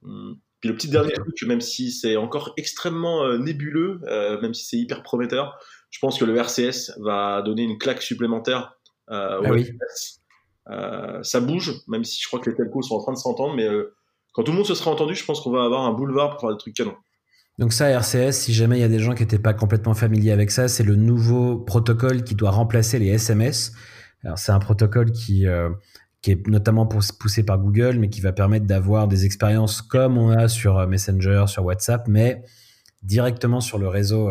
Hum. 0.03 0.38
Puis 0.61 0.68
le 0.68 0.77
petit 0.77 0.88
dernier 0.88 1.12
truc, 1.12 1.42
même 1.46 1.61
si 1.61 1.90
c'est 1.90 2.16
encore 2.16 2.53
extrêmement 2.57 3.25
euh, 3.25 3.38
nébuleux, 3.38 4.01
euh, 4.05 4.40
même 4.42 4.53
si 4.53 4.66
c'est 4.66 4.77
hyper 4.77 5.03
prometteur, 5.03 5.59
je 5.90 5.99
pense 6.01 6.18
que 6.18 6.25
le 6.25 6.37
RCS 6.37 6.92
va 7.01 7.42
donner 7.42 7.62
une 7.62 7.79
claque 7.79 8.03
supplémentaire 8.03 8.75
euh, 9.11 9.40
ah 9.44 9.51
oui. 9.51 9.66
ça 11.23 11.40
bouge, 11.40 11.73
même 11.88 12.05
si 12.05 12.20
je 12.23 12.29
crois 12.29 12.40
que 12.40 12.51
les 12.51 12.57
telcos 12.57 12.83
sont 12.83 12.94
en 12.94 13.03
train 13.03 13.12
de 13.12 13.18
s'entendre, 13.18 13.55
mais 13.55 13.66
quand 14.33 14.44
tout 14.44 14.53
le 14.53 14.59
monde 14.59 14.66
se 14.66 14.75
sera 14.75 14.90
entendu, 14.90 15.14
je 15.14 15.25
pense 15.25 15.40
qu'on 15.40 15.51
va 15.51 15.64
avoir 15.64 15.83
un 15.83 15.92
boulevard 15.92 16.31
pour 16.31 16.42
faire 16.42 16.51
des 16.51 16.59
trucs 16.59 16.75
canons. 16.75 16.96
Donc 17.59 17.73
ça, 17.73 17.88
RCS, 17.88 18.33
si 18.33 18.55
jamais 18.55 18.79
il 18.79 18.81
y 18.81 18.85
a 18.85 18.88
des 18.88 19.01
gens 19.01 19.14
qui 19.14 19.23
n'étaient 19.23 19.40
pas 19.40 19.53
complètement 19.53 19.94
familiers 19.94 20.31
avec 20.31 20.51
ça, 20.51 20.68
c'est 20.68 20.85
le 20.85 20.94
nouveau 20.94 21.59
protocole 21.59 22.23
qui 22.23 22.35
doit 22.35 22.51
remplacer 22.51 22.99
les 22.99 23.09
SMS. 23.09 23.73
Alors 24.23 24.38
c'est 24.38 24.53
un 24.53 24.61
protocole 24.61 25.11
qui 25.11 25.46
qui 26.22 26.33
est 26.33 26.46
notamment 26.46 26.87
poussé 26.87 27.44
par 27.44 27.59
Google, 27.59 27.98
mais 27.98 28.11
qui 28.11 28.20
va 28.20 28.33
permettre 28.33 28.66
d'avoir 28.66 29.09
des 29.09 29.24
expériences 29.24 29.80
comme 29.83 30.18
on 30.18 30.30
a 30.30 30.48
sur 30.48 30.87
Messenger, 30.87 31.44
sur 31.46 31.64
WhatsApp, 31.64 32.06
mais 32.09 32.42
directement 33.02 33.61
sur 33.61 33.78
le 33.78 33.88
réseau 33.88 34.30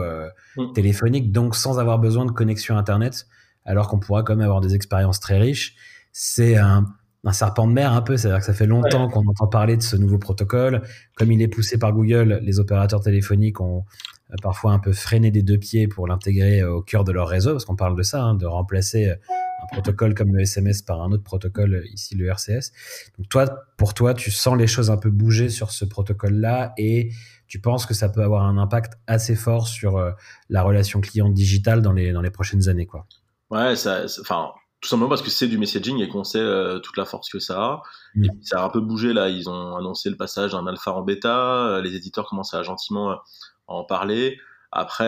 mm. 0.58 0.74
téléphonique, 0.74 1.32
donc 1.32 1.56
sans 1.56 1.80
avoir 1.80 1.98
besoin 1.98 2.26
de 2.26 2.32
connexion 2.32 2.78
Internet, 2.78 3.26
alors 3.66 3.88
qu'on 3.88 3.98
pourra 3.98 4.22
quand 4.22 4.36
même 4.36 4.46
avoir 4.46 4.62
des 4.62 4.76
expériences 4.76 5.20
très 5.20 5.40
riches. 5.40 5.76
C'est 6.12 6.58
un, 6.58 6.86
un 7.26 7.34
serpent 7.34 7.68
de 7.68 7.74
mer 7.74 7.92
un 7.94 8.02
peu, 8.02 8.18
c'est-à-dire 8.18 8.40
que 8.40 8.46
ça 8.46 8.54
fait 8.54 8.66
longtemps 8.66 9.10
qu'on 9.10 9.28
entend 9.28 9.48
parler 9.48 9.76
de 9.76 9.82
ce 9.82 9.96
nouveau 9.96 10.18
protocole. 10.18 10.82
Comme 11.16 11.32
il 11.32 11.42
est 11.42 11.48
poussé 11.48 11.78
par 11.78 11.92
Google, 11.92 12.40
les 12.42 12.60
opérateurs 12.60 13.02
téléphoniques 13.02 13.60
ont 13.60 13.84
euh, 14.32 14.36
parfois 14.42 14.72
un 14.72 14.80
peu 14.80 14.94
freiné 14.94 15.32
des 15.32 15.42
deux 15.42 15.58
pieds 15.58 15.88
pour 15.88 16.08
l'intégrer 16.08 16.62
euh, 16.62 16.76
au 16.76 16.82
cœur 16.82 17.04
de 17.04 17.12
leur 17.12 17.28
réseau, 17.28 17.52
parce 17.52 17.66
qu'on 17.66 17.76
parle 17.76 17.98
de 17.98 18.04
ça, 18.04 18.24
hein, 18.24 18.36
de 18.36 18.46
remplacer 18.46 19.10
euh, 19.10 19.16
un 19.64 19.68
protocole 19.72 20.14
comme 20.14 20.36
le 20.36 20.42
SMS 20.42 20.82
par 20.82 21.02
un 21.02 21.12
autre 21.12 21.24
protocole, 21.24 21.84
ici 21.94 22.16
le 22.16 22.28
RCS. 22.28 22.72
Donc 23.18 23.30
toi, 23.30 23.46
pour 23.78 23.94
toi, 23.94 24.14
tu 24.14 24.32
sens 24.32 24.58
les 24.58 24.68
choses 24.68 24.90
un 24.90 24.98
peu 24.98 25.10
bouger 25.10 25.50
sur 25.50 25.72
ce 25.72 25.86
protocole-là 25.86 26.74
et 26.78 27.12
tu 27.48 27.60
penses 27.60 27.86
que 27.86 27.94
ça 27.94 28.10
peut 28.10 28.22
avoir 28.22 28.44
un 28.44 28.58
impact 28.58 28.94
assez 29.08 29.36
fort 29.36 29.68
sur 29.68 30.14
la 30.50 30.62
relation 30.62 31.02
client 31.02 31.30
digitale 31.30 31.82
dans 31.82 31.94
les, 31.94 32.12
dans 32.12 32.22
les 32.22 32.32
prochaines 32.32 32.70
années, 32.70 32.86
quoi. 32.86 33.06
Ouais, 33.50 33.76
ça, 33.76 34.06
enfin, 34.22 34.52
tout 34.82 34.88
simplement 34.88 35.10
parce 35.10 35.22
que 35.22 35.30
c'est 35.30 35.48
du 35.48 35.58
messaging 35.58 36.00
et 36.00 36.08
qu'on 36.08 36.24
sait 36.24 36.40
euh, 36.40 36.80
toute 36.80 36.98
la 36.98 37.06
force 37.06 37.30
que 37.30 37.40
ça 37.40 37.62
a. 37.62 37.82
Mm. 38.16 38.24
Et 38.26 38.30
ça 38.42 38.62
a 38.62 38.66
un 38.66 38.70
peu 38.70 38.80
bougé 38.80 39.14
là. 39.14 39.30
Ils 39.30 39.50
ont 39.50 39.76
annoncé 39.76 40.10
le 40.10 40.16
passage 40.16 40.52
d'un 40.52 40.66
alpha 40.68 40.94
en 40.94 41.02
bêta. 41.02 41.68
Euh, 41.68 41.82
les 41.82 41.96
éditeurs 41.96 42.28
commencent 42.28 42.54
à 42.54 42.64
gentiment 42.64 43.12
euh, 43.12 43.16
en 43.68 43.84
parler. 43.84 44.38
Après, 44.72 45.08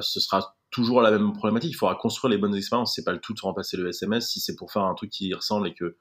ce 0.00 0.18
sera 0.18 0.55
toujours 0.76 1.02
la 1.02 1.10
même 1.10 1.32
problématique. 1.32 1.72
Il 1.72 1.76
faudra 1.76 1.94
construire 1.96 2.30
les 2.30 2.38
bonnes 2.38 2.54
expériences. 2.54 2.94
C'est 2.94 3.04
pas 3.04 3.12
le 3.12 3.18
tout 3.18 3.34
de 3.34 3.40
remplacer 3.40 3.76
le 3.76 3.88
SMS. 3.88 4.28
Si 4.28 4.40
c'est 4.40 4.54
pour 4.54 4.70
faire 4.70 4.82
un 4.82 4.94
truc 4.94 5.10
qui 5.10 5.32
ressemble 5.34 5.66
et 5.68 5.74
que 5.74 5.96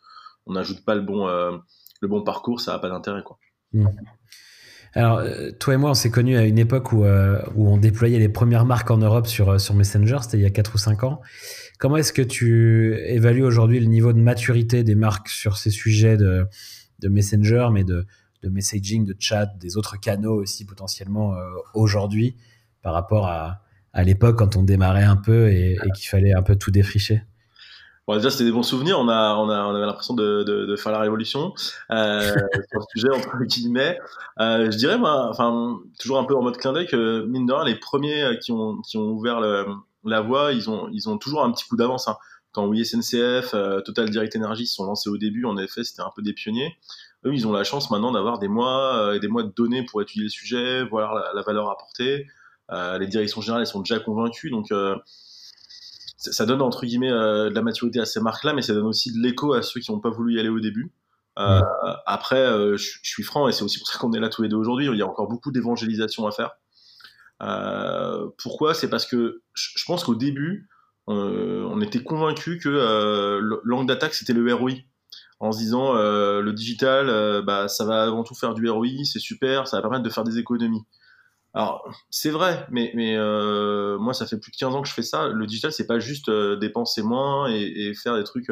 on 0.45 0.53
n'ajoute 0.53 0.85
pas 0.85 0.93
le 0.93 1.01
bon 1.01 1.27
le 1.27 2.07
bon 2.07 2.21
parcours, 2.23 2.61
ça 2.61 2.73
n'a 2.73 2.79
pas 2.79 2.89
d'intérêt 2.89 3.23
quoi. 3.23 3.39
Mm. 3.73 3.88
Alors, 4.93 5.21
toi 5.59 5.73
et 5.73 5.77
moi, 5.77 5.89
on 5.89 5.93
s'est 5.93 6.11
connus 6.11 6.38
à 6.38 6.45
une 6.45 6.57
époque 6.57 6.93
où, 6.93 7.03
où 7.03 7.67
on 7.67 7.77
déployait 7.77 8.19
les 8.19 8.29
premières 8.29 8.65
marques 8.65 8.91
en 8.91 8.97
Europe 8.97 9.27
sur, 9.27 9.59
sur 9.59 9.73
Messenger, 9.73 10.19
c'était 10.21 10.38
il 10.38 10.43
y 10.43 10.45
a 10.45 10.51
4 10.51 10.75
ou 10.75 10.77
5 10.77 11.03
ans. 11.03 11.21
Comment 11.77 11.97
est-ce 11.97 12.13
que 12.13 12.21
tu 12.21 12.95
évalues 13.05 13.43
aujourd'hui 13.43 13.79
le 13.79 13.88
niveau 13.88 14.13
de 14.13 14.19
maturité 14.19 14.83
des 14.83 14.95
marques 14.95 15.27
sur 15.29 15.57
ces 15.57 15.71
sujets 15.71 16.17
de, 16.17 16.47
Messenger, 17.03 17.67
mais 17.71 17.83
de, 17.83 18.05
messaging, 18.43 19.05
de 19.05 19.15
chat, 19.19 19.47
des 19.57 19.75
autres 19.75 19.99
canaux 19.99 20.35
aussi 20.35 20.65
potentiellement 20.65 21.35
euh, 21.35 21.41
aujourd'hui 21.73 22.35
par 22.81 22.93
rapport 22.93 23.27
à, 23.27 23.61
l'époque 24.03 24.38
quand 24.38 24.55
on 24.55 24.63
démarrait 24.63 25.03
un 25.03 25.15
peu 25.15 25.49
et, 25.49 25.77
qu'il 25.95 26.08
fallait 26.08 26.34
un 26.34 26.43
peu 26.43 26.55
tout 26.55 26.71
défricher 26.71 27.23
Bon, 28.08 28.15
déjà, 28.15 28.29
c'était 28.29 28.43
des 28.43 28.51
bons 28.51 28.62
souvenirs. 28.62 28.99
On, 28.99 29.10
a, 29.10 29.36
on, 29.36 29.49
a, 29.49 29.65
on 29.65 29.73
avait 29.73 29.86
l'impression 29.88 30.13
de, 30.13 30.75
faire 30.77 30.91
la 30.91 30.99
révolution 30.99 31.53
euh, 31.89 32.21
sur 32.71 32.84
ce 32.84 32.88
sujet, 32.93 33.10
entre 33.10 33.43
guillemets. 33.45 33.97
Euh, 34.39 34.69
je 34.69 34.77
dirais, 34.77 34.97
enfin, 35.01 35.79
toujours 35.99 36.19
un 36.19 36.23
peu 36.25 36.36
en 36.36 36.43
mode 36.43 36.58
clin 36.58 36.73
d'œil, 36.73 36.86
que 36.86 37.25
mine 37.25 37.47
de 37.47 37.53
rien, 37.53 37.65
les 37.65 37.75
premiers 37.75 38.38
qui 38.43 38.51
ont, 38.51 38.79
qui 38.81 38.97
ont 38.97 39.10
ouvert 39.10 39.39
le, 39.39 39.65
la 40.05 40.21
voie, 40.21 40.51
ils 40.51 40.69
ont, 40.69 40.88
ils 40.91 41.10
ont 41.10 41.17
toujours 41.17 41.43
un 41.43 41.51
petit 41.51 41.67
coup 41.67 41.75
d'avance. 41.75 42.08
Hein. 42.08 42.17
Quand 42.51 42.67
oui 42.67 42.86
SNCF, 42.86 43.53
euh, 43.53 43.81
Total 43.81 44.10
Direct 44.10 44.36
Energy 44.36 44.65
se 44.65 44.75
sont 44.75 44.86
lancés 44.86 45.10
au 45.10 45.17
début, 45.17 45.45
en 45.45 45.58
effet, 45.58 45.84
c'était 45.84 46.03
un 46.03 46.12
peu 46.15 46.21
des 46.21 46.34
pionniers. 46.34 46.77
Eux, 47.25 47.34
ils 47.34 47.47
ont 47.47 47.51
la 47.51 47.63
chance 47.63 47.91
maintenant 47.91 48.12
d'avoir 48.12 48.39
des 48.39 48.47
mois 48.47 48.95
euh, 48.95 49.19
des 49.19 49.27
mois 49.27 49.43
de 49.43 49.51
données 49.53 49.84
pour 49.84 50.01
étudier 50.01 50.23
le 50.23 50.29
sujet, 50.29 50.84
voir 50.86 51.15
la, 51.34 51.41
valeur 51.41 51.69
apportée. 51.69 52.27
Euh, 52.71 52.97
les 52.97 53.08
directions 53.08 53.41
générales, 53.41 53.62
elles 53.62 53.67
sont 53.67 53.82
déjà 53.82 53.99
convaincues, 53.99 54.49
donc 54.49 54.73
ça 56.17 56.45
donne 56.45 56.62
entre 56.62 56.86
guillemets 56.86 57.12
de 57.12 57.54
la 57.54 57.62
maturité 57.62 57.99
à 57.99 58.06
ces 58.06 58.19
marques-là, 58.19 58.54
mais 58.54 58.62
ça 58.62 58.73
donne 58.73 58.88
aussi 58.88 59.12
de 59.12 59.21
l'écho 59.21 59.54
à 59.54 59.62
ceux 59.62 59.80
qui 59.80 59.91
n'ont 59.91 59.99
pas 59.99 60.10
voulu 60.10 60.36
y 60.36 60.39
aller 60.39 60.49
au 60.49 60.60
début. 60.60 60.91
Après, 61.36 62.45
je 62.78 62.97
suis 63.04 63.23
franc, 63.23 63.47
et 63.47 63.51
c'est 63.51 63.63
aussi 63.63 63.80
pour 63.80 63.88
ça 63.88 63.99
qu'on 63.99 64.13
est 64.13 64.19
là 64.19 64.30
tous 64.30 64.41
les 64.41 64.49
deux 64.49 64.58
aujourd'hui. 64.58 64.88
Il 64.88 64.97
y 64.97 65.01
a 65.01 65.08
encore 65.08 65.28
beaucoup 65.28 65.51
d'évangélisation 65.51 66.25
à 66.25 66.32
faire. 66.32 66.51
Euh, 67.41 68.28
pourquoi? 68.38 68.73
C'est 68.73 68.89
parce 68.89 69.06
que 69.06 69.41
je 69.54 69.86
pense 69.86 70.04
qu'au 70.04 70.15
début, 70.15 70.69
euh, 71.10 71.67
on 71.69 71.82
était 71.82 72.04
convaincu 72.04 72.58
que 72.58 72.69
euh, 72.69 73.60
l'angle 73.63 73.88
d'attaque 73.88 74.13
c'était 74.13 74.34
le 74.34 74.54
ROI 74.54 74.71
en 75.39 75.51
se 75.51 75.60
disant 75.60 75.93
le 75.93 76.51
digital, 76.54 77.43
bah, 77.43 77.67
ça 77.67 77.86
va 77.86 78.04
avant 78.04 78.23
tout 78.23 78.36
faire 78.36 78.54
du 78.54 78.69
ROI, 78.69 79.04
c'est 79.04 79.19
super, 79.19 79.67
ça 79.67 79.78
va 79.78 79.82
permettre 79.82 80.04
de 80.04 80.10
faire 80.10 80.23
des 80.23 80.39
économies. 80.39 80.86
Alors 81.55 81.89
c'est 82.09 82.29
vrai, 82.29 82.67
mais, 82.69 82.91
mais 82.95 83.15
moi 83.97 84.13
ça 84.13 84.27
fait 84.27 84.37
plus 84.37 84.51
de 84.51 84.57
15 84.57 84.75
ans 84.75 84.81
que 84.81 84.89
je 84.89 84.93
fais 84.93 85.01
ça. 85.01 85.29
Le 85.29 85.47
digital 85.47 85.71
c'est 85.71 85.87
pas 85.87 85.99
juste 85.99 86.29
dépenser 86.29 87.01
moins 87.01 87.47
et, 87.49 87.93
faire 87.93 88.17
des 88.17 88.23
trucs 88.25 88.51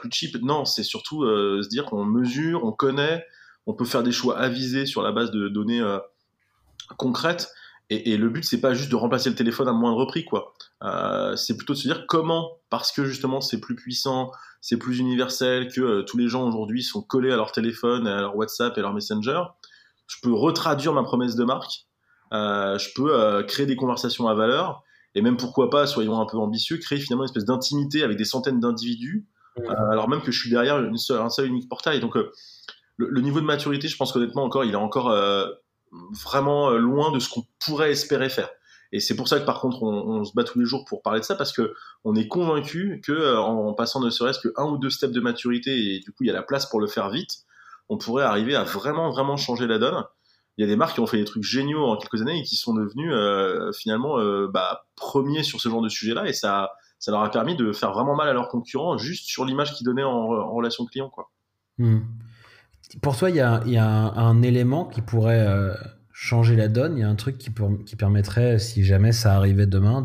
plus 0.00 0.10
cheap. 0.12 0.36
Non, 0.42 0.64
c'est 0.64 0.82
surtout 0.82 1.22
se 1.22 1.68
dire 1.68 1.84
qu'on 1.84 2.04
mesure, 2.04 2.64
on 2.64 2.72
connaît, 2.72 3.24
on 3.66 3.74
peut 3.74 3.84
faire 3.84 4.02
des 4.02 4.10
choix 4.10 4.36
avisés 4.36 4.84
sur 4.84 5.00
la 5.00 5.12
base 5.12 5.30
de 5.30 5.48
données 5.48 5.82
concrètes 6.98 7.54
et, 7.90 8.16
le 8.16 8.30
but, 8.30 8.44
c'est 8.44 8.60
pas 8.60 8.72
juste 8.72 8.90
de 8.90 8.96
remplacer 8.96 9.28
le 9.28 9.36
téléphone 9.36 9.68
à 9.68 9.72
moindre 9.72 10.06
prix, 10.06 10.24
quoi. 10.24 10.54
Euh, 10.82 11.36
c'est 11.36 11.54
plutôt 11.56 11.74
de 11.74 11.78
se 11.78 11.86
dire 11.86 12.06
comment, 12.06 12.58
parce 12.70 12.92
que 12.92 13.04
justement 13.04 13.42
c'est 13.42 13.60
plus 13.60 13.74
puissant, 13.74 14.32
c'est 14.62 14.78
plus 14.78 14.98
universel, 14.98 15.70
que 15.70 15.80
euh, 15.82 16.02
tous 16.02 16.16
les 16.16 16.28
gens 16.28 16.46
aujourd'hui 16.48 16.82
sont 16.82 17.02
collés 17.02 17.30
à 17.30 17.36
leur 17.36 17.52
téléphone, 17.52 18.06
à 18.06 18.22
leur 18.22 18.36
WhatsApp 18.36 18.76
et 18.78 18.80
leur 18.80 18.94
Messenger. 18.94 19.42
Je 20.06 20.16
peux 20.22 20.32
retraduire 20.32 20.94
ma 20.94 21.02
promesse 21.02 21.36
de 21.36 21.44
marque, 21.44 21.86
euh, 21.90 21.93
je 22.34 22.88
peux 22.94 23.42
créer 23.46 23.66
des 23.66 23.76
conversations 23.76 24.28
à 24.28 24.34
valeur, 24.34 24.82
et 25.14 25.22
même 25.22 25.36
pourquoi 25.36 25.70
pas, 25.70 25.86
soyons 25.86 26.20
un 26.20 26.26
peu 26.26 26.36
ambitieux, 26.36 26.78
créer 26.78 26.98
finalement 26.98 27.24
une 27.24 27.28
espèce 27.28 27.44
d'intimité 27.44 28.02
avec 28.02 28.16
des 28.16 28.24
centaines 28.24 28.60
d'individus, 28.60 29.26
alors 29.68 30.08
même 30.08 30.20
que 30.20 30.32
je 30.32 30.40
suis 30.40 30.50
derrière 30.50 30.78
une 30.78 30.96
seule, 30.96 31.20
un 31.20 31.30
seul 31.30 31.46
unique 31.46 31.68
portail. 31.68 32.00
Donc 32.00 32.16
le, 32.16 32.32
le, 32.96 33.20
niveau 33.20 33.40
de 33.40 33.46
maturité, 33.46 33.88
je 33.88 33.96
pense 33.96 34.12
qu'honnêtement 34.12 34.42
encore, 34.42 34.64
il 34.64 34.72
est 34.72 34.76
encore 34.76 35.14
vraiment 36.10 36.70
euh, 36.70 36.78
loin 36.78 37.12
de 37.12 37.18
ce 37.18 37.28
qu'on 37.28 37.44
pourrait 37.64 37.90
espérer 37.90 38.28
faire. 38.28 38.50
Et 38.92 39.00
c'est 39.00 39.16
pour 39.16 39.26
ça 39.26 39.40
que 39.40 39.44
par 39.44 39.60
contre 39.60 39.82
on, 39.82 40.22
se 40.24 40.32
bat 40.34 40.44
tous 40.44 40.60
les 40.60 40.66
jours 40.66 40.84
pour 40.84 41.02
parler 41.02 41.18
de 41.18 41.24
ça 41.24 41.34
parce 41.34 41.52
que 41.52 41.74
on 42.04 42.14
est 42.14 42.28
convaincu 42.28 43.00
que 43.04 43.12
euh, 43.12 43.40
en 43.40 43.74
passant 43.74 44.00
ne 44.00 44.10
serait-ce 44.10 44.38
que 44.38 44.52
un 44.56 44.66
ou 44.66 44.78
deux 44.78 44.90
steps 44.90 45.12
de 45.12 45.20
maturité 45.20 45.96
et 45.96 46.00
du 46.00 46.12
coup 46.12 46.22
il 46.22 46.28
y 46.28 46.30
a 46.30 46.32
la 46.32 46.42
place 46.42 46.66
pour 46.66 46.80
le 46.80 46.86
faire 46.86 47.10
vite, 47.10 47.40
on 47.88 47.98
pourrait 47.98 48.24
arriver 48.24 48.54
à 48.54 48.62
vraiment 48.62 49.10
vraiment 49.10 49.36
changer 49.36 49.66
la 49.66 49.78
donne. 49.78 50.04
Il 50.56 50.62
y 50.62 50.64
a 50.64 50.66
des 50.66 50.76
marques 50.76 50.94
qui 50.94 51.00
ont 51.00 51.06
fait 51.06 51.18
des 51.18 51.24
trucs 51.24 51.42
géniaux 51.42 51.84
en 51.84 51.96
quelques 51.96 52.22
années 52.22 52.38
et 52.38 52.42
qui 52.42 52.56
sont 52.56 52.74
devenus 52.74 53.12
euh, 53.12 53.72
finalement 53.72 54.16
bah, 54.48 54.86
premiers 54.94 55.42
sur 55.42 55.60
ce 55.60 55.68
genre 55.68 55.82
de 55.82 55.88
sujet-là 55.88 56.28
et 56.28 56.32
ça 56.32 56.70
ça 56.98 57.10
leur 57.10 57.20
a 57.20 57.30
permis 57.30 57.54
de 57.54 57.72
faire 57.72 57.92
vraiment 57.92 58.14
mal 58.14 58.28
à 58.28 58.32
leurs 58.32 58.48
concurrents 58.48 58.96
juste 58.96 59.26
sur 59.26 59.44
l'image 59.44 59.74
qu'ils 59.74 59.84
donnaient 59.84 60.04
en, 60.04 60.50
relation 60.50 60.86
client 60.86 61.10
quoi. 61.10 61.30
Hmm. 61.76 62.00
Pour 63.02 63.16
toi, 63.16 63.28
il 63.28 63.36
y 63.36 63.40
a, 63.40 63.60
un, 63.60 64.42
élément 64.42 64.84
qui 64.84 65.02
pourrait 65.02 65.44
euh, 65.46 65.74
changer 66.12 66.54
la 66.54 66.68
donne. 66.68 66.96
Il 66.96 67.00
y 67.00 67.02
a 67.02 67.08
un 67.08 67.14
truc 67.16 67.38
qui, 67.38 67.50
qui, 67.84 67.96
permettrait, 67.96 68.58
si 68.58 68.84
jamais 68.84 69.12
ça 69.12 69.34
arrivait 69.34 69.66
demain, 69.66 70.02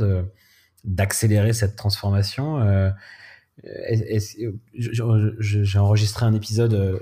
d'accélérer 0.84 1.54
cette 1.54 1.76
transformation. 1.76 2.60
Euh, 3.66 4.20
j'ai 4.74 5.80
enregistré 5.80 6.26
un 6.26 6.34
épisode 6.34 6.74
euh, 6.74 7.00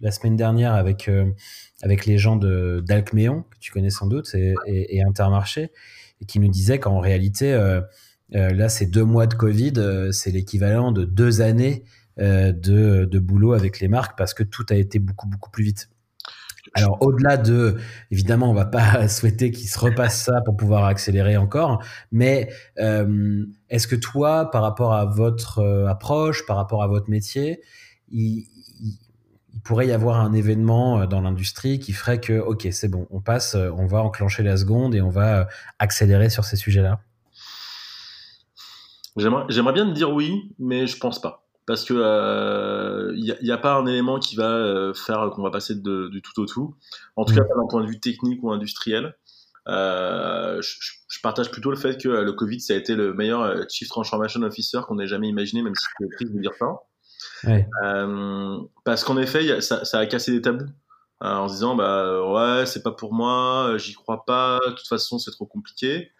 la 0.00 0.10
semaine 0.10 0.36
dernière 0.36 0.74
avec, 0.74 1.10
avec 1.82 2.06
les 2.06 2.18
gens 2.18 2.36
d'Alcméon, 2.36 3.44
que 3.50 3.58
tu 3.60 3.72
connais 3.72 3.90
sans 3.90 4.06
doute, 4.06 4.34
et, 4.34 5.02
Intermarché, 5.02 5.70
qui 6.26 6.40
nous 6.40 6.48
disaient 6.48 6.78
qu'en 6.78 7.00
réalité, 7.00 7.52
là, 8.30 8.68
ces 8.68 8.86
deux 8.86 9.04
mois 9.04 9.26
de 9.26 9.34
Covid, 9.34 10.08
c'est 10.12 10.30
l'équivalent 10.30 10.92
de 10.92 11.04
deux 11.04 11.40
années 11.40 11.84
euh, 12.20 12.52
de, 12.52 13.04
de, 13.04 13.18
boulot 13.20 13.52
avec 13.52 13.78
les 13.78 13.86
marques 13.86 14.18
parce 14.18 14.34
que 14.34 14.42
tout 14.42 14.66
a 14.70 14.74
été 14.74 14.98
beaucoup, 14.98 15.28
beaucoup 15.28 15.50
plus 15.52 15.62
vite. 15.62 15.88
Alors, 16.74 16.98
au-delà 17.00 17.36
de, 17.36 17.76
évidemment, 18.10 18.50
on 18.50 18.54
va 18.54 18.64
pas 18.64 19.08
souhaiter 19.08 19.50
qu'ils 19.50 19.68
se 19.68 19.78
repassent 19.78 20.22
ça 20.22 20.40
pour 20.44 20.56
pouvoir 20.56 20.84
accélérer 20.84 21.36
encore, 21.36 21.82
mais 22.12 22.50
euh, 22.78 23.44
est-ce 23.68 23.86
que 23.86 23.96
toi, 23.96 24.50
par 24.50 24.62
rapport 24.62 24.94
à 24.94 25.04
votre 25.04 25.60
euh, 25.60 25.86
approche, 25.86 26.46
par 26.46 26.56
rapport 26.56 26.82
à 26.82 26.86
votre 26.86 27.10
métier, 27.10 27.60
il, 28.10 28.46
il, 28.80 28.98
pourrait 29.64 29.88
y 29.88 29.92
avoir 29.92 30.20
un 30.20 30.32
événement 30.32 31.04
dans 31.06 31.20
l'industrie 31.20 31.78
qui 31.78 31.92
ferait 31.92 32.20
que, 32.20 32.38
ok, 32.38 32.68
c'est 32.70 32.88
bon, 32.88 33.06
on 33.10 33.20
passe, 33.20 33.54
on 33.54 33.86
va 33.86 34.00
enclencher 34.02 34.42
la 34.42 34.56
seconde 34.56 34.94
et 34.94 35.02
on 35.02 35.10
va 35.10 35.48
accélérer 35.78 36.30
sur 36.30 36.44
ces 36.44 36.56
sujets-là? 36.56 37.00
J'aimerais 39.16 39.72
bien 39.72 39.86
te 39.86 39.92
dire 39.92 40.10
oui, 40.10 40.54
mais 40.58 40.86
je 40.86 40.96
pense 40.96 41.20
pas 41.20 41.47
parce 41.68 41.84
que 41.84 41.92
il 41.92 42.00
euh, 42.00 43.36
n'y 43.42 43.50
a, 43.50 43.58
pas 43.58 43.74
un 43.74 43.84
élément 43.84 44.18
qui 44.18 44.36
va 44.36 44.50
euh, 44.50 44.94
faire 44.94 45.28
qu'on 45.34 45.42
va 45.42 45.50
passer 45.50 45.74
de, 45.74 46.08
du 46.08 46.22
tout 46.22 46.40
au 46.40 46.46
tout. 46.46 46.74
En 47.14 47.26
tout 47.26 47.34
cas, 47.34 47.42
mm. 47.42 47.48
pas 47.48 47.54
d'un 47.56 47.66
point 47.68 47.82
de 47.82 47.86
vue 47.86 48.00
technique 48.00 48.42
ou 48.42 48.50
industriel. 48.50 49.14
Euh, 49.68 50.62
je, 50.62 51.20
partage 51.22 51.50
plutôt 51.50 51.70
le 51.70 51.76
fait 51.76 52.00
que 52.00 52.08
le 52.08 52.32
Covid, 52.32 52.60
ça 52.60 52.72
a 52.72 52.76
été 52.76 52.94
le 52.94 53.12
meilleur 53.12 53.68
Chief 53.68 53.86
Transformation 53.86 54.40
Officer 54.42 54.80
qu'on 54.86 54.98
ait 54.98 55.06
jamais 55.06 55.28
imaginé, 55.28 55.60
même 55.60 55.74
si 55.74 55.84
c'est 56.00 56.08
triste 56.16 56.32
de 56.32 56.40
dire 56.40 56.52
ça. 56.58 57.66
parce 58.84 59.04
qu'en 59.04 59.18
effet, 59.18 59.60
ça, 59.60 59.84
ça, 59.84 59.98
a 59.98 60.06
cassé 60.06 60.32
des 60.32 60.40
tabous. 60.40 60.64
en 61.20 61.48
se 61.48 61.52
disant, 61.52 61.74
bah 61.74 62.24
ouais, 62.32 62.64
c'est 62.64 62.82
pas 62.82 62.92
pour 62.92 63.12
moi, 63.12 63.74
j'y 63.76 63.92
crois 63.92 64.24
pas, 64.24 64.58
de 64.66 64.72
toute 64.72 64.88
façon, 64.88 65.18
c'est 65.18 65.32
trop 65.32 65.44
compliqué. 65.44 66.12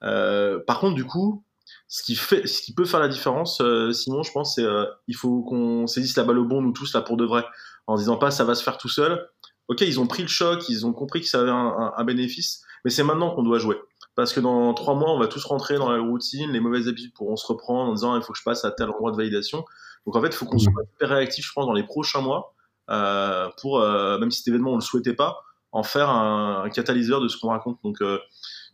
par 0.00 0.80
contre, 0.80 0.96
du 0.96 1.04
coup, 1.04 1.44
ce 1.88 2.02
qui 2.02 2.16
fait, 2.16 2.46
ce 2.46 2.62
qui 2.62 2.74
peut 2.74 2.84
faire 2.84 3.00
la 3.00 3.08
différence, 3.08 3.62
Simon, 3.92 4.22
je 4.22 4.32
pense, 4.32 4.56
c'est 4.56 4.66
il 5.08 5.14
faut 5.16 5.42
qu'on 5.42 5.86
saisisse 5.86 6.16
la 6.16 6.24
balle 6.24 6.38
au 6.38 6.44
bon 6.44 6.60
nous 6.60 6.72
tous 6.72 6.92
là 6.94 7.00
pour 7.00 7.16
de 7.16 7.24
vrai, 7.24 7.44
en 7.86 7.96
disant 7.96 8.16
pas 8.16 8.30
ça 8.30 8.44
va 8.44 8.54
se 8.54 8.62
faire 8.62 8.78
tout 8.78 8.88
seul. 8.88 9.28
Ok, 9.68 9.80
ils 9.80 9.98
ont 9.98 10.06
pris 10.06 10.22
le 10.22 10.28
choc, 10.28 10.68
ils 10.68 10.86
ont 10.86 10.92
compris 10.92 11.20
que 11.20 11.26
ça 11.28 11.40
avait 11.40 11.50
un, 11.50 11.92
un 11.96 12.04
bénéfice, 12.04 12.62
mais 12.84 12.90
c'est 12.90 13.02
maintenant 13.02 13.34
qu'on 13.34 13.42
doit 13.42 13.58
jouer 13.58 13.76
parce 14.16 14.32
que 14.32 14.40
dans 14.40 14.72
trois 14.72 14.94
mois, 14.94 15.12
on 15.12 15.18
va 15.18 15.28
tous 15.28 15.44
rentrer 15.44 15.76
dans 15.76 15.90
la 15.90 16.00
routine, 16.00 16.50
les 16.50 16.58
mauvaises 16.58 16.88
habitudes 16.88 17.12
pourront 17.12 17.36
se 17.36 17.46
reprendre 17.46 17.90
en 17.90 17.94
disant 17.94 18.16
il 18.16 18.22
faut 18.22 18.32
que 18.32 18.38
je 18.38 18.42
passe 18.42 18.64
à 18.64 18.70
tel 18.70 18.88
endroit 18.88 19.12
de 19.12 19.16
validation. 19.16 19.64
Donc 20.06 20.16
en 20.16 20.22
fait, 20.22 20.28
il 20.28 20.32
faut 20.32 20.46
qu'on 20.46 20.58
soit 20.58 20.72
hyper 20.94 21.10
réactif, 21.10 21.46
je 21.46 21.52
pense, 21.52 21.66
dans 21.66 21.74
les 21.74 21.84
prochains 21.84 22.22
mois, 22.22 22.54
euh, 22.88 23.50
pour, 23.60 23.78
euh, 23.78 24.18
même 24.18 24.30
si 24.30 24.38
cet 24.38 24.48
événement 24.48 24.72
on 24.72 24.76
le 24.76 24.80
souhaitait 24.80 25.12
pas, 25.12 25.42
en 25.70 25.82
faire 25.82 26.08
un, 26.08 26.68
catalyseur 26.70 27.20
de 27.20 27.28
ce 27.28 27.36
qu'on 27.36 27.50
raconte. 27.50 27.78
Donc 27.84 28.00
euh, 28.00 28.18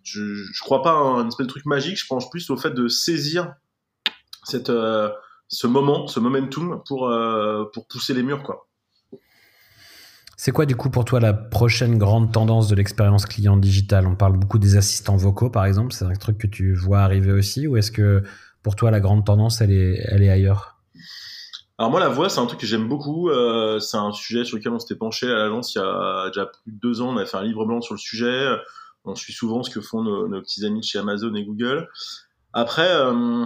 je, 0.02 0.34
je 0.34 0.60
crois 0.60 0.82
pas 0.82 0.92
à 0.92 0.94
un 0.94 1.28
espèce 1.28 1.46
de 1.46 1.50
truc 1.50 1.66
magique, 1.66 1.98
je 1.98 2.06
pense 2.06 2.28
plus 2.30 2.50
au 2.50 2.56
fait 2.56 2.70
de 2.70 2.88
saisir 2.88 3.54
cette, 4.44 4.70
euh, 4.70 5.10
ce 5.48 5.66
moment, 5.66 6.06
ce 6.06 6.20
momentum 6.20 6.82
pour, 6.86 7.08
euh, 7.08 7.64
pour 7.72 7.86
pousser 7.86 8.14
les 8.14 8.22
murs, 8.22 8.42
quoi. 8.42 8.68
C'est 10.36 10.50
quoi 10.50 10.66
du 10.66 10.74
coup 10.74 10.90
pour 10.90 11.04
toi 11.04 11.20
la 11.20 11.34
prochaine 11.34 11.98
grande 11.98 12.32
tendance 12.32 12.66
de 12.66 12.74
l'expérience 12.74 13.26
client 13.26 13.56
digitale 13.56 14.08
On 14.08 14.16
parle 14.16 14.36
beaucoup 14.36 14.58
des 14.58 14.76
assistants 14.76 15.14
vocaux 15.14 15.50
par 15.50 15.66
exemple, 15.66 15.92
c'est 15.92 16.04
un 16.04 16.12
truc 16.14 16.38
que 16.38 16.48
tu 16.48 16.74
vois 16.74 17.00
arriver 17.00 17.30
aussi 17.30 17.68
ou 17.68 17.76
est-ce 17.76 17.92
que 17.92 18.24
pour 18.60 18.74
toi 18.74 18.90
la 18.90 18.98
grande 18.98 19.24
tendance 19.24 19.60
elle 19.60 19.70
est, 19.70 20.04
elle 20.08 20.20
est 20.20 20.30
ailleurs? 20.30 20.78
Alors 21.78 21.92
moi 21.92 22.00
la 22.00 22.08
voix 22.08 22.28
c'est 22.28 22.40
un 22.40 22.46
truc 22.46 22.58
que 22.58 22.66
j'aime 22.66 22.88
beaucoup, 22.88 23.28
euh, 23.28 23.78
c'est 23.78 23.98
un 23.98 24.10
sujet 24.10 24.44
sur 24.44 24.56
lequel 24.56 24.72
on 24.72 24.80
s'était 24.80 24.96
penché 24.96 25.30
à 25.30 25.34
l'agence 25.34 25.76
il 25.76 25.78
y 25.78 25.80
a 25.80 26.26
déjà 26.28 26.46
plus 26.46 26.72
de 26.72 26.78
deux 26.80 27.02
ans, 27.02 27.10
on 27.10 27.18
a 27.18 27.24
fait 27.24 27.36
un 27.36 27.44
livre 27.44 27.64
blanc 27.64 27.80
sur 27.80 27.94
le 27.94 28.00
sujet, 28.00 28.56
on 29.04 29.14
suit 29.14 29.32
souvent 29.32 29.62
ce 29.62 29.70
que 29.70 29.80
font 29.80 30.02
nos, 30.02 30.40
petits 30.40 30.64
amis 30.64 30.80
de 30.80 30.84
chez 30.84 30.98
Amazon 30.98 31.34
et 31.34 31.44
Google. 31.44 31.88
Après, 32.52 32.90
euh, 32.90 33.44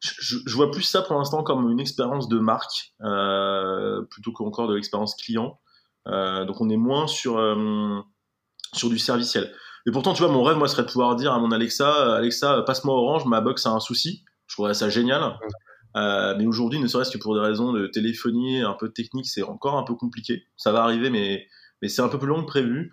je, 0.00 0.36
je, 0.44 0.54
vois 0.54 0.70
plus 0.70 0.82
ça 0.82 1.02
pour 1.02 1.16
l'instant 1.16 1.42
comme 1.42 1.70
une 1.70 1.80
expérience 1.80 2.28
de 2.28 2.38
marque 2.38 2.92
euh, 3.02 4.02
plutôt 4.10 4.32
qu'encore 4.32 4.68
de 4.68 4.74
l'expérience 4.74 5.14
client. 5.16 5.60
Euh, 6.06 6.44
donc 6.44 6.60
on 6.60 6.68
est 6.68 6.76
moins 6.76 7.06
sur 7.06 7.40
sur 8.72 8.88
du 8.88 8.98
serviciel. 8.98 9.54
Mais 9.86 9.92
pourtant, 9.92 10.14
tu 10.14 10.22
vois, 10.22 10.32
mon 10.32 10.42
rêve, 10.42 10.56
moi, 10.56 10.66
serait 10.66 10.82
de 10.82 10.88
pouvoir 10.88 11.14
dire 11.14 11.32
à 11.32 11.38
mon 11.38 11.52
Alexa, 11.52 12.16
Alexa, 12.16 12.62
passe-moi 12.62 12.94
Orange, 12.94 13.26
ma 13.26 13.40
box 13.40 13.66
a 13.66 13.70
un 13.70 13.80
souci. 13.80 14.24
Je 14.46 14.56
trouverais 14.56 14.74
ça 14.74 14.88
génial. 14.88 15.36
Euh, 15.96 16.34
mais 16.36 16.46
aujourd'hui, 16.46 16.80
ne 16.80 16.86
serait-ce 16.86 17.10
que 17.10 17.18
pour 17.18 17.34
des 17.34 17.40
raisons 17.40 17.72
de 17.72 17.86
téléphonie 17.86 18.62
un 18.62 18.74
peu 18.74 18.90
technique, 18.90 19.26
c'est 19.26 19.42
encore 19.42 19.76
un 19.76 19.84
peu 19.84 19.94
compliqué. 19.94 20.44
Ça 20.56 20.72
va 20.72 20.82
arriver, 20.82 21.10
mais, 21.10 21.46
mais 21.82 21.88
c'est 21.88 22.02
un 22.02 22.08
peu 22.08 22.18
plus 22.18 22.28
long 22.28 22.42
que 22.42 22.46
prévu. 22.46 22.92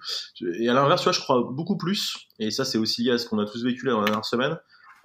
Et 0.60 0.70
à 0.70 0.74
l'inverse, 0.74 1.02
tu 1.02 1.06
vois, 1.06 1.14
je 1.14 1.20
crois 1.20 1.48
beaucoup 1.50 1.78
plus, 1.78 2.16
et 2.40 2.52
ça, 2.52 2.66
c'est 2.66 2.78
aussi 2.78 3.04
lié 3.04 3.12
à 3.12 3.18
ce 3.18 3.26
qu'on 3.26 3.40
a 3.40 3.46
tous 3.46 3.64
vécu 3.64 3.86
la 3.86 3.94
dernière 3.94 4.26
semaine, 4.26 4.58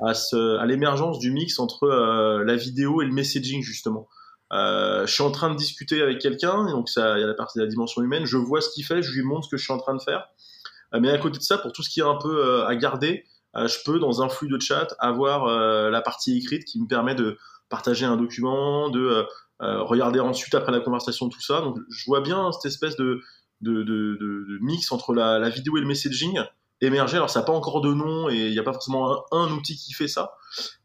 à, 0.04 0.14
ce, 0.14 0.56
à 0.58 0.66
l'émergence 0.66 1.18
du 1.18 1.30
mix 1.30 1.58
entre 1.58 1.84
euh, 1.84 2.44
la 2.44 2.56
vidéo 2.56 3.00
et 3.02 3.06
le 3.06 3.12
messaging, 3.12 3.62
justement. 3.62 4.08
Euh, 4.52 5.06
je 5.06 5.12
suis 5.12 5.22
en 5.22 5.30
train 5.30 5.50
de 5.50 5.56
discuter 5.56 6.02
avec 6.02 6.18
quelqu'un, 6.20 6.66
donc 6.70 6.88
il 6.96 7.00
y 7.00 7.02
a 7.02 7.26
la 7.26 7.34
partie 7.34 7.58
de 7.58 7.64
la 7.64 7.70
dimension 7.70 8.02
humaine. 8.02 8.26
Je 8.26 8.36
vois 8.36 8.60
ce 8.60 8.70
qu'il 8.70 8.84
fait, 8.84 9.02
je 9.02 9.12
lui 9.12 9.22
montre 9.22 9.44
ce 9.44 9.50
que 9.50 9.56
je 9.56 9.64
suis 9.64 9.72
en 9.72 9.78
train 9.78 9.94
de 9.94 10.02
faire. 10.02 10.26
Euh, 10.94 11.00
mais 11.00 11.10
à 11.10 11.18
côté 11.18 11.38
de 11.38 11.42
ça, 11.42 11.58
pour 11.58 11.72
tout 11.72 11.82
ce 11.82 11.90
qui 11.90 12.00
est 12.00 12.04
un 12.04 12.16
peu 12.16 12.64
à 12.64 12.74
garder, 12.76 13.24
je 13.54 13.76
peux 13.86 13.98
dans 13.98 14.20
un 14.20 14.28
flux 14.28 14.48
de 14.48 14.60
chat 14.60 14.94
avoir 14.98 15.46
la 15.90 16.02
partie 16.02 16.36
écrite 16.36 16.66
qui 16.66 16.78
me 16.78 16.86
permet 16.86 17.14
de 17.14 17.38
partager 17.70 18.04
un 18.04 18.18
document, 18.18 18.90
de 18.90 19.24
regarder 19.60 20.20
ensuite 20.20 20.54
après 20.54 20.72
la 20.72 20.80
conversation 20.80 21.30
tout 21.30 21.40
ça. 21.40 21.62
Donc 21.62 21.78
je 21.88 22.04
vois 22.04 22.20
bien 22.20 22.52
cette 22.52 22.66
espèce 22.66 22.96
de, 22.96 23.22
de, 23.60 23.82
de, 23.82 24.16
de 24.20 24.58
mix 24.60 24.92
entre 24.92 25.14
la, 25.14 25.38
la, 25.38 25.48
vidéo 25.48 25.76
et 25.76 25.80
le 25.80 25.86
messaging 25.86 26.40
émerger. 26.80 27.16
Alors 27.16 27.30
ça 27.30 27.40
n'a 27.40 27.46
pas 27.46 27.52
encore 27.52 27.80
de 27.80 27.92
nom 27.92 28.28
et 28.28 28.46
il 28.46 28.52
n'y 28.52 28.58
a 28.58 28.62
pas 28.62 28.72
forcément 28.72 29.24
un, 29.32 29.50
outil 29.52 29.76
qui 29.76 29.92
fait 29.92 30.08
ça, 30.08 30.36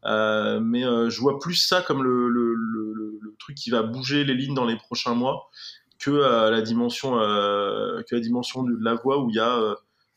euh, 0.04 0.60
mais 0.60 0.84
euh, 0.84 1.10
je 1.10 1.20
vois 1.20 1.38
plus 1.38 1.54
ça 1.54 1.82
comme 1.82 2.02
le, 2.02 2.28
le, 2.28 2.54
le, 2.54 2.92
le, 3.20 3.36
truc 3.38 3.56
qui 3.56 3.70
va 3.70 3.82
bouger 3.82 4.24
les 4.24 4.34
lignes 4.34 4.54
dans 4.54 4.64
les 4.64 4.76
prochains 4.76 5.14
mois 5.14 5.50
que 5.98 6.10
euh, 6.10 6.50
la 6.50 6.62
dimension 6.62 7.12
que 7.12 8.14
la 8.14 8.20
dimension 8.20 8.62
de 8.62 8.76
la 8.80 8.94
voix 8.94 9.22
où 9.22 9.30
il 9.30 9.36
y 9.36 9.40
a 9.40 9.56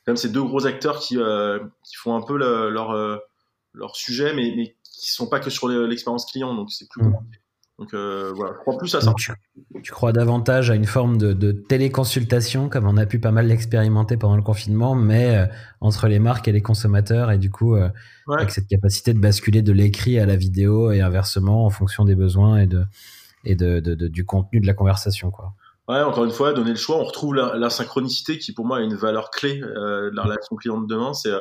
quand 0.06 0.12
même 0.12 0.18
ces 0.18 0.30
deux 0.30 0.44
gros 0.44 0.66
acteurs 0.68 1.00
qui, 1.00 1.18
qui 1.84 1.96
font 1.96 2.16
un 2.16 2.22
peu 2.22 2.38
leur 2.38 3.20
leur 3.74 3.96
sujet, 3.96 4.34
mais, 4.34 4.54
mais 4.56 4.76
qui 4.84 5.12
sont 5.12 5.28
pas 5.28 5.40
que 5.40 5.50
sur 5.50 5.68
l'expérience 5.68 6.26
client, 6.26 6.54
donc 6.56 6.72
c'est 6.72 6.88
plus 6.90 7.02
compliqué. 7.02 7.40
Donc 7.78 7.94
euh, 7.94 8.32
voilà, 8.34 8.54
je 8.54 8.60
crois 8.60 8.78
plus 8.78 8.96
à 8.96 9.02
ça. 9.02 9.14
Tu, 9.84 9.92
crois 9.92 10.14
davantage 10.14 10.72
à 10.72 10.76
une 10.76 10.86
forme 10.86 11.18
de, 11.18 11.52
téléconsultation, 11.52 12.70
comme 12.70 12.88
on 12.88 12.96
a 12.96 13.06
pu 13.06 13.20
pas 13.20 13.32
mal 13.32 13.48
l'expérimenter 13.48 14.16
pendant 14.16 14.38
le 14.38 14.42
confinement, 14.42 14.96
mais 14.96 15.36
euh, 15.36 15.46
entre 15.82 16.08
les 16.08 16.20
marques 16.20 16.48
et 16.48 16.54
les 16.54 16.62
consommateurs, 16.62 17.32
et 17.32 17.38
du 17.38 17.52
coup, 17.52 17.76
euh, 17.76 17.90
avec 18.30 18.52
cette 18.52 18.68
capacité 18.68 19.14
de 19.14 19.20
basculer 19.20 19.62
de 19.62 19.74
l'écrit 19.74 20.20
à 20.20 20.26
la 20.26 20.38
vidéo 20.38 20.92
et 20.92 21.02
inversement 21.02 21.66
en 21.66 21.70
fonction 21.70 22.06
des 22.06 22.16
besoins 22.16 22.60
et, 22.60 22.68
de, 22.68 22.86
et 23.44 23.56
de, 23.56 23.80
du 24.08 24.26
contenu 24.26 24.62
de 24.62 24.68
la 24.68 24.74
conversation. 24.74 25.30
Quoi. 25.30 25.52
Ouais, 25.90 26.02
encore 26.02 26.24
une 26.24 26.32
fois, 26.32 26.54
donner 26.54 26.72
le 26.72 26.78
choix, 26.78 26.96
on 26.96 27.04
retrouve 27.04 27.36
la, 27.36 27.70
synchronicité 27.70 28.38
qui 28.38 28.54
pour 28.54 28.66
moi 28.66 28.82
est 28.82 28.86
une 28.86 28.96
valeur 28.96 29.32
clé 29.32 29.60
de 29.60 30.16
la 30.16 30.24
relation 30.24 30.56
client 30.56 30.80
de 30.80 30.88
demain. 30.88 31.14
C'est 31.14 31.32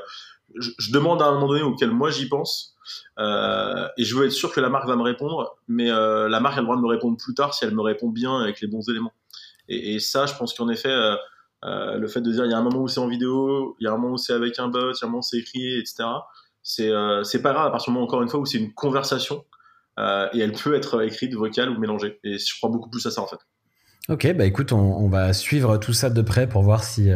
je, 0.57 0.93
demande 0.93 1.23
à 1.23 1.27
un 1.27 1.33
moment 1.35 1.49
donné 1.49 1.63
auquel 1.63 1.91
moi 1.91 2.11
j'y 2.11 2.29
pense 2.29 2.74
euh, 3.19 3.89
et 3.97 4.05
je 4.05 4.17
veux 4.17 4.27
être 4.27 4.33
sûr 4.33 4.53
que 4.53 4.61
la 4.61 4.69
marque 4.69 4.87
va 4.87 4.97
me 4.97 5.03
répondre, 5.03 5.57
mais 5.69 5.91
euh, 5.91 6.29
la 6.29 6.41
marque 6.41 6.57
a 6.57 6.61
le 6.61 6.65
droit 6.65 6.77
de 6.77 6.83
me 6.83 6.89
répondre 6.89 7.17
plus 7.17 7.35
tard 7.35 7.55
si 7.55 7.65
elle 7.65 7.75
me 7.75 7.83
répond 7.83 8.09
bien 8.09 8.39
avec 8.39 8.61
les 8.61 8.69
bons 8.69 8.89
éléments. 8.89 9.13
Et, 9.69 9.99
ça, 9.99 10.27
je 10.27 10.35
pense 10.35 10.53
qu'en 10.53 10.69
effet, 10.69 10.91
euh, 10.91 11.97
le 11.97 12.07
fait 12.07 12.21
de 12.21 12.31
dire 12.31 12.45
il 12.45 12.51
y 12.51 12.55
a 12.55 12.59
un 12.59 12.63
moment 12.63 12.83
où 12.83 12.89
c'est 12.89 13.01
en 13.01 13.09
vidéo, 13.09 13.77
il 13.81 13.85
y 13.85 13.87
a 13.87 13.93
un 13.93 13.97
moment 13.97 14.15
où 14.15 14.19
c'est 14.19 14.35
avec 14.35 14.59
un 14.59 14.69
bot, 14.69 14.93
il 14.93 14.97
y 15.01 15.05
a 15.05 15.07
un 15.07 15.07
moment 15.07 15.21
où 15.21 15.23
c'est 15.23 15.39
écrit, 15.39 15.79
etc. 15.79 16.05
C'est 16.63 16.91
c'est 17.23 17.43
pas 17.43 17.53
grave 17.53 17.67
à 17.67 17.71
partir 17.71 17.91
du 17.91 17.95
moment 17.95 18.07
encore 18.07 18.23
une 18.23 18.29
fois 18.29 18.41
où 18.41 18.47
c'est 18.47 18.59
une 18.59 18.73
conversation 18.75 19.45
et 19.99 20.39
elle 20.41 20.53
peut 20.53 20.75
être 20.75 21.03
écrite, 21.03 21.35
vocale 21.35 21.71
ou 21.71 21.79
mélangée. 21.79 22.19
Et 22.25 22.39
je 22.39 22.57
crois 22.57 22.69
beaucoup 22.69 22.91
plus 22.91 23.07
à 23.07 23.11
ça 23.11 23.23
en 23.23 23.27
fait. 23.27 23.39
Ok, 24.11 24.31
bah 24.35 24.45
écoute, 24.45 24.73
on 24.73 25.09
va 25.09 25.33
suivre 25.33 25.79
tout 25.79 25.95
ça 25.95 26.11
de 26.11 26.21
près 26.21 26.47
pour 26.47 26.63
voir 26.63 26.85
si 26.85 27.11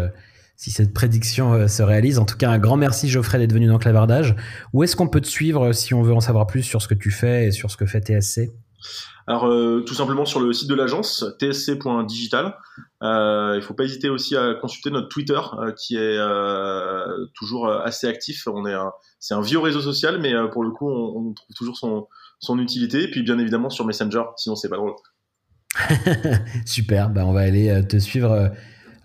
si 0.58 0.72
cette 0.72 0.92
prédiction 0.92 1.54
euh, 1.54 1.68
se 1.68 1.82
réalise. 1.82 2.18
En 2.18 2.26
tout 2.26 2.36
cas, 2.36 2.50
un 2.50 2.58
grand 2.58 2.76
merci 2.76 3.08
Geoffrey 3.08 3.38
d'être 3.38 3.52
venu 3.52 3.68
dans 3.68 3.78
Clavardage. 3.78 4.34
Où 4.72 4.82
est-ce 4.82 4.96
qu'on 4.96 5.08
peut 5.08 5.20
te 5.20 5.28
suivre 5.28 5.68
euh, 5.68 5.72
si 5.72 5.94
on 5.94 6.02
veut 6.02 6.12
en 6.12 6.20
savoir 6.20 6.48
plus 6.48 6.64
sur 6.64 6.82
ce 6.82 6.88
que 6.88 6.94
tu 6.94 7.12
fais 7.12 7.46
et 7.46 7.50
sur 7.52 7.70
ce 7.70 7.78
que 7.78 7.86
fait 7.86 8.00
TSC 8.00 8.50
alors 9.26 9.46
euh, 9.46 9.84
tout 9.86 9.92
simplement 9.92 10.24
sur 10.24 10.40
le 10.40 10.54
site 10.54 10.70
de 10.70 10.74
l'agence 10.74 11.22
tsc.digital. 11.38 12.56
Euh, 13.02 13.54
il 13.56 13.60
faut 13.60 13.74
pas 13.74 13.84
hésiter 13.84 14.08
aussi 14.08 14.36
à 14.36 14.54
consulter 14.54 14.90
notre 14.90 15.08
Twitter 15.08 15.38
qui 15.76 15.96
est 15.96 16.18
toujours 17.34 17.70
assez 17.70 18.06
actif. 18.06 18.46
On 18.46 18.64
est 18.64 18.74
c'est 19.18 19.34
un 19.34 19.42
vieux 19.42 19.58
réseau 19.58 19.82
social, 19.82 20.18
mais 20.22 20.32
pour 20.50 20.64
le 20.64 20.70
coup 20.70 20.88
on, 20.88 21.34
trouve 21.34 21.54
toujours 21.54 21.76
son, 21.76 22.06
son 22.38 22.58
utilité. 22.58 23.02
Et 23.02 23.10
puis 23.10 23.22
bien 23.22 23.38
évidemment 23.38 23.68
sur 23.68 23.84
Messenger, 23.84 24.22
sinon 24.36 24.56
c'est 24.56 24.70
pas 24.70 24.76
drôle. 24.76 24.94
Super, 26.64 27.10
bah 27.10 27.26
on 27.26 27.32
va 27.32 27.40
aller 27.40 27.86
te 27.86 27.98
suivre 27.98 28.50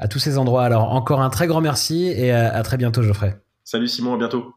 à 0.03 0.07
tous 0.09 0.19
ces 0.19 0.37
endroits. 0.37 0.65
Alors 0.65 0.91
encore 0.91 1.21
un 1.21 1.29
très 1.29 1.47
grand 1.47 1.61
merci 1.61 2.07
et 2.07 2.31
à, 2.31 2.53
à 2.53 2.61
très 2.61 2.77
bientôt 2.77 3.01
Geoffrey. 3.01 3.41
Salut 3.63 3.87
Simon, 3.87 4.15
à 4.15 4.17
bientôt. 4.17 4.53